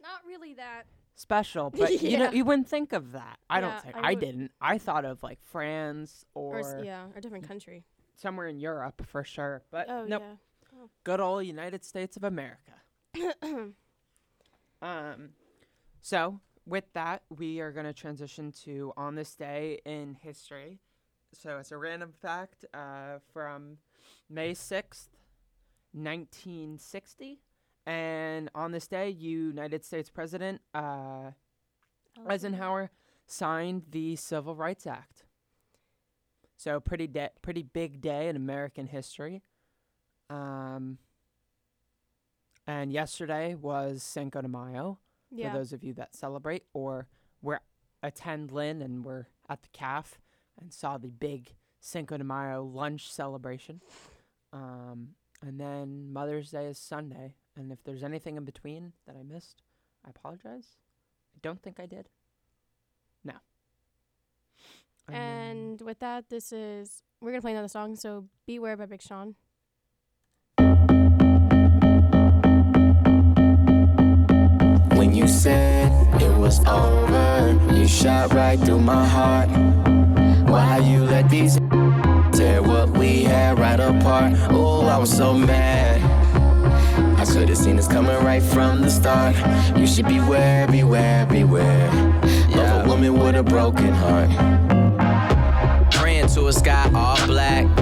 Not 0.03 0.21
really 0.27 0.53
that. 0.55 0.83
Special, 1.15 1.71
but 1.75 2.03
you 2.03 2.19
know 2.19 2.25
Yeah. 2.25 2.31
you 2.33 2.45
wouldn't 2.45 2.69
think 2.69 2.93
of 2.93 3.13
that. 3.13 3.39
I 3.49 3.57
Yeah, 3.57 3.61
don't 3.61 3.83
think 3.83 3.97
I 3.97 4.01
I, 4.01 4.11
would- 4.11 4.21
didn't. 4.21 4.51
I 4.61 4.79
thought 4.79 5.05
of 5.05 5.23
like 5.23 5.39
France 5.43 6.25
Or, 6.35 6.57
or 6.57 6.61
s- 6.61 6.75
yeah, 6.85 7.07
a 7.17 7.21
different 7.21 7.47
country. 7.49 7.85
somewhere 8.17 8.49
in 8.49 8.59
Europe 8.59 9.03
for 9.07 9.25
sure. 9.25 9.63
But 9.71 9.89
Oh 9.89 10.05
nope. 10.07 10.23
yeah. 10.23 10.35
Good 11.05 11.21
old 11.21 11.47
United 11.47 11.85
States 11.85 12.17
of 12.17 12.25
America. 12.25 12.73
Um, 14.83 15.31
so 16.01 16.41
with 16.67 16.93
that, 16.95 17.23
we 17.31 17.61
are 17.61 17.71
going 17.71 17.87
to 17.87 17.93
transition 17.93 18.51
to 18.65 18.93
on 18.97 19.15
this 19.15 19.37
day 19.37 19.81
in 19.87 20.17
history. 20.21 20.81
So 21.33 21.59
it's 21.59 21.71
a 21.71 21.79
random 21.79 22.13
fact 22.21 22.65
uh, 22.75 23.19
from 23.33 23.79
May 24.29 24.55
sixth, 24.55 25.09
nineteen 25.95 26.79
sixty, 26.79 27.39
and 27.87 28.51
on 28.55 28.73
this 28.73 28.87
day, 28.87 29.09
United 29.09 29.85
States 29.85 30.11
President 30.11 30.61
uh, 30.75 31.31
Eisenhower 32.27 32.91
signed 33.27 33.85
the 33.91 34.17
Civil 34.17 34.57
Rights 34.57 34.87
Act. 34.87 35.25
So 36.57 36.81
pretty 36.81 37.07
de- 37.07 37.31
pretty 37.41 37.63
big 37.63 38.01
day 38.01 38.29
in 38.29 38.37
American 38.37 38.89
history. 38.89 39.43
Um, 40.33 40.99
and 42.67 42.93
yesterday 42.93 43.55
was 43.55 44.03
Cinco 44.03 44.41
de 44.41 44.49
Mayo 44.49 44.99
yeah. 45.31 45.53
for 45.53 45.59
those 45.59 45.73
of 45.73 45.83
you 45.85 45.93
that 45.95 46.15
celebrate 46.15 46.65
or 46.73 47.07
were 47.43 47.61
attend 48.03 48.51
Lynn 48.51 48.81
and 48.81 49.05
were 49.05 49.29
at 49.49 49.63
the 49.63 49.69
calf 49.73 50.21
and 50.61 50.73
saw 50.73 50.97
the 50.97 51.09
big 51.09 51.55
Cinco 51.81 52.17
de 52.17 52.25
Mayo 52.25 52.63
lunch 52.63 53.13
celebration. 53.13 53.81
Um, 54.53 55.09
and 55.45 55.61
then 55.61 56.13
Mother's 56.13 56.51
Day 56.51 56.67
is 56.67 56.79
Sunday. 56.79 57.35
And 57.57 57.73
if 57.73 57.83
there's 57.85 58.03
anything 58.05 58.37
in 58.37 58.45
between 58.45 58.93
that 59.07 59.17
I 59.19 59.23
missed, 59.23 59.63
I 60.07 60.11
apologize. 60.11 60.77
I 61.35 61.39
don't 61.43 61.61
think 61.63 61.79
I 61.81 61.87
did. 61.87 62.09
No. 63.25 63.35
then- 65.09 65.17
And 65.17 65.81
with 65.83 65.99
that, 65.99 66.29
this 66.31 66.53
is 66.53 67.03
we're 67.21 67.33
gonna 67.33 67.43
play 67.43 67.53
another 67.53 67.69
song. 67.69 67.97
So 67.97 68.29
"Beware" 68.47 68.77
by 68.77 68.87
Big 68.87 69.03
Sean. 69.03 69.37
You 75.23 75.29
said 75.29 75.93
it 76.21 76.37
was 76.37 76.59
over, 76.67 77.57
you 77.73 77.87
shot 77.87 78.35
right 78.35 78.59
through 78.59 78.81
my 78.81 79.07
heart. 79.07 79.49
Why 80.51 80.79
you 80.79 81.05
let 81.05 81.31
these 81.31 81.59
tear 82.33 82.61
what 82.61 82.91
we 82.91 83.23
had 83.23 83.57
right 83.57 83.79
apart? 83.79 84.33
Oh, 84.51 84.85
I 84.87 84.99
was 84.99 85.17
so 85.17 85.35
mad. 85.35 86.03
I 87.21 87.25
should 87.25 87.49
have 87.49 87.57
seen 87.59 87.77
this 87.77 87.87
coming 87.87 88.17
right 88.25 88.43
from 88.43 88.83
the 88.83 88.91
start. 88.91 89.37
You 89.79 89.87
should 89.87 90.09
beware, 90.09 90.67
beware, 90.67 91.25
beware 91.27 91.89
of 92.55 92.85
a 92.85 92.89
woman 92.89 93.17
with 93.17 93.37
a 93.37 93.45
broken 93.45 93.93
heart. 93.93 94.31
Praying 95.93 96.27
to 96.31 96.49
a 96.49 96.53
sky 96.53 96.91
all 96.93 97.25
black. 97.29 97.82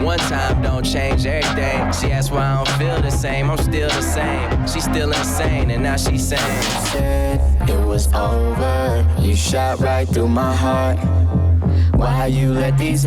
One 0.00 0.18
time 0.18 0.62
don't 0.62 0.84
change 0.84 1.26
everything. 1.26 1.92
She 1.92 2.10
asked 2.10 2.32
why 2.32 2.44
I 2.44 2.64
don't 2.64 2.78
feel 2.78 3.00
the 3.00 3.10
same. 3.10 3.50
I'm 3.50 3.58
still 3.58 3.88
the 3.88 4.02
same. 4.02 4.66
She's 4.66 4.84
still 4.84 5.12
insane, 5.12 5.70
and 5.70 5.82
now 5.82 5.96
she's 5.96 6.26
saying. 6.26 7.40
it 7.68 7.86
was 7.86 8.12
over. 8.14 9.06
You 9.20 9.36
shot 9.36 9.80
right 9.80 10.08
through 10.08 10.28
my 10.28 10.54
heart. 10.54 10.98
Why 11.94 12.26
you 12.26 12.52
let 12.52 12.78
these 12.78 13.06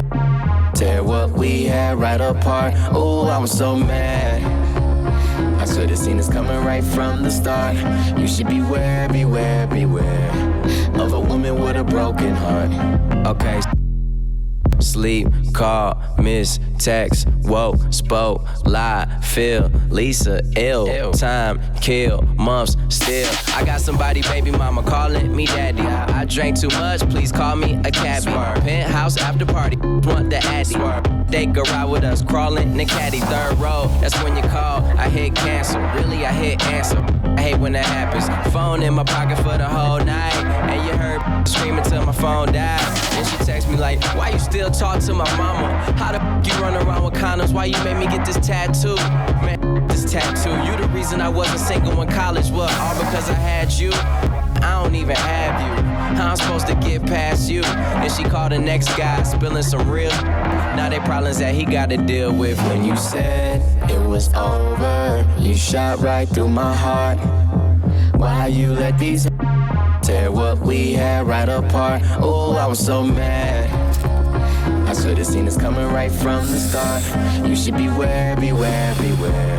tear 0.74 1.04
what 1.04 1.32
we 1.32 1.66
had 1.66 1.98
right 1.98 2.22
apart? 2.22 2.74
Oh, 2.92 3.28
I 3.28 3.38
was 3.38 3.52
so 3.52 3.76
mad. 3.76 4.42
I 5.60 5.66
should 5.66 5.90
have 5.90 6.00
seen 6.00 6.18
this 6.18 6.30
coming 6.30 6.64
right 6.64 6.84
from 6.84 7.24
the 7.24 7.32
start. 7.32 7.76
You 8.18 8.28
should 8.28 8.48
beware, 8.48 9.10
beware, 9.10 9.68
beware 9.68 10.32
of 11.00 11.14
a 11.14 11.20
woman 11.20 11.60
with 11.62 11.76
a 11.76 11.84
broken 11.84 12.36
heart. 12.36 12.72
Okay. 13.28 13.85
Sleep, 14.80 15.28
call, 15.54 16.02
miss, 16.22 16.60
text, 16.78 17.28
woke, 17.44 17.78
spoke, 17.92 18.46
lie, 18.66 19.06
feel, 19.22 19.70
Lisa, 19.90 20.42
ill, 20.56 21.12
time, 21.14 21.60
kill, 21.82 22.22
months, 22.38 22.78
still. 22.90 23.30
I 23.56 23.64
got 23.66 23.82
somebody, 23.82 24.22
baby 24.22 24.52
mama, 24.52 24.84
calling 24.84 25.36
me 25.36 25.46
daddy. 25.46 25.82
I 25.82 26.26
drank 26.26 26.60
too 26.60 26.70
much, 26.70 27.02
please 27.10 27.32
call 27.32 27.56
me 27.56 27.76
a 27.86 27.92
cabbie. 27.92 28.32
Penthouse 28.62 29.18
after 29.18 29.46
party, 29.46 29.78
want 29.78 30.30
the 30.30 30.38
addy. 30.44 30.76
They 31.30 31.46
go 31.46 31.64
ride 31.64 31.86
with 31.86 32.04
us, 32.04 32.22
crawling 32.22 32.72
in 32.72 32.78
the 32.78 32.86
caddy, 32.86 33.20
third 33.20 33.58
row. 33.58 33.90
That's 34.02 34.22
when 34.24 34.36
you 34.36 34.44
call, 34.44 34.84
I 34.98 35.10
hit 35.10 35.36
cancel. 35.36 35.82
Really, 35.82 36.26
I 36.26 36.32
hit 36.32 36.64
answer. 36.68 37.25
I 37.38 37.42
hate 37.42 37.58
when 37.58 37.74
that 37.74 37.86
happens. 37.86 38.26
Phone 38.54 38.82
in 38.84 38.94
my 38.94 39.04
pocket 39.04 39.38
for 39.38 39.58
the 39.58 39.68
whole 39.68 40.00
night, 40.00 40.34
and 40.36 40.88
you 40.88 40.96
heard 40.98 41.48
screaming 41.48 41.84
till 41.84 42.06
my 42.06 42.12
phone 42.12 42.52
died. 42.52 42.80
Then 43.12 43.26
she 43.26 43.38
texts 43.46 43.70
me 43.70 43.78
like, 43.78 44.04
Why 44.16 44.30
you 44.30 44.40
still 44.40 44.72
talk 44.72 45.02
to 45.02 45.14
my 45.14 45.30
mama? 45.38 45.68
How 45.98 46.12
the 46.12 46.22
f- 46.22 46.48
you 46.48 46.54
run 46.64 46.76
around 46.76 47.04
with 47.04 47.14
condoms? 47.14 47.54
Why 47.54 47.66
you 47.66 47.84
made 47.84 47.98
me 47.98 48.06
get 48.06 48.26
this 48.26 48.38
tattoo? 48.46 48.96
Man, 49.46 49.88
this 49.88 50.10
tattoo. 50.12 50.52
You 50.70 50.78
the 50.78 50.92
reason 50.94 51.22
I 51.22 51.30
wasn't 51.30 51.60
single 51.60 52.02
in 52.02 52.10
college. 52.10 52.50
What? 52.50 52.74
All 52.74 52.96
because 52.96 53.30
I 53.30 53.34
had 53.34 53.72
you. 53.74 53.92
I 54.64 54.82
don't 54.84 54.96
even 54.96 55.16
have 55.16 55.62
you. 55.62 55.86
How 56.18 56.30
I'm 56.32 56.38
supposed 56.38 56.68
to 56.68 56.76
get 56.76 57.06
past 57.06 57.50
you? 57.50 57.64
And 57.64 58.12
she 58.12 58.24
called 58.24 58.54
the 58.54 58.60
next 58.60 58.96
guy, 58.98 59.22
spilling 59.24 59.64
some 59.64 59.90
real. 59.90 60.10
Now 60.10 60.90
they 60.90 61.00
problems 61.00 61.40
that 61.40 61.54
he 61.54 61.66
got 61.66 61.90
to 61.90 61.98
deal 61.98 62.34
with. 62.34 62.58
When 62.70 62.86
you 62.86 62.96
said 62.96 63.62
it 63.90 64.00
was 64.00 64.34
over. 64.34 65.26
You 65.40 65.56
shot 65.56 66.00
right 66.00 66.28
through 66.28 66.50
my 66.50 66.74
heart. 66.74 67.20
Why 68.16 68.48
you 68.48 68.74
let 68.74 68.98
these 68.98 69.28
tear 70.02 70.32
what 70.32 70.60
we 70.60 70.94
had 70.94 71.28
right 71.28 71.50
apart? 71.50 72.02
Oh, 72.20 72.56
I 72.56 72.68
was 72.68 72.84
so 72.84 73.04
mad. 73.04 73.70
I 74.88 74.94
should 74.94 75.18
have 75.18 75.28
seen 75.28 75.46
this 75.46 75.58
coming 75.58 75.88
right 75.88 76.12
from 76.12 76.46
the 76.46 76.58
start. 76.58 77.04
You 77.48 77.56
should 77.56 77.78
beware, 77.78 78.36
beware, 78.38 78.96
beware 78.96 79.56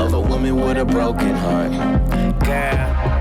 of 0.00 0.14
a 0.14 0.20
woman 0.20 0.56
with 0.56 0.78
a 0.78 0.84
broken 0.84 1.34
heart. 1.34 1.72
Girl, 2.44 3.17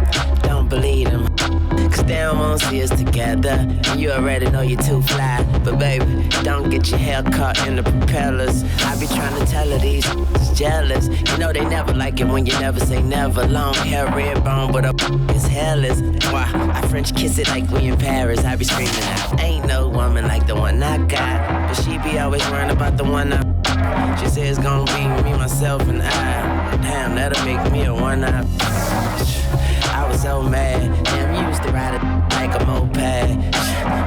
they 2.07 2.15
don't 2.15 2.39
wanna 2.39 2.59
see 2.59 2.81
us 2.81 2.89
together. 2.89 3.65
And 3.87 3.99
you 3.99 4.11
already 4.11 4.49
know 4.49 4.61
you're 4.61 4.81
too 4.81 5.01
fly. 5.01 5.43
But 5.63 5.77
baby, 5.77 6.05
don't 6.43 6.69
get 6.69 6.89
your 6.89 6.99
hair 6.99 7.21
caught 7.23 7.67
in 7.67 7.75
the 7.75 7.83
propellers. 7.83 8.63
I 8.85 8.99
be 8.99 9.07
trying 9.07 9.37
to 9.39 9.45
tell 9.45 9.69
her 9.69 9.77
these 9.77 10.05
is 10.05 10.57
jealous. 10.57 11.07
You 11.07 11.37
know 11.37 11.51
they 11.51 11.65
never 11.65 11.93
like 11.93 12.19
it 12.19 12.27
when 12.27 12.45
you 12.45 12.53
never 12.59 12.79
say 12.79 13.01
never. 13.01 13.45
Long 13.47 13.73
hair, 13.75 14.05
red 14.07 14.43
bone, 14.43 14.71
but 14.71 14.85
up 14.85 14.95
is 15.35 15.45
hairless. 15.45 16.01
Why? 16.31 16.49
I 16.73 16.87
French 16.87 17.15
kiss 17.15 17.37
it 17.37 17.47
like 17.49 17.69
we 17.71 17.87
in 17.87 17.97
Paris. 17.97 18.43
I 18.45 18.55
be 18.55 18.65
screaming 18.65 18.93
out. 19.03 19.39
Ain't 19.41 19.65
no 19.65 19.89
woman 19.89 20.25
like 20.27 20.47
the 20.47 20.55
one 20.55 20.81
I 20.81 20.97
got. 21.07 21.67
But 21.67 21.75
she 21.75 21.97
be 21.99 22.19
always 22.19 22.47
worrying 22.49 22.71
about 22.71 22.97
the 22.97 23.03
one 23.03 23.33
I. 23.33 23.43
She 24.19 24.27
says 24.27 24.57
it's 24.57 24.59
gonna 24.59 24.85
be 24.93 25.23
me, 25.23 25.37
myself, 25.37 25.81
and 25.83 26.01
I. 26.01 26.77
Damn, 26.81 27.15
that'll 27.15 27.43
make 27.45 27.71
me 27.71 27.85
a 27.85 27.93
one 27.93 28.23
eye. 28.23 28.45
I 29.97 30.07
was 30.07 30.21
so 30.21 30.41
mad. 30.41 31.03
Damn, 31.05 31.26
used 31.57 31.67
to 31.67 31.73
ride 31.73 31.95
it 31.95 32.03
like 32.35 32.61
a 32.61 32.65
moped. 32.65 32.93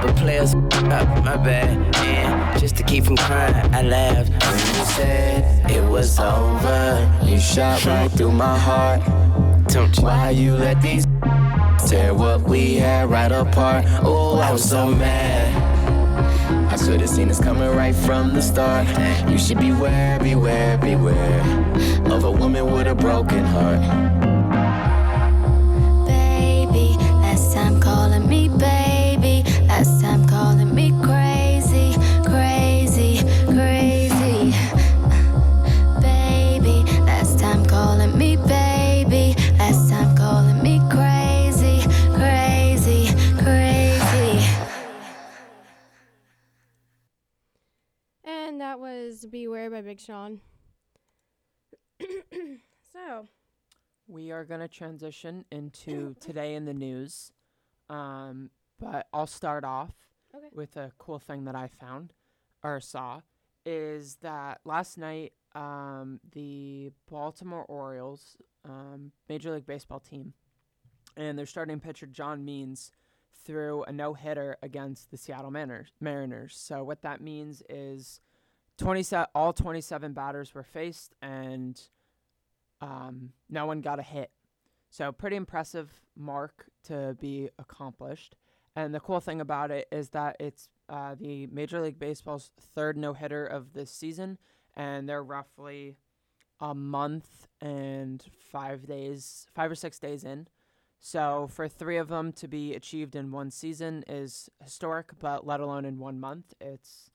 But 0.03 0.17
players 0.17 0.55
up 0.55 1.09
my 1.25 1.37
bad. 1.37 1.97
And 1.97 2.61
just 2.61 2.77
to 2.77 2.83
keep 2.83 3.05
from 3.05 3.17
crying, 3.17 3.55
I 3.75 3.83
laughed. 3.83 4.31
When 4.31 4.59
you 4.59 4.85
said 4.97 5.71
it 5.71 5.83
was 5.83 6.19
over, 6.19 7.21
you 7.25 7.39
shot 7.41 7.85
right 7.87 8.11
through 8.11 8.33
my 8.33 8.57
heart. 8.57 9.01
Don't 9.69 9.97
you? 9.97 10.05
Why 10.05 10.31
you 10.31 10.55
let 10.55 10.81
these 10.81 11.07
tear 11.89 12.15
what 12.15 12.43
we 12.43 12.77
had 12.77 13.11
right 13.11 13.33
apart? 13.33 13.85
Oh, 14.03 14.39
I 14.39 14.53
was 14.53 14.69
so 14.69 14.89
mad. 14.89 15.51
I 16.73 16.77
should 16.77 17.01
have 17.01 17.11
seen 17.11 17.29
this 17.29 17.41
coming 17.41 17.69
right 17.71 17.95
from 17.95 18.33
the 18.33 18.43
start. 18.43 18.87
You 19.29 19.39
should 19.39 19.59
beware, 19.59 20.21
beware, 20.21 20.79
beware 20.79 21.41
of 22.07 22.25
a 22.25 22.31
woman 22.31 22.71
with 22.73 22.87
a 22.87 22.95
broken 22.95 23.45
heart. 23.45 24.30
By 49.81 49.87
Big 49.87 50.01
Sean. 50.01 50.41
so, 52.93 53.26
We 54.07 54.31
are 54.31 54.45
going 54.45 54.61
to 54.61 54.68
transition 54.68 55.47
into 55.51 56.14
today 56.20 56.55
in 56.55 56.66
the 56.66 56.74
news. 56.74 57.33
Um, 57.89 58.51
but 58.78 59.07
I'll 59.12 59.26
start 59.26 59.64
off 59.64 59.95
Okay. 60.35 60.49
with 60.53 60.76
a 60.76 60.93
cool 60.99 61.18
thing 61.18 61.45
that 61.47 61.57
I 61.57 61.66
found 61.68 62.12
or 62.62 62.78
saw 62.78 63.20
is 63.66 64.16
that 64.22 64.61
last 64.64 64.97
night 64.97 65.33
um, 65.55 66.20
the 66.33 66.93
Baltimore 67.11 67.64
Orioles, 67.64 68.37
um, 68.64 69.11
Major 69.28 69.53
League 69.53 69.66
Baseball 69.66 69.99
team, 69.99 70.35
and 71.16 71.37
their 71.39 71.47
starting 71.47 71.81
pitcher 71.81 72.07
John 72.07 72.45
Means 72.45 72.93
threw 73.45 73.83
a 73.85 73.93
no 73.93 74.14
hitter 74.14 74.57
against 74.62 75.11
the 75.11 75.16
Seattle 75.16 75.51
Mariners. 75.51 75.91
Mariners. 76.01 76.55
So 76.57 76.85
what 76.85 77.03
that 77.03 77.20
means 77.20 77.62
is 77.68 78.20
27 78.81 79.26
all 79.35 79.53
27 79.53 80.12
batters 80.12 80.55
were 80.55 80.62
faced 80.62 81.14
and 81.22 81.81
um, 82.81 83.31
no 83.49 83.66
one 83.66 83.81
got 83.81 83.99
a 83.99 84.03
hit. 84.03 84.31
So 84.91 85.12
pretty 85.12 85.37
impressive 85.37 85.91
mark 86.16 86.66
to 86.85 87.16
be 87.20 87.51
accomplished. 87.59 88.37
And 88.74 88.95
the 88.95 89.01
cool 89.01 89.20
thing 89.20 89.41
about 89.41 89.70
it 89.70 89.87
is 89.93 90.11
that 90.11 90.37
it's 90.41 90.68
uh, 90.89 91.14
the 91.14 91.47
Major 91.49 91.81
League 91.81 91.99
Baseball's 91.99 92.51
third 92.59 92.97
no 92.97 93.12
hitter 93.12 93.47
of 93.47 93.72
this 93.72 93.91
season, 93.91 94.39
and 94.74 95.09
they're 95.09 95.22
roughly 95.22 95.97
a 96.61 96.74
month 96.74 97.49
and 97.61 98.24
five 98.51 98.87
days, 98.87 99.47
five 99.55 99.70
or 99.70 99.74
six 99.74 99.99
days 99.99 100.24
in. 100.24 100.49
So 101.01 101.49
for 101.51 101.68
three 101.68 101.97
of 101.97 102.09
them 102.09 102.33
to 102.35 102.49
be 102.49 102.74
achieved 102.74 103.16
in 103.16 103.31
one 103.31 103.51
season 103.51 104.05
is 104.07 104.51
historic, 104.62 105.18
but 105.18 105.47
let 105.47 105.61
alone 105.61 105.85
in 105.85 105.99
one 105.99 106.20
month, 106.20 106.53
it's 106.61 107.10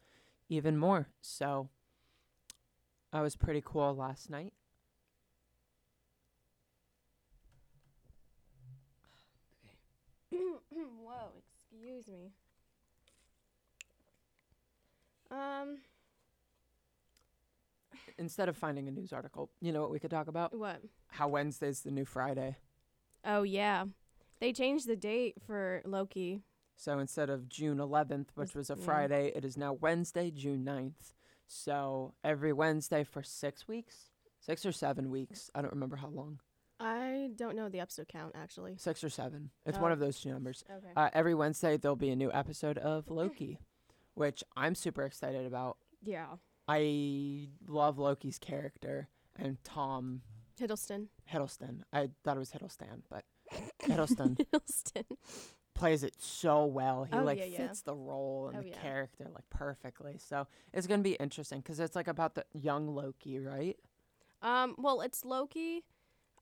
even 0.50 0.78
more. 0.78 1.08
So 1.22 1.70
that 3.12 3.22
was 3.22 3.36
pretty 3.36 3.62
cool 3.64 3.96
last 3.96 4.30
night. 4.30 4.54
whoa, 10.32 11.32
excuse 11.54 12.08
me. 12.08 12.32
Um, 15.32 15.80
Instead 18.18 18.48
of 18.48 18.56
finding 18.56 18.88
a 18.88 18.92
news 18.92 19.12
article, 19.12 19.50
you 19.60 19.72
know 19.72 19.82
what 19.82 19.92
we 19.92 20.00
could 20.00 20.12
talk 20.12 20.28
about? 20.28 20.58
what? 20.58 20.82
How 21.08 21.28
Wednesday's 21.28 21.82
the 21.82 21.92
new 21.92 22.06
Friday. 22.06 22.58
Oh 23.26 23.44
yeah, 23.44 23.86
they 24.40 24.54
changed 24.54 24.88
the 24.88 24.96
date 24.96 25.36
for 25.46 25.82
Loki. 25.86 26.42
So 26.76 27.00
instead 27.00 27.30
of 27.30 27.48
June 27.50 27.78
11th, 27.78 28.28
which 28.36 28.54
was 28.54 28.70
a 28.70 28.76
yeah. 28.78 28.84
Friday, 28.86 29.32
it 29.36 29.46
is 29.46 29.56
now 29.58 29.74
Wednesday, 29.74 30.30
June 30.32 30.66
9th. 30.66 31.14
So 31.48 32.14
every 32.24 32.52
Wednesday 32.54 33.04
for 33.04 33.24
six 33.24 33.68
weeks, 33.68 34.10
six 34.40 34.66
or 34.66 34.72
seven 34.72 35.10
weeks. 35.10 35.50
I 35.56 35.62
don't 35.62 35.74
remember 35.74 35.96
how 35.96 36.10
long. 36.10 36.40
I 36.80 37.30
don't 37.36 37.56
know 37.56 37.70
the 37.70 37.80
episode 37.80 38.08
count 38.10 38.34
actually. 38.36 38.76
Six 38.78 39.04
or 39.04 39.10
seven. 39.10 39.52
It's 39.66 39.78
one 39.78 39.92
Oh. 39.92 39.94
of 39.94 40.00
those 40.00 40.20
two 40.20 40.30
numbers. 40.30 40.64
Okay. 40.70 40.92
Uh, 40.96 41.10
every 41.14 41.34
Wednesday, 41.34 41.78
there'll 41.78 41.96
be 41.96 42.10
a 42.10 42.16
new 42.16 42.32
episode 42.34 42.78
of 42.78 43.10
Loki, 43.10 43.60
which 44.14 44.44
I'm 44.58 44.76
super 44.76 45.04
excited 45.04 45.46
about. 45.46 45.78
yeah. 46.02 46.28
I 46.68 47.50
love 47.68 48.00
Loki's 48.00 48.40
character 48.40 49.08
and 49.36 49.64
Tom 49.64 50.24
Hiddleston. 50.60 51.10
Hiddleston. 51.32 51.82
I 51.94 52.10
thought 52.24 52.38
it 52.38 52.40
was 52.40 52.52
Hiddleston, 52.52 53.04
but 53.08 53.24
Hiddleston 53.84 54.36
Hiddleston. 54.54 55.06
Plays 55.76 56.04
it 56.04 56.16
so 56.20 56.66
well. 56.66 57.04
He 57.04 57.14
Oh, 57.14 57.24
like 57.24 57.38
yeah, 57.38 57.46
yeah. 57.46 57.58
fits 57.68 57.82
the 57.82 57.94
role 57.94 58.48
and 58.48 58.58
Oh, 58.58 58.62
the 58.62 58.70
yeah. 58.70 58.82
character 58.82 59.28
like 59.34 59.48
perfectly. 59.50 60.18
So 60.18 60.48
it's 60.74 60.88
gonna 60.88 61.04
be 61.04 61.14
interesting 61.16 61.60
because 61.60 61.80
it's 61.80 61.96
like 61.96 62.08
about 62.08 62.34
the 62.36 62.46
young 62.54 62.88
Loki, 62.96 63.38
right? 63.40 63.78
Um. 64.42 64.76
Well, 64.80 65.02
it's 65.02 65.24
Loki. 65.24 65.84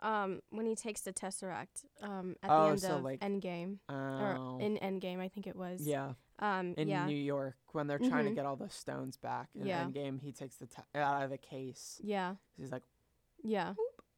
Um, 0.01 0.41
when 0.49 0.65
he 0.65 0.75
takes 0.75 1.01
the 1.01 1.13
Tesseract. 1.13 1.86
Um, 2.01 2.36
at 2.43 2.49
Oh, 2.51 2.63
the 2.65 2.69
end 2.71 2.81
so, 2.81 2.95
of 2.97 3.03
like- 3.03 3.21
Endgame 3.21 3.77
Oh, 3.88 3.93
or 3.93 4.61
in 4.61 4.75
Endgame, 4.77 5.19
I 5.19 5.29
think 5.29 5.47
it 5.47 5.55
was. 5.55 5.88
yeah, 5.88 6.13
Um. 6.39 6.73
in 6.77 6.89
yeah. 6.89 7.05
New 7.05 7.15
York 7.15 7.55
when 7.71 7.88
they're 7.88 7.99
trying 7.99 8.25
to 8.25 8.31
Mhm. 8.31 8.36
get 8.36 8.45
all 8.45 8.57
the 8.57 8.69
stones 8.69 9.15
back 9.15 9.49
in 9.55 9.65
Yeah. 9.65 9.86
Endgame, 9.86 10.19
he 10.21 10.34
takes 10.34 10.57
the 10.57 10.67
t- 10.67 10.81
out 10.95 11.23
of 11.23 11.29
the 11.29 11.38
case. 11.38 12.01
yeah. 12.03 12.36
He's 12.57 12.71
like, 12.71 12.84
Yeah. 13.43 13.75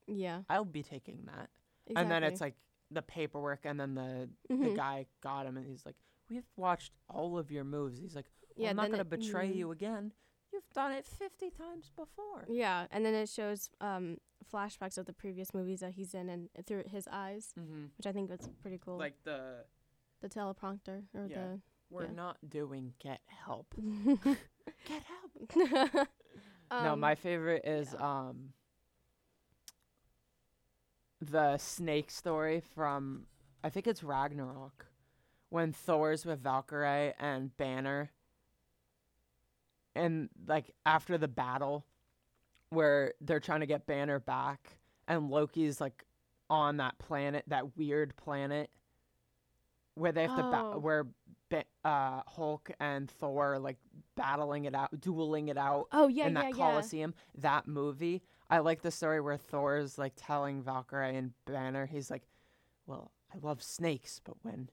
Yeah. 0.07 0.41
"I'll 0.49 0.65
be 0.65 0.81
taking 0.81 1.25
that," 1.25 1.49
Exactly. 1.85 1.95
and 2.01 2.09
then 2.11 2.23
it's 2.23 2.41
like 2.41 2.55
the 2.91 3.01
paperwork, 3.01 3.65
and 3.65 3.79
then 3.79 3.95
the 3.95 4.29
the 4.47 4.53
Mhm. 4.55 4.75
guy 4.75 5.05
got 5.21 5.45
him, 5.45 5.57
and 5.57 5.65
he's 5.65 5.85
like, 5.85 5.95
"We've 6.29 6.47
watched 6.55 6.93
all 7.09 7.37
of 7.37 7.51
your 7.51 7.63
moves." 7.63 7.99
He's 7.99 8.15
like, 8.15 8.29
well, 8.55 8.63
Yeah, 8.65 8.69
"I'm 8.71 8.75
not 8.75 8.89
gonna 8.91 9.01
it- 9.01 9.09
betray 9.09 9.49
mhm. 9.51 9.55
you 9.55 9.71
again. 9.71 10.13
You've 10.53 10.69
done 10.73 10.91
it 10.93 11.05
fifty 11.05 11.49
times 11.49 11.89
before." 11.95 12.45
Yeah, 12.47 12.87
and 12.91 13.05
then 13.05 13.13
it 13.13 13.27
shows 13.29 13.69
um 13.81 14.19
flashbacks 14.51 14.97
of 14.97 15.05
the 15.07 15.13
previous 15.13 15.53
movies 15.53 15.79
that 15.79 15.93
he's 15.93 16.13
in 16.13 16.29
and 16.29 16.49
through 16.67 16.83
his 16.87 17.07
eyes, 17.11 17.53
Mm-hmm. 17.57 17.85
which 17.97 18.05
I 18.05 18.11
think 18.11 18.29
was 18.29 18.47
pretty 18.61 18.77
cool. 18.77 18.97
Like 18.97 19.21
the 19.23 19.65
the 20.21 20.29
teleprompter 20.29 21.03
or 21.13 21.25
Yeah. 21.27 21.57
We're 21.89 22.05
Yeah. 22.05 22.11
not 22.11 22.37
doing 22.49 22.93
get 22.99 23.21
help. 23.27 23.73
Get 24.85 25.03
help. 25.03 26.07
um, 26.71 26.83
no, 26.83 26.95
my 26.95 27.13
favorite 27.15 27.63
is 27.65 27.93
yeah. 27.93 28.27
um 28.29 28.53
the 31.31 31.57
snake 31.57 32.11
story 32.11 32.61
from 32.73 33.25
I 33.63 33.69
think 33.69 33.87
it's 33.87 34.03
Ragnarok 34.03 34.85
when 35.49 35.71
Thor's 35.71 36.25
with 36.25 36.39
Valkyrie 36.41 37.13
and 37.19 37.55
Banner 37.57 38.11
and 39.95 40.29
like 40.47 40.71
after 40.85 41.17
the 41.17 41.27
battle 41.27 41.85
where 42.69 43.13
they're 43.21 43.39
trying 43.39 43.61
to 43.61 43.65
get 43.65 43.85
Banner 43.85 44.19
back 44.19 44.77
and 45.07 45.29
Loki's 45.29 45.79
like 45.79 46.03
on 46.49 46.77
that 46.77 46.97
planet, 46.99 47.43
that 47.47 47.77
weird 47.77 48.15
planet 48.17 48.69
where 49.95 50.11
they 50.11 50.23
have 50.27 50.35
to 50.35 50.43
ba- 50.43 50.71
Oh. 50.73 50.79
where 50.79 51.05
uh 51.85 52.21
Hulk 52.27 52.69
and 52.81 53.09
Thor 53.09 53.53
are, 53.53 53.59
like 53.59 53.77
battling 54.15 54.65
it 54.65 54.75
out, 54.75 54.99
dueling 54.99 55.47
it 55.47 55.57
out 55.57 55.87
Oh 55.93 56.07
yeah, 56.07 56.27
in 56.27 56.33
that 56.33 56.45
yeah, 56.45 56.49
yeah. 56.49 56.55
Coliseum. 56.55 57.13
That 57.37 57.65
movie. 57.67 58.23
I 58.49 58.59
like 58.59 58.81
the 58.81 58.91
story 58.91 59.21
where 59.21 59.37
Thor's 59.37 59.97
like 59.97 60.13
telling 60.15 60.61
Valkyrie 60.61 61.15
and 61.15 61.33
Banner, 61.45 61.85
he's 61.85 62.09
like, 62.11 62.23
Well, 62.85 63.11
I 63.33 63.37
love 63.45 63.61
snakes, 63.63 64.21
but 64.23 64.35
when 64.43 64.69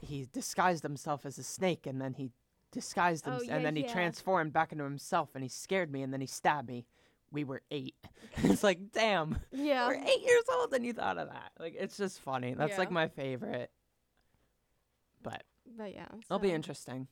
he 0.00 0.26
disguised 0.32 0.82
himself 0.82 1.24
as 1.26 1.38
a 1.38 1.42
snake 1.42 1.86
and 1.86 2.00
then 2.00 2.14
he 2.14 2.30
disguised 2.72 3.26
him 3.26 3.34
Oh, 3.38 3.42
yeah, 3.42 3.56
and 3.56 3.64
then 3.64 3.76
he 3.76 3.82
yeah. 3.82 3.92
transformed 3.92 4.52
back 4.52 4.72
into 4.72 4.84
himself 4.84 5.30
and 5.34 5.42
he 5.42 5.48
scared 5.48 5.90
me 5.92 6.02
and 6.02 6.12
then 6.12 6.20
he 6.20 6.26
stabbed 6.26 6.68
me. 6.68 6.86
We 7.32 7.44
were 7.44 7.62
eight. 7.70 7.94
it's 8.38 8.62
like, 8.62 8.92
damn. 8.92 9.38
Yeah. 9.52 9.86
We're 9.86 9.94
eight 9.94 10.22
years 10.24 10.44
old 10.52 10.72
and 10.74 10.84
you 10.84 10.92
thought 10.92 11.18
of 11.18 11.28
that. 11.28 11.52
Like 11.58 11.74
it's 11.78 11.96
just 11.96 12.20
funny. 12.20 12.54
That's 12.54 12.78
like 12.78 12.90
my 12.90 13.08
favorite. 13.08 13.70
But 15.22 15.42
But 15.76 15.94
yeah, 15.94 16.06
it'll 16.24 16.38
be 16.38 16.48
so- 16.48 16.54
interesting. 16.54 17.08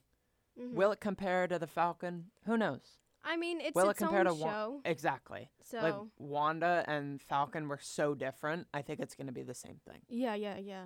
mhm. 0.59 0.73
Will 0.73 0.91
it 0.91 0.99
compare 0.99 1.47
to 1.47 1.59
the 1.59 1.67
Falcon? 1.67 2.25
Who 2.45 2.57
knows? 2.57 2.97
I 3.23 3.35
mean, 3.37 3.59
it's 3.61 3.75
well, 3.75 3.87
it 3.87 3.91
its 3.91 3.99
compare 3.99 4.19
own 4.19 4.25
to 4.27 4.33
Wa- 4.33 4.49
show, 4.49 4.81
Exactly. 4.85 5.49
so 5.63 5.79
like 5.79 5.95
Wanda 6.17 6.83
and 6.87 7.21
Falcon 7.21 7.67
were 7.67 7.79
so 7.81 8.15
different. 8.15 8.67
I 8.73 8.81
think 8.81 8.99
it's 8.99 9.15
gonna 9.15 9.31
be 9.31 9.43
the 9.43 9.53
same 9.53 9.79
thing. 9.87 9.99
yeah, 10.07 10.35
yeah, 10.35 10.57
yeah. 10.57 10.85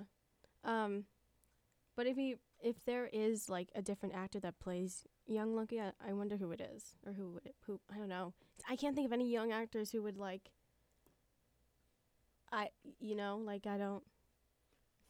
Um, 0.64 1.04
but 1.96 2.06
if 2.06 2.16
he 2.16 2.36
if 2.62 2.84
there 2.84 3.06
is 3.12 3.48
like 3.48 3.68
a 3.74 3.82
different 3.82 4.14
actor 4.14 4.40
that 4.40 4.58
plays 4.58 5.06
young 5.26 5.54
Loki, 5.54 5.80
I, 5.80 5.92
I 6.06 6.12
wonder 6.12 6.36
who 6.36 6.50
it 6.50 6.60
is 6.60 6.96
or 7.06 7.12
who 7.12 7.32
would 7.34 7.46
it, 7.46 7.54
who 7.66 7.80
I 7.92 7.98
don't 7.98 8.08
know. 8.08 8.32
I 8.68 8.76
can't 8.76 8.94
think 8.96 9.06
of 9.06 9.12
any 9.12 9.30
young 9.30 9.52
actors 9.52 9.90
who 9.92 10.02
would 10.02 10.16
like. 10.16 10.50
I 12.50 12.68
you 13.00 13.14
know 13.14 13.36
like 13.36 13.66
I 13.66 13.76
don't. 13.78 14.02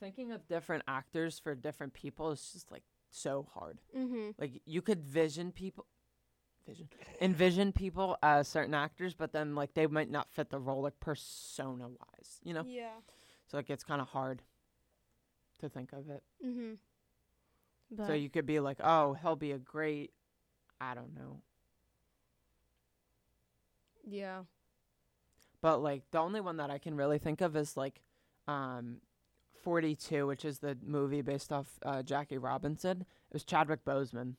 Thinking 0.00 0.32
of 0.32 0.46
different 0.48 0.82
actors 0.88 1.38
for 1.38 1.54
different 1.54 1.94
people 1.94 2.30
is 2.32 2.50
just 2.52 2.70
like 2.70 2.82
so 3.10 3.48
hard. 3.54 3.80
Mm-hmm. 3.96 4.30
Like 4.38 4.60
you 4.66 4.82
could 4.82 5.02
vision 5.02 5.52
people, 5.52 5.86
vision, 6.66 6.88
envision 7.20 7.72
people 7.72 8.16
as 8.22 8.48
certain 8.48 8.74
actors, 8.74 9.14
but 9.14 9.32
then 9.32 9.54
like 9.54 9.74
they 9.74 9.86
might 9.86 10.10
not 10.10 10.30
fit 10.30 10.50
the 10.50 10.58
role 10.58 10.82
like 10.82 10.98
persona 11.00 11.88
wise. 11.88 12.40
You 12.42 12.54
know, 12.54 12.64
Yeah. 12.66 12.90
so 13.46 13.56
like 13.56 13.70
it's 13.70 13.84
kind 13.84 14.00
of 14.00 14.08
hard 14.08 14.42
to 15.60 15.68
think 15.68 15.92
of 15.92 16.08
it. 16.10 16.22
Mm-hmm. 16.44 18.06
So 18.06 18.12
you 18.12 18.28
could 18.30 18.46
be 18.46 18.58
like, 18.60 18.78
oh, 18.82 19.14
he'll 19.14 19.36
be 19.36 19.52
a 19.52 19.58
great, 19.58 20.12
I 20.80 20.94
don't 20.94 21.14
know, 21.14 21.40
yeah. 24.06 24.42
But 25.60 25.78
like 25.82 26.02
the 26.10 26.18
only 26.18 26.40
one 26.40 26.56
that 26.58 26.70
I 26.70 26.78
can 26.78 26.96
really 26.96 27.18
think 27.18 27.40
of 27.40 27.56
is 27.56 27.76
like 27.76 28.00
um 28.46 28.98
42, 29.62 30.26
which 30.26 30.44
is 30.44 30.58
the 30.58 30.76
movie 30.84 31.22
based 31.22 31.50
off 31.52 31.66
uh, 31.84 32.02
Jackie 32.02 32.36
Robinson. 32.36 33.00
It 33.02 33.32
was 33.32 33.44
Chadwick 33.44 33.82
Boseman. 33.84 34.34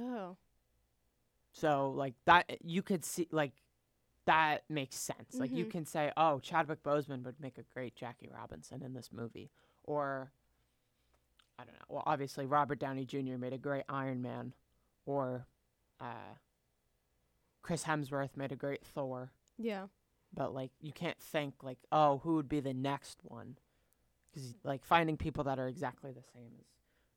Oh. 0.00 0.36
So 1.52 1.90
like 1.90 2.14
that 2.26 2.58
you 2.64 2.82
could 2.82 3.04
see 3.04 3.28
like 3.30 3.52
that 4.26 4.62
makes 4.68 4.96
sense. 4.96 5.34
Like 5.38 5.50
you 5.50 5.64
Mhm. 5.66 5.70
can 5.70 5.84
say, 5.84 6.12
"Oh, 6.16 6.38
Chadwick 6.40 6.82
Boseman 6.82 7.24
would 7.24 7.40
make 7.40 7.58
a 7.58 7.62
great 7.64 7.96
Jackie 7.96 8.28
Robinson 8.28 8.82
in 8.82 8.92
this 8.94 9.10
movie." 9.10 9.50
Or 9.84 10.32
I 11.58 11.64
don't 11.64 11.74
know. 11.74 11.84
Well, 11.88 12.02
obviously 12.06 12.46
Robert 12.46 12.78
Downey 12.78 13.04
Jr. 13.04 13.36
made 13.36 13.52
a 13.52 13.58
great 13.58 13.84
Iron 13.88 14.22
Man 14.22 14.54
or 15.06 15.46
uh 16.00 16.34
Chris 17.62 17.84
Hemsworth 17.84 18.36
made 18.36 18.52
a 18.52 18.56
great 18.56 18.84
Thor. 18.84 19.32
Yeah. 19.58 19.88
but 20.32 20.54
like 20.54 20.70
you 20.80 20.92
can't 20.92 21.18
think 21.20 21.54
like, 21.62 21.78
oh, 21.90 22.18
who 22.18 22.36
would 22.36 22.48
be 22.48 22.60
the 22.60 22.72
next 22.72 23.18
one? 23.24 23.58
Because 24.30 24.54
like 24.62 24.84
finding 24.84 25.16
people 25.16 25.42
that 25.44 25.58
are 25.58 25.66
exactly 25.66 26.12
the 26.12 26.22
same 26.32 26.52
is 26.60 26.66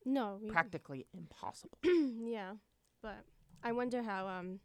No, 0.03 0.41
practically 0.47 1.05
impossible. 1.13 1.77
yeah, 1.83 2.55
but 3.03 3.23
I 3.63 3.71
wonder 3.71 4.03
how. 4.03 4.27
Um, 4.27 4.59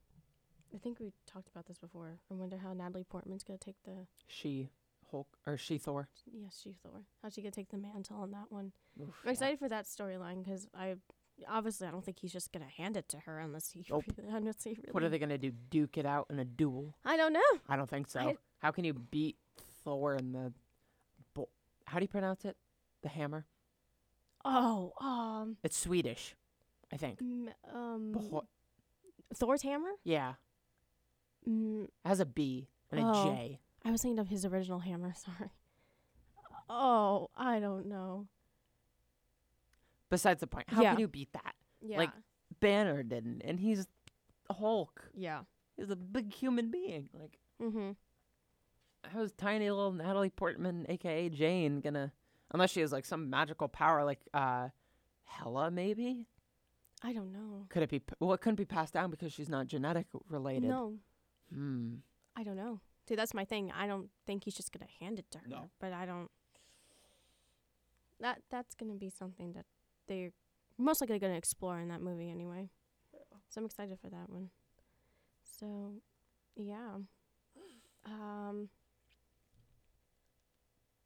I 0.74 0.78
think 0.78 1.00
we 1.00 1.12
talked 1.26 1.48
about 1.48 1.66
this 1.66 1.78
before. 1.78 2.18
I 2.30 2.34
wonder 2.34 2.58
how 2.58 2.72
Natalie 2.74 3.04
Portman's 3.04 3.42
gonna 3.44 3.58
take 3.58 3.76
the 3.84 4.06
She 4.26 4.68
Hulk 5.10 5.28
or 5.46 5.56
she 5.56 5.78
Thor. 5.78 6.08
yes, 6.30 6.60
she 6.62 6.74
Thor. 6.82 7.02
How 7.22 7.30
she 7.30 7.40
gonna 7.40 7.52
take 7.52 7.70
the 7.70 7.78
mantle 7.78 8.16
on 8.18 8.30
that 8.32 8.50
one? 8.50 8.72
Oof, 9.00 9.14
I'm 9.24 9.30
excited 9.30 9.58
for 9.58 9.68
that 9.70 9.86
storyline 9.86 10.44
because 10.44 10.68
I 10.74 10.96
obviously 11.48 11.86
I 11.86 11.90
don't 11.90 12.04
think 12.04 12.18
he's 12.18 12.32
just 12.32 12.52
gonna 12.52 12.66
hand 12.76 12.96
it 12.98 13.08
to 13.10 13.18
her 13.20 13.38
unless 13.38 13.70
he 13.70 13.84
Nope. 13.88 14.04
really, 14.18 14.28
unless 14.30 14.62
he 14.64 14.70
really. 14.70 14.88
What 14.92 15.02
are 15.02 15.08
they 15.08 15.18
gonna 15.18 15.38
do? 15.38 15.52
Duke 15.70 15.96
it 15.96 16.04
out 16.04 16.26
in 16.28 16.38
a 16.38 16.44
duel? 16.44 16.94
I 17.04 17.16
don't 17.16 17.32
know. 17.32 17.40
I 17.68 17.76
don't 17.76 17.88
think 17.88 18.08
so. 18.08 18.20
I- 18.20 18.36
How 18.58 18.70
can 18.72 18.84
you 18.84 18.92
beat 18.92 19.36
Thor 19.84 20.16
in 20.16 20.32
the? 20.32 20.52
Bo- 21.32 21.48
How 21.86 21.98
do 21.98 22.04
you 22.04 22.08
pronounce 22.08 22.44
it? 22.44 22.56
The 23.02 23.08
hammer. 23.08 23.46
Oh, 24.44 24.92
um, 25.00 25.56
It's 25.62 25.76
Swedish, 25.78 26.34
I 26.92 26.96
think. 26.96 27.20
um, 27.72 28.12
Bo- 28.12 28.46
Thor's 29.34 29.62
hammer. 29.62 29.90
yeah, 30.04 30.34
Mm, 31.48 31.84
it 31.84 31.90
has 32.04 32.20
a 32.20 32.26
B 32.26 32.68
and 32.90 33.00
a 33.00 33.04
Oh. 33.06 33.24
J. 33.24 33.60
I 33.84 33.90
was 33.90 34.02
thinking 34.02 34.18
of 34.18 34.28
his 34.28 34.44
original 34.44 34.80
hammer. 34.80 35.14
Sorry. 35.16 35.50
Oh, 36.68 37.30
I 37.36 37.60
don't 37.60 37.86
know. 37.86 38.26
Besides 40.10 40.40
the 40.40 40.46
point, 40.46 40.68
how 40.68 40.82
Yeah. 40.82 40.92
can 40.92 41.00
you 41.00 41.08
beat 41.08 41.32
that? 41.32 41.54
Yeah. 41.80 41.98
Like- 41.98 42.12
Banner 42.60 43.02
didn't, 43.02 43.42
and 43.42 43.60
he's 43.60 43.86
Hulk. 44.50 45.10
yeah. 45.14 45.42
He's 45.76 45.90
a 45.90 45.96
big 45.96 46.32
human 46.34 46.70
being. 46.70 47.08
Like, 47.12 47.38
Mm-hmm. 47.62 47.92
how 49.04 49.20
is 49.20 49.32
tiny 49.32 49.70
little 49.70 49.92
Natalie 49.92 50.30
Portman, 50.30 50.86
aka 50.88 51.28
Jane, 51.28 51.80
gonna? 51.80 52.12
Unless 52.50 52.70
she 52.72 52.80
has 52.80 52.90
like 52.90 53.04
some 53.04 53.30
magical 53.30 53.68
power, 53.68 54.04
like 54.04 54.20
uh, 54.34 54.70
Hela, 55.24 55.70
maybe. 55.70 56.26
I 57.02 57.12
don't 57.12 57.32
know. 57.32 57.66
Could 57.68 57.82
it 57.84 57.90
be? 57.90 58.00
p- 58.00 58.14
Well, 58.20 58.32
it 58.34 58.40
couldn't 58.40 58.56
be 58.56 58.64
passed 58.64 58.92
down 58.94 59.10
because 59.10 59.32
she's 59.32 59.48
not 59.48 59.66
genetic 59.68 60.06
related. 60.28 60.68
No, 60.68 60.94
Hmm. 61.52 61.96
I 62.36 62.42
don't 62.44 62.56
know. 62.56 62.80
See, 63.08 63.14
that's 63.14 63.32
my 63.34 63.44
thing. 63.44 63.72
I 63.72 63.86
don't 63.86 64.10
think 64.26 64.44
he's 64.44 64.54
just 64.54 64.72
gonna 64.72 64.90
hand 65.00 65.18
it 65.18 65.30
to 65.30 65.38
her. 65.38 65.48
No. 65.48 65.70
But 65.80 65.92
I 65.92 66.04
don't. 66.06 66.30
That 68.20 68.42
that's 68.50 68.74
gonna 68.74 68.94
be 68.96 69.08
something 69.10 69.52
that 69.52 69.64
they're 70.08 70.32
most 70.76 71.00
likely 71.00 71.18
gonna 71.18 71.34
explore 71.36 71.78
in 71.80 71.88
that 71.88 72.02
movie 72.02 72.30
anyway. 72.30 72.68
So 73.48 73.60
I'm 73.60 73.64
excited 73.66 73.98
for 74.00 74.10
that 74.10 74.28
one. 74.28 74.50
So, 75.58 75.94
yeah. 76.56 76.96
Um. 78.04 78.68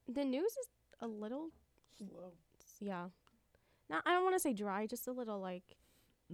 The 0.09 0.25
news 0.25 0.51
is 0.53 0.67
a 1.01 1.07
little 1.07 1.51
Slow. 1.97 2.33
yeah. 2.81 3.09
Not 3.89 4.03
I 4.07 4.13
don't 4.13 4.25
want 4.25 4.35
to 4.35 4.41
say 4.41 4.53
dry, 4.53 4.87
just 4.87 5.07
a 5.07 5.13
little 5.13 5.39
like 5.39 5.77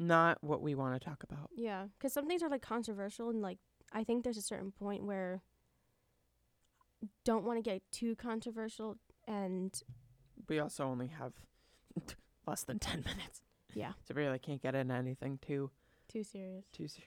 Not 0.01 0.39
what 0.45 0.63
we 0.63 0.75
want 0.77 0.95
to 1.01 1.05
talk 1.05 1.25
about. 1.25 1.51
Yeah, 1.57 1.87
because 1.99 2.13
some 2.13 2.29
things 2.29 2.41
are 2.43 2.49
like 2.49 2.63
controversial, 2.63 3.31
and 3.31 3.43
like 3.43 3.59
I 3.93 4.05
think 4.05 4.23
there's 4.23 4.37
a 4.37 4.43
certain 4.43 4.71
point 4.71 5.03
where 5.05 5.43
don't 7.25 7.45
want 7.45 7.59
to 7.59 7.63
get 7.69 7.83
too 7.91 8.15
controversial, 8.17 8.97
and 9.27 9.81
We 10.49 10.59
also 10.61 10.85
only 10.85 11.09
have 11.09 11.33
less 12.47 12.63
than 12.65 12.79
ten 12.79 13.01
minutes, 13.01 13.43
yeah, 13.75 13.93
so 14.07 14.15
we 14.15 14.23
really 14.23 14.39
can't 14.39 14.63
get 14.63 14.75
into 14.77 14.95
anything 14.95 15.39
too 15.45 15.71
too 16.09 16.23
serious. 16.23 16.65
too. 16.73 16.87
se- 16.89 17.03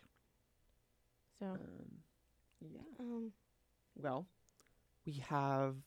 So, 1.40 1.46
Um, 1.54 2.04
yeah. 2.60 2.82
um, 3.00 3.32
Well, 3.96 4.28
we 5.06 5.14
have 5.14 5.78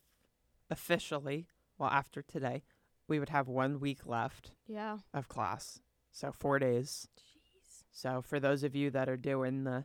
officially, 0.70 1.46
well, 1.78 1.90
after 1.90 2.22
today, 2.22 2.62
we 3.08 3.18
would 3.20 3.28
have 3.28 3.46
one 3.46 3.78
week 3.78 4.04
left 4.06 4.52
yeah. 4.66 4.98
of 5.12 5.28
class. 5.28 5.80
So 6.14 6.30
four 6.30 6.58
days. 6.60 7.08
Jeez. 7.18 7.82
So 7.90 8.22
for 8.22 8.38
those 8.38 8.62
of 8.62 8.74
you 8.76 8.88
that 8.92 9.08
are 9.08 9.16
doing 9.16 9.64
the 9.64 9.84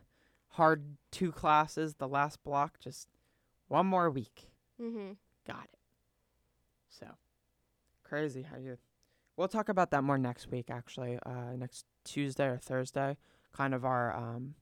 hard 0.50 0.96
two 1.10 1.32
classes, 1.32 1.94
the 1.96 2.06
last 2.08 2.42
block, 2.44 2.78
just 2.78 3.08
one 3.66 3.86
more 3.86 4.08
week. 4.08 4.48
Mhm. 4.80 5.16
Got 5.44 5.64
it. 5.64 5.78
So 6.88 7.06
crazy 8.04 8.42
how 8.42 8.56
you. 8.58 8.78
We'll 9.36 9.48
talk 9.48 9.68
about 9.68 9.90
that 9.90 10.04
more 10.04 10.18
next 10.18 10.50
week, 10.50 10.70
actually. 10.70 11.18
Uh, 11.26 11.56
next 11.56 11.84
Tuesday 12.04 12.46
or 12.46 12.58
Thursday, 12.58 13.16
kind 13.52 13.74
of 13.74 13.84
our 13.84 14.14
um, 14.14 14.54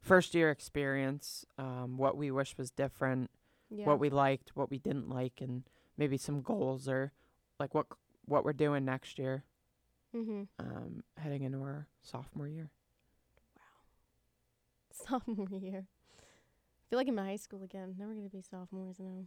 first 0.00 0.34
year 0.34 0.50
experience, 0.50 1.44
um, 1.58 1.96
what 1.98 2.16
we 2.16 2.30
wish 2.30 2.56
was 2.56 2.70
different, 2.70 3.30
Yeah. 3.70 3.86
what 3.86 3.98
we 3.98 4.08
liked, 4.10 4.54
what 4.54 4.70
we 4.70 4.78
didn't 4.78 5.08
like, 5.08 5.40
and 5.40 5.64
maybe 5.96 6.16
some 6.16 6.42
goals 6.42 6.88
or 6.88 7.12
like 7.58 7.74
what 7.74 7.86
what 8.24 8.44
we're 8.44 8.52
doing 8.52 8.84
next 8.84 9.18
year, 9.18 9.42
mhm. 10.14 10.48
um, 10.58 11.02
heading 11.16 11.42
into 11.42 11.58
our 11.58 11.86
sophomore 12.02 12.48
year. 12.48 12.70
Wow. 13.56 13.64
Sophomore 15.06 15.58
year. 15.58 15.86
I 15.86 16.84
feel 16.88 16.98
like 16.98 17.08
I'm 17.08 17.18
in 17.18 17.24
high 17.24 17.36
school 17.36 17.62
again. 17.62 17.94
Never 17.98 18.14
gonna 18.14 18.28
be 18.28 18.42
sophomores 18.42 18.98
now. 18.98 19.24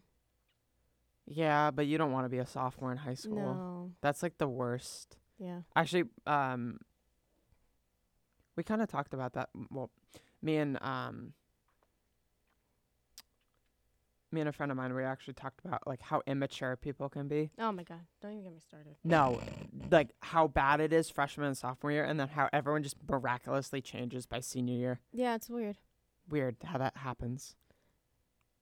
Yeah, 1.27 1.71
but 1.71 1.85
you 1.85 1.97
don't 1.97 2.11
want 2.11 2.25
to 2.25 2.29
be 2.29 2.39
a 2.39 2.45
sophomore 2.45 2.91
in 2.91 2.97
high 2.97 3.13
school. 3.13 3.35
No. 3.35 3.91
That's 4.01 4.23
like 4.23 4.37
the 4.37 4.47
worst. 4.47 5.17
Yeah. 5.37 5.61
Actually, 5.75 6.05
um, 6.25 6.79
we 8.55 8.63
kind 8.63 8.81
of 8.81 8.89
talked 8.89 9.13
about 9.13 9.33
that. 9.33 9.49
Well, 9.69 9.91
me 10.41 10.57
and 10.57 10.81
um, 10.81 11.33
me 14.31 14.41
and 14.41 14.49
a 14.49 14.51
friend 14.51 14.71
of 14.71 14.77
mine, 14.77 14.93
we 14.93 15.03
actually 15.03 15.33
talked 15.33 15.63
about 15.65 15.85
like 15.87 16.01
how 16.01 16.21
immature 16.27 16.75
people 16.75 17.09
can 17.09 17.27
be. 17.27 17.51
Oh 17.59 17.71
my 17.71 17.83
god! 17.83 18.01
Don't 18.21 18.31
even 18.31 18.43
get 18.43 18.53
me 18.53 18.59
started. 18.59 18.95
No, 19.03 19.41
like 19.89 20.09
how 20.21 20.47
bad 20.47 20.79
it 20.79 20.93
is 20.93 21.09
freshman 21.09 21.47
and 21.47 21.57
sophomore 21.57 21.91
year, 21.91 22.03
and 22.05 22.19
then 22.19 22.29
how 22.29 22.49
everyone 22.53 22.83
just 22.83 22.97
miraculously 23.09 23.81
changes 23.81 24.25
by 24.25 24.39
senior 24.39 24.75
year. 24.75 24.99
Yeah, 25.11 25.35
it's 25.35 25.49
weird. 25.49 25.77
Weird 26.29 26.57
how 26.63 26.77
that 26.77 26.97
happens. 26.97 27.55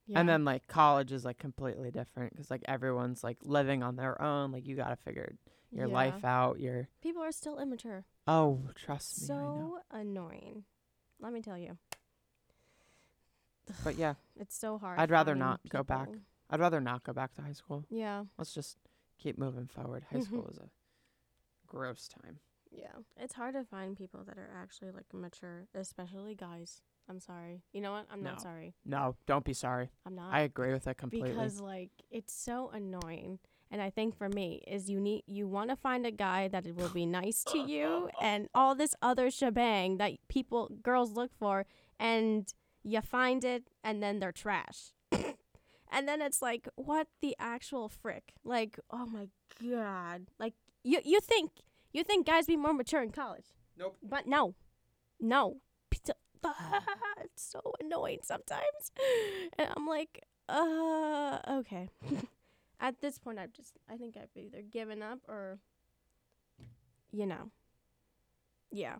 Yeah. 0.08 0.20
And 0.22 0.30
then 0.30 0.44
like 0.44 0.68
college 0.68 1.12
is 1.12 1.24
like 1.24 1.38
completely 1.38 1.92
different 1.92 2.32
because 2.34 2.50
like 2.50 2.64
everyone's 2.68 3.24
like 3.24 3.38
living 3.44 3.84
on 3.84 3.96
their 3.96 4.20
own. 4.22 4.52
Like 4.52 4.66
you 4.66 4.76
gotta 4.76 4.96
figure 4.96 5.34
your 5.72 5.88
Yeah. 5.88 5.94
life 5.94 6.26
out. 6.26 6.60
Your 6.60 6.88
People 7.02 7.22
are 7.22 7.32
still 7.32 7.60
immature. 7.60 8.06
oh, 8.28 8.60
trust 8.74 9.22
me, 9.22 9.28
So 9.28 9.80
annoying. 9.92 10.64
Let 11.20 11.32
me 11.34 11.42
tell 11.42 11.58
you. 11.58 11.78
But 13.84 13.96
yeah, 13.98 14.16
It's 14.40 14.58
so 14.58 14.78
hard. 14.78 15.00
I'd 15.00 15.12
rather 15.12 15.36
not 15.36 15.62
go 15.70 15.84
back. 15.84 16.08
I'd 16.50 16.60
rather 16.60 16.82
not 16.82 17.04
go 17.04 17.14
back 17.14 17.34
to 17.36 17.42
high 17.42 17.54
school. 17.54 17.86
Yeah. 17.90 18.26
Let's 18.38 18.54
just 18.54 18.78
keep 19.18 19.38
moving 19.38 19.68
forward. 19.68 20.04
High 20.12 20.20
Mhm. 20.20 20.26
school 20.26 20.48
is 20.50 20.58
a 20.58 20.70
gross 21.68 22.08
time. 22.08 22.40
Yeah. 22.72 22.94
It's 23.18 23.34
hard 23.34 23.56
to 23.56 23.64
find 23.64 23.98
people 23.98 24.24
that 24.26 24.38
are 24.38 24.50
actually 24.56 24.92
like 24.92 25.14
mature, 25.14 25.68
especially 25.74 26.36
guys. 26.36 26.82
I'm 27.08 27.20
sorry. 27.20 27.64
You 27.74 27.82
know 27.82 27.92
what? 27.94 28.06
I'm 28.12 28.22
not 28.22 28.40
sorry. 28.42 28.76
No, 28.86 29.16
don't 29.26 29.44
be 29.44 29.54
sorry. 29.54 29.90
I'm 30.06 30.16
not. 30.16 30.32
I 30.34 30.42
agree 30.42 30.72
with 30.72 30.84
that 30.84 30.98
completely. 30.98 31.30
because 31.32 31.60
like 31.60 31.90
it's 32.12 32.34
so 32.34 32.70
annoying. 32.70 33.40
And 33.72 33.82
I 33.84 33.90
think 33.92 34.16
for 34.16 34.30
me 34.30 34.64
is 34.68 34.90
you 34.90 35.00
need 35.00 35.24
you 35.28 35.48
want 35.48 35.70
to 35.72 35.76
find 35.76 36.06
a 36.06 36.12
guy 36.12 36.48
that 36.48 36.66
it 36.68 36.76
will 36.76 36.90
be 36.90 37.06
nice 37.06 37.44
to 37.46 37.58
you 37.60 38.10
and 38.22 38.48
all 38.54 38.76
this 38.76 38.96
other 39.02 39.30
shebang 39.32 39.98
that 39.98 40.14
people 40.28 40.70
girls 40.84 41.12
look 41.14 41.32
for 41.34 41.66
and 42.00 42.54
you 42.92 43.02
find 43.02 43.44
it 43.44 43.64
and 43.84 44.02
then 44.02 44.20
they're 44.20 44.32
trash. 44.32 44.92
and 45.12 46.08
then 46.08 46.22
it's 46.22 46.42
like 46.42 46.68
what 46.76 47.08
the 47.22 47.36
actual 47.40 47.90
frick? 47.90 48.34
Like 48.44 48.80
oh 48.92 49.06
my 49.06 49.28
god. 49.62 50.28
Like 50.40 50.54
you 50.84 51.00
you 51.04 51.20
think 51.20 51.52
you 51.92 52.04
think 52.04 52.28
guys 52.28 52.46
be 52.46 52.58
more 52.58 52.74
mature 52.74 53.02
in 53.02 53.12
college. 53.12 53.46
Nope. 53.78 53.98
But 54.04 54.28
no. 54.28 54.56
No. 55.20 55.58
It's 57.22 57.52
so 57.52 57.74
annoying 57.82 58.20
sometimes. 58.24 58.92
And 59.58 59.70
I'm 59.76 59.86
like, 59.86 60.26
uh, 60.48 61.40
okay. 61.50 61.90
At 62.80 63.02
this 63.02 63.20
point, 63.20 63.40
I've 63.40 63.54
just, 63.54 63.74
I 63.90 63.98
think 63.98 64.16
I've 64.16 64.36
either 64.36 64.62
given 64.62 65.02
up 65.02 65.20
or, 65.28 65.60
you 67.12 67.26
know, 67.26 67.52
yeah, 68.72 68.96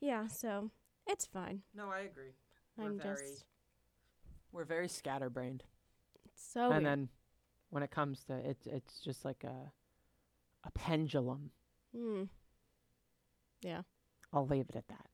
yeah. 0.00 0.28
So 0.28 0.70
it's 1.12 1.26
fine. 1.26 1.62
No, 1.74 1.88
I 1.90 2.00
agree. 2.00 2.32
We're 2.76 2.86
I'm 2.86 2.98
very- 2.98 3.16
just 3.28 3.44
We're 4.50 4.64
very 4.64 4.88
scatterbrained. 4.88 5.62
so. 6.34 6.62
and 6.64 6.70
weird. 6.72 6.84
then 6.84 7.08
when 7.70 7.82
it 7.82 7.90
comes 7.90 8.24
to 8.24 8.34
it, 8.34 8.58
it's 8.66 9.00
just 9.00 9.24
like 9.24 9.44
a 9.44 9.72
a 10.64 10.70
pendulum. 10.72 11.50
Hmm. 11.96 12.24
Yeah. 13.62 13.82
I'll 14.32 14.46
leave 14.46 14.68
it 14.68 14.76
at 14.76 14.88
that. 14.88 15.06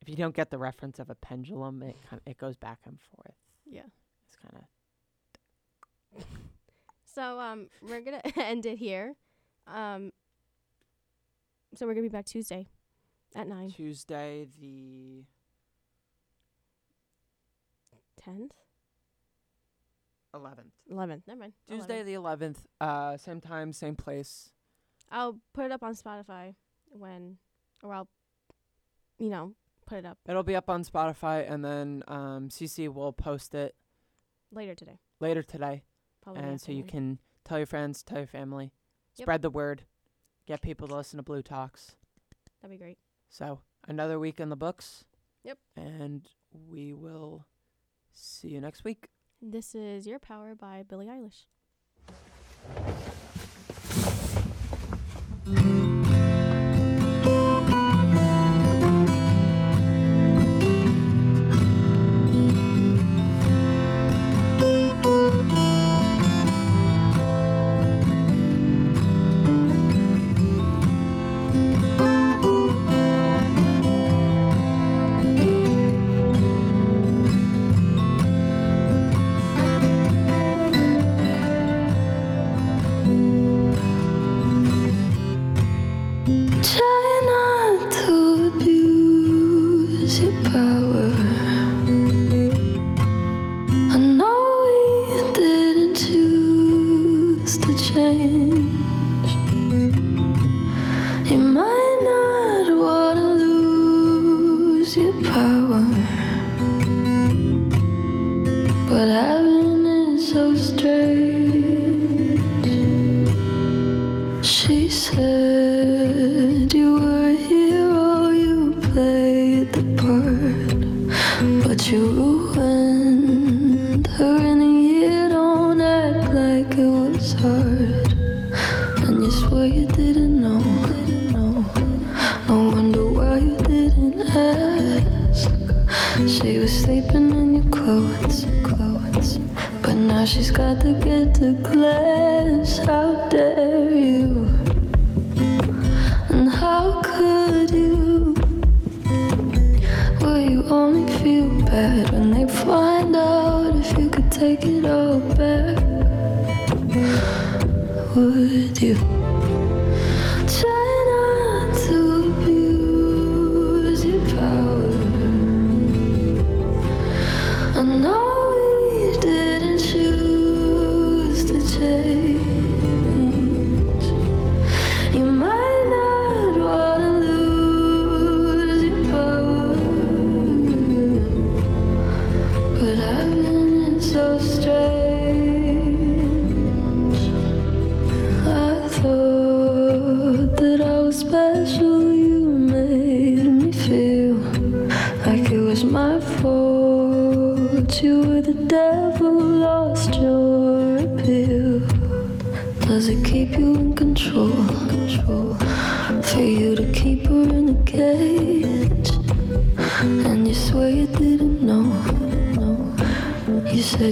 If 0.00 0.08
you 0.08 0.16
don't 0.16 0.34
get 0.34 0.50
the 0.50 0.58
reference 0.58 0.98
of 0.98 1.08
a 1.10 1.14
pendulum, 1.14 1.82
it 1.82 1.96
kind 2.08 2.20
of, 2.24 2.30
it 2.30 2.36
goes 2.38 2.56
back 2.56 2.80
and 2.84 2.98
forth. 3.14 3.36
Yeah. 3.64 3.86
It's 4.26 4.36
kind 4.36 4.62
of 6.16 6.24
So 7.04 7.38
um, 7.40 7.68
we're 7.80 8.00
gonna 8.00 8.20
end 8.36 8.66
it 8.66 8.76
here. 8.78 9.14
Um. 9.66 10.12
So 11.76 11.86
we're 11.86 11.94
gonna 11.94 12.02
be 12.02 12.08
back 12.08 12.26
Tuesday, 12.26 12.66
at 13.34 13.48
nine 13.48 13.70
Tuesday 13.70 14.46
the 14.60 15.24
tenth. 18.22 18.52
11th. 20.34 20.72
11th. 20.90 21.22
Never 21.28 21.40
mind. 21.40 21.52
Tuesday 21.68 22.02
11th. 22.02 22.06
the 22.06 22.14
11th. 22.14 22.56
Uh, 22.80 23.16
same 23.16 23.40
time, 23.40 23.72
same 23.72 23.94
place. 23.94 24.50
I'll 25.10 25.38
put 25.52 25.64
it 25.66 25.70
up 25.72 25.82
on 25.84 25.94
Spotify 25.94 26.54
when, 26.90 27.36
or 27.84 27.94
I'll, 27.94 28.08
you 29.18 29.28
know, 29.30 29.52
put 29.86 29.98
it 29.98 30.06
up 30.06 30.18
It'll 30.26 30.42
be 30.42 30.56
up 30.56 30.68
on 30.68 30.82
Spotify, 30.84 31.48
and 31.48 31.64
then 31.64 32.02
um, 32.08 32.48
Cece 32.48 32.92
will 32.92 33.12
post 33.12 33.54
it 33.54 33.76
later 34.50 34.74
today. 34.74 34.98
later 35.20 35.42
today, 35.42 35.84
Probably. 36.22 36.42
and 36.42 36.60
so 36.60 36.72
you 36.72 36.82
can 36.82 37.18
tell 37.44 37.58
your 37.58 37.66
friends, 37.66 38.02
tell 38.02 38.18
your 38.18 38.26
family, 38.26 38.72
Yep. 39.16 39.24
spread 39.26 39.42
the 39.42 39.50
word, 39.50 39.84
get 40.46 40.60
people 40.62 40.88
to 40.88 40.96
listen 40.96 41.18
to 41.18 41.22
Blue 41.22 41.42
Talks. 41.42 41.94
That'd 42.60 42.76
be 42.76 42.82
great. 42.82 42.98
So 43.36 43.58
another 43.88 44.20
week 44.20 44.38
in 44.38 44.48
the 44.48 44.54
books. 44.54 45.06
Yep. 45.42 45.58
And 45.74 46.22
we 46.70 46.92
will 46.92 47.44
see 48.12 48.50
you 48.50 48.60
next 48.60 48.84
week. 48.84 49.08
This 49.42 49.74
is 49.74 50.06
Your 50.06 50.20
Power 50.20 50.54
by 50.54 50.84
Billie 50.84 51.08
Eilish. 51.08 51.46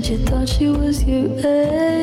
You 0.03 0.09
said 0.09 0.19
you 0.19 0.27
thought 0.27 0.49
she 0.49 0.67
was 0.67 1.05
your 1.05 1.29
age. 1.39 1.45
Eh? 1.45 2.02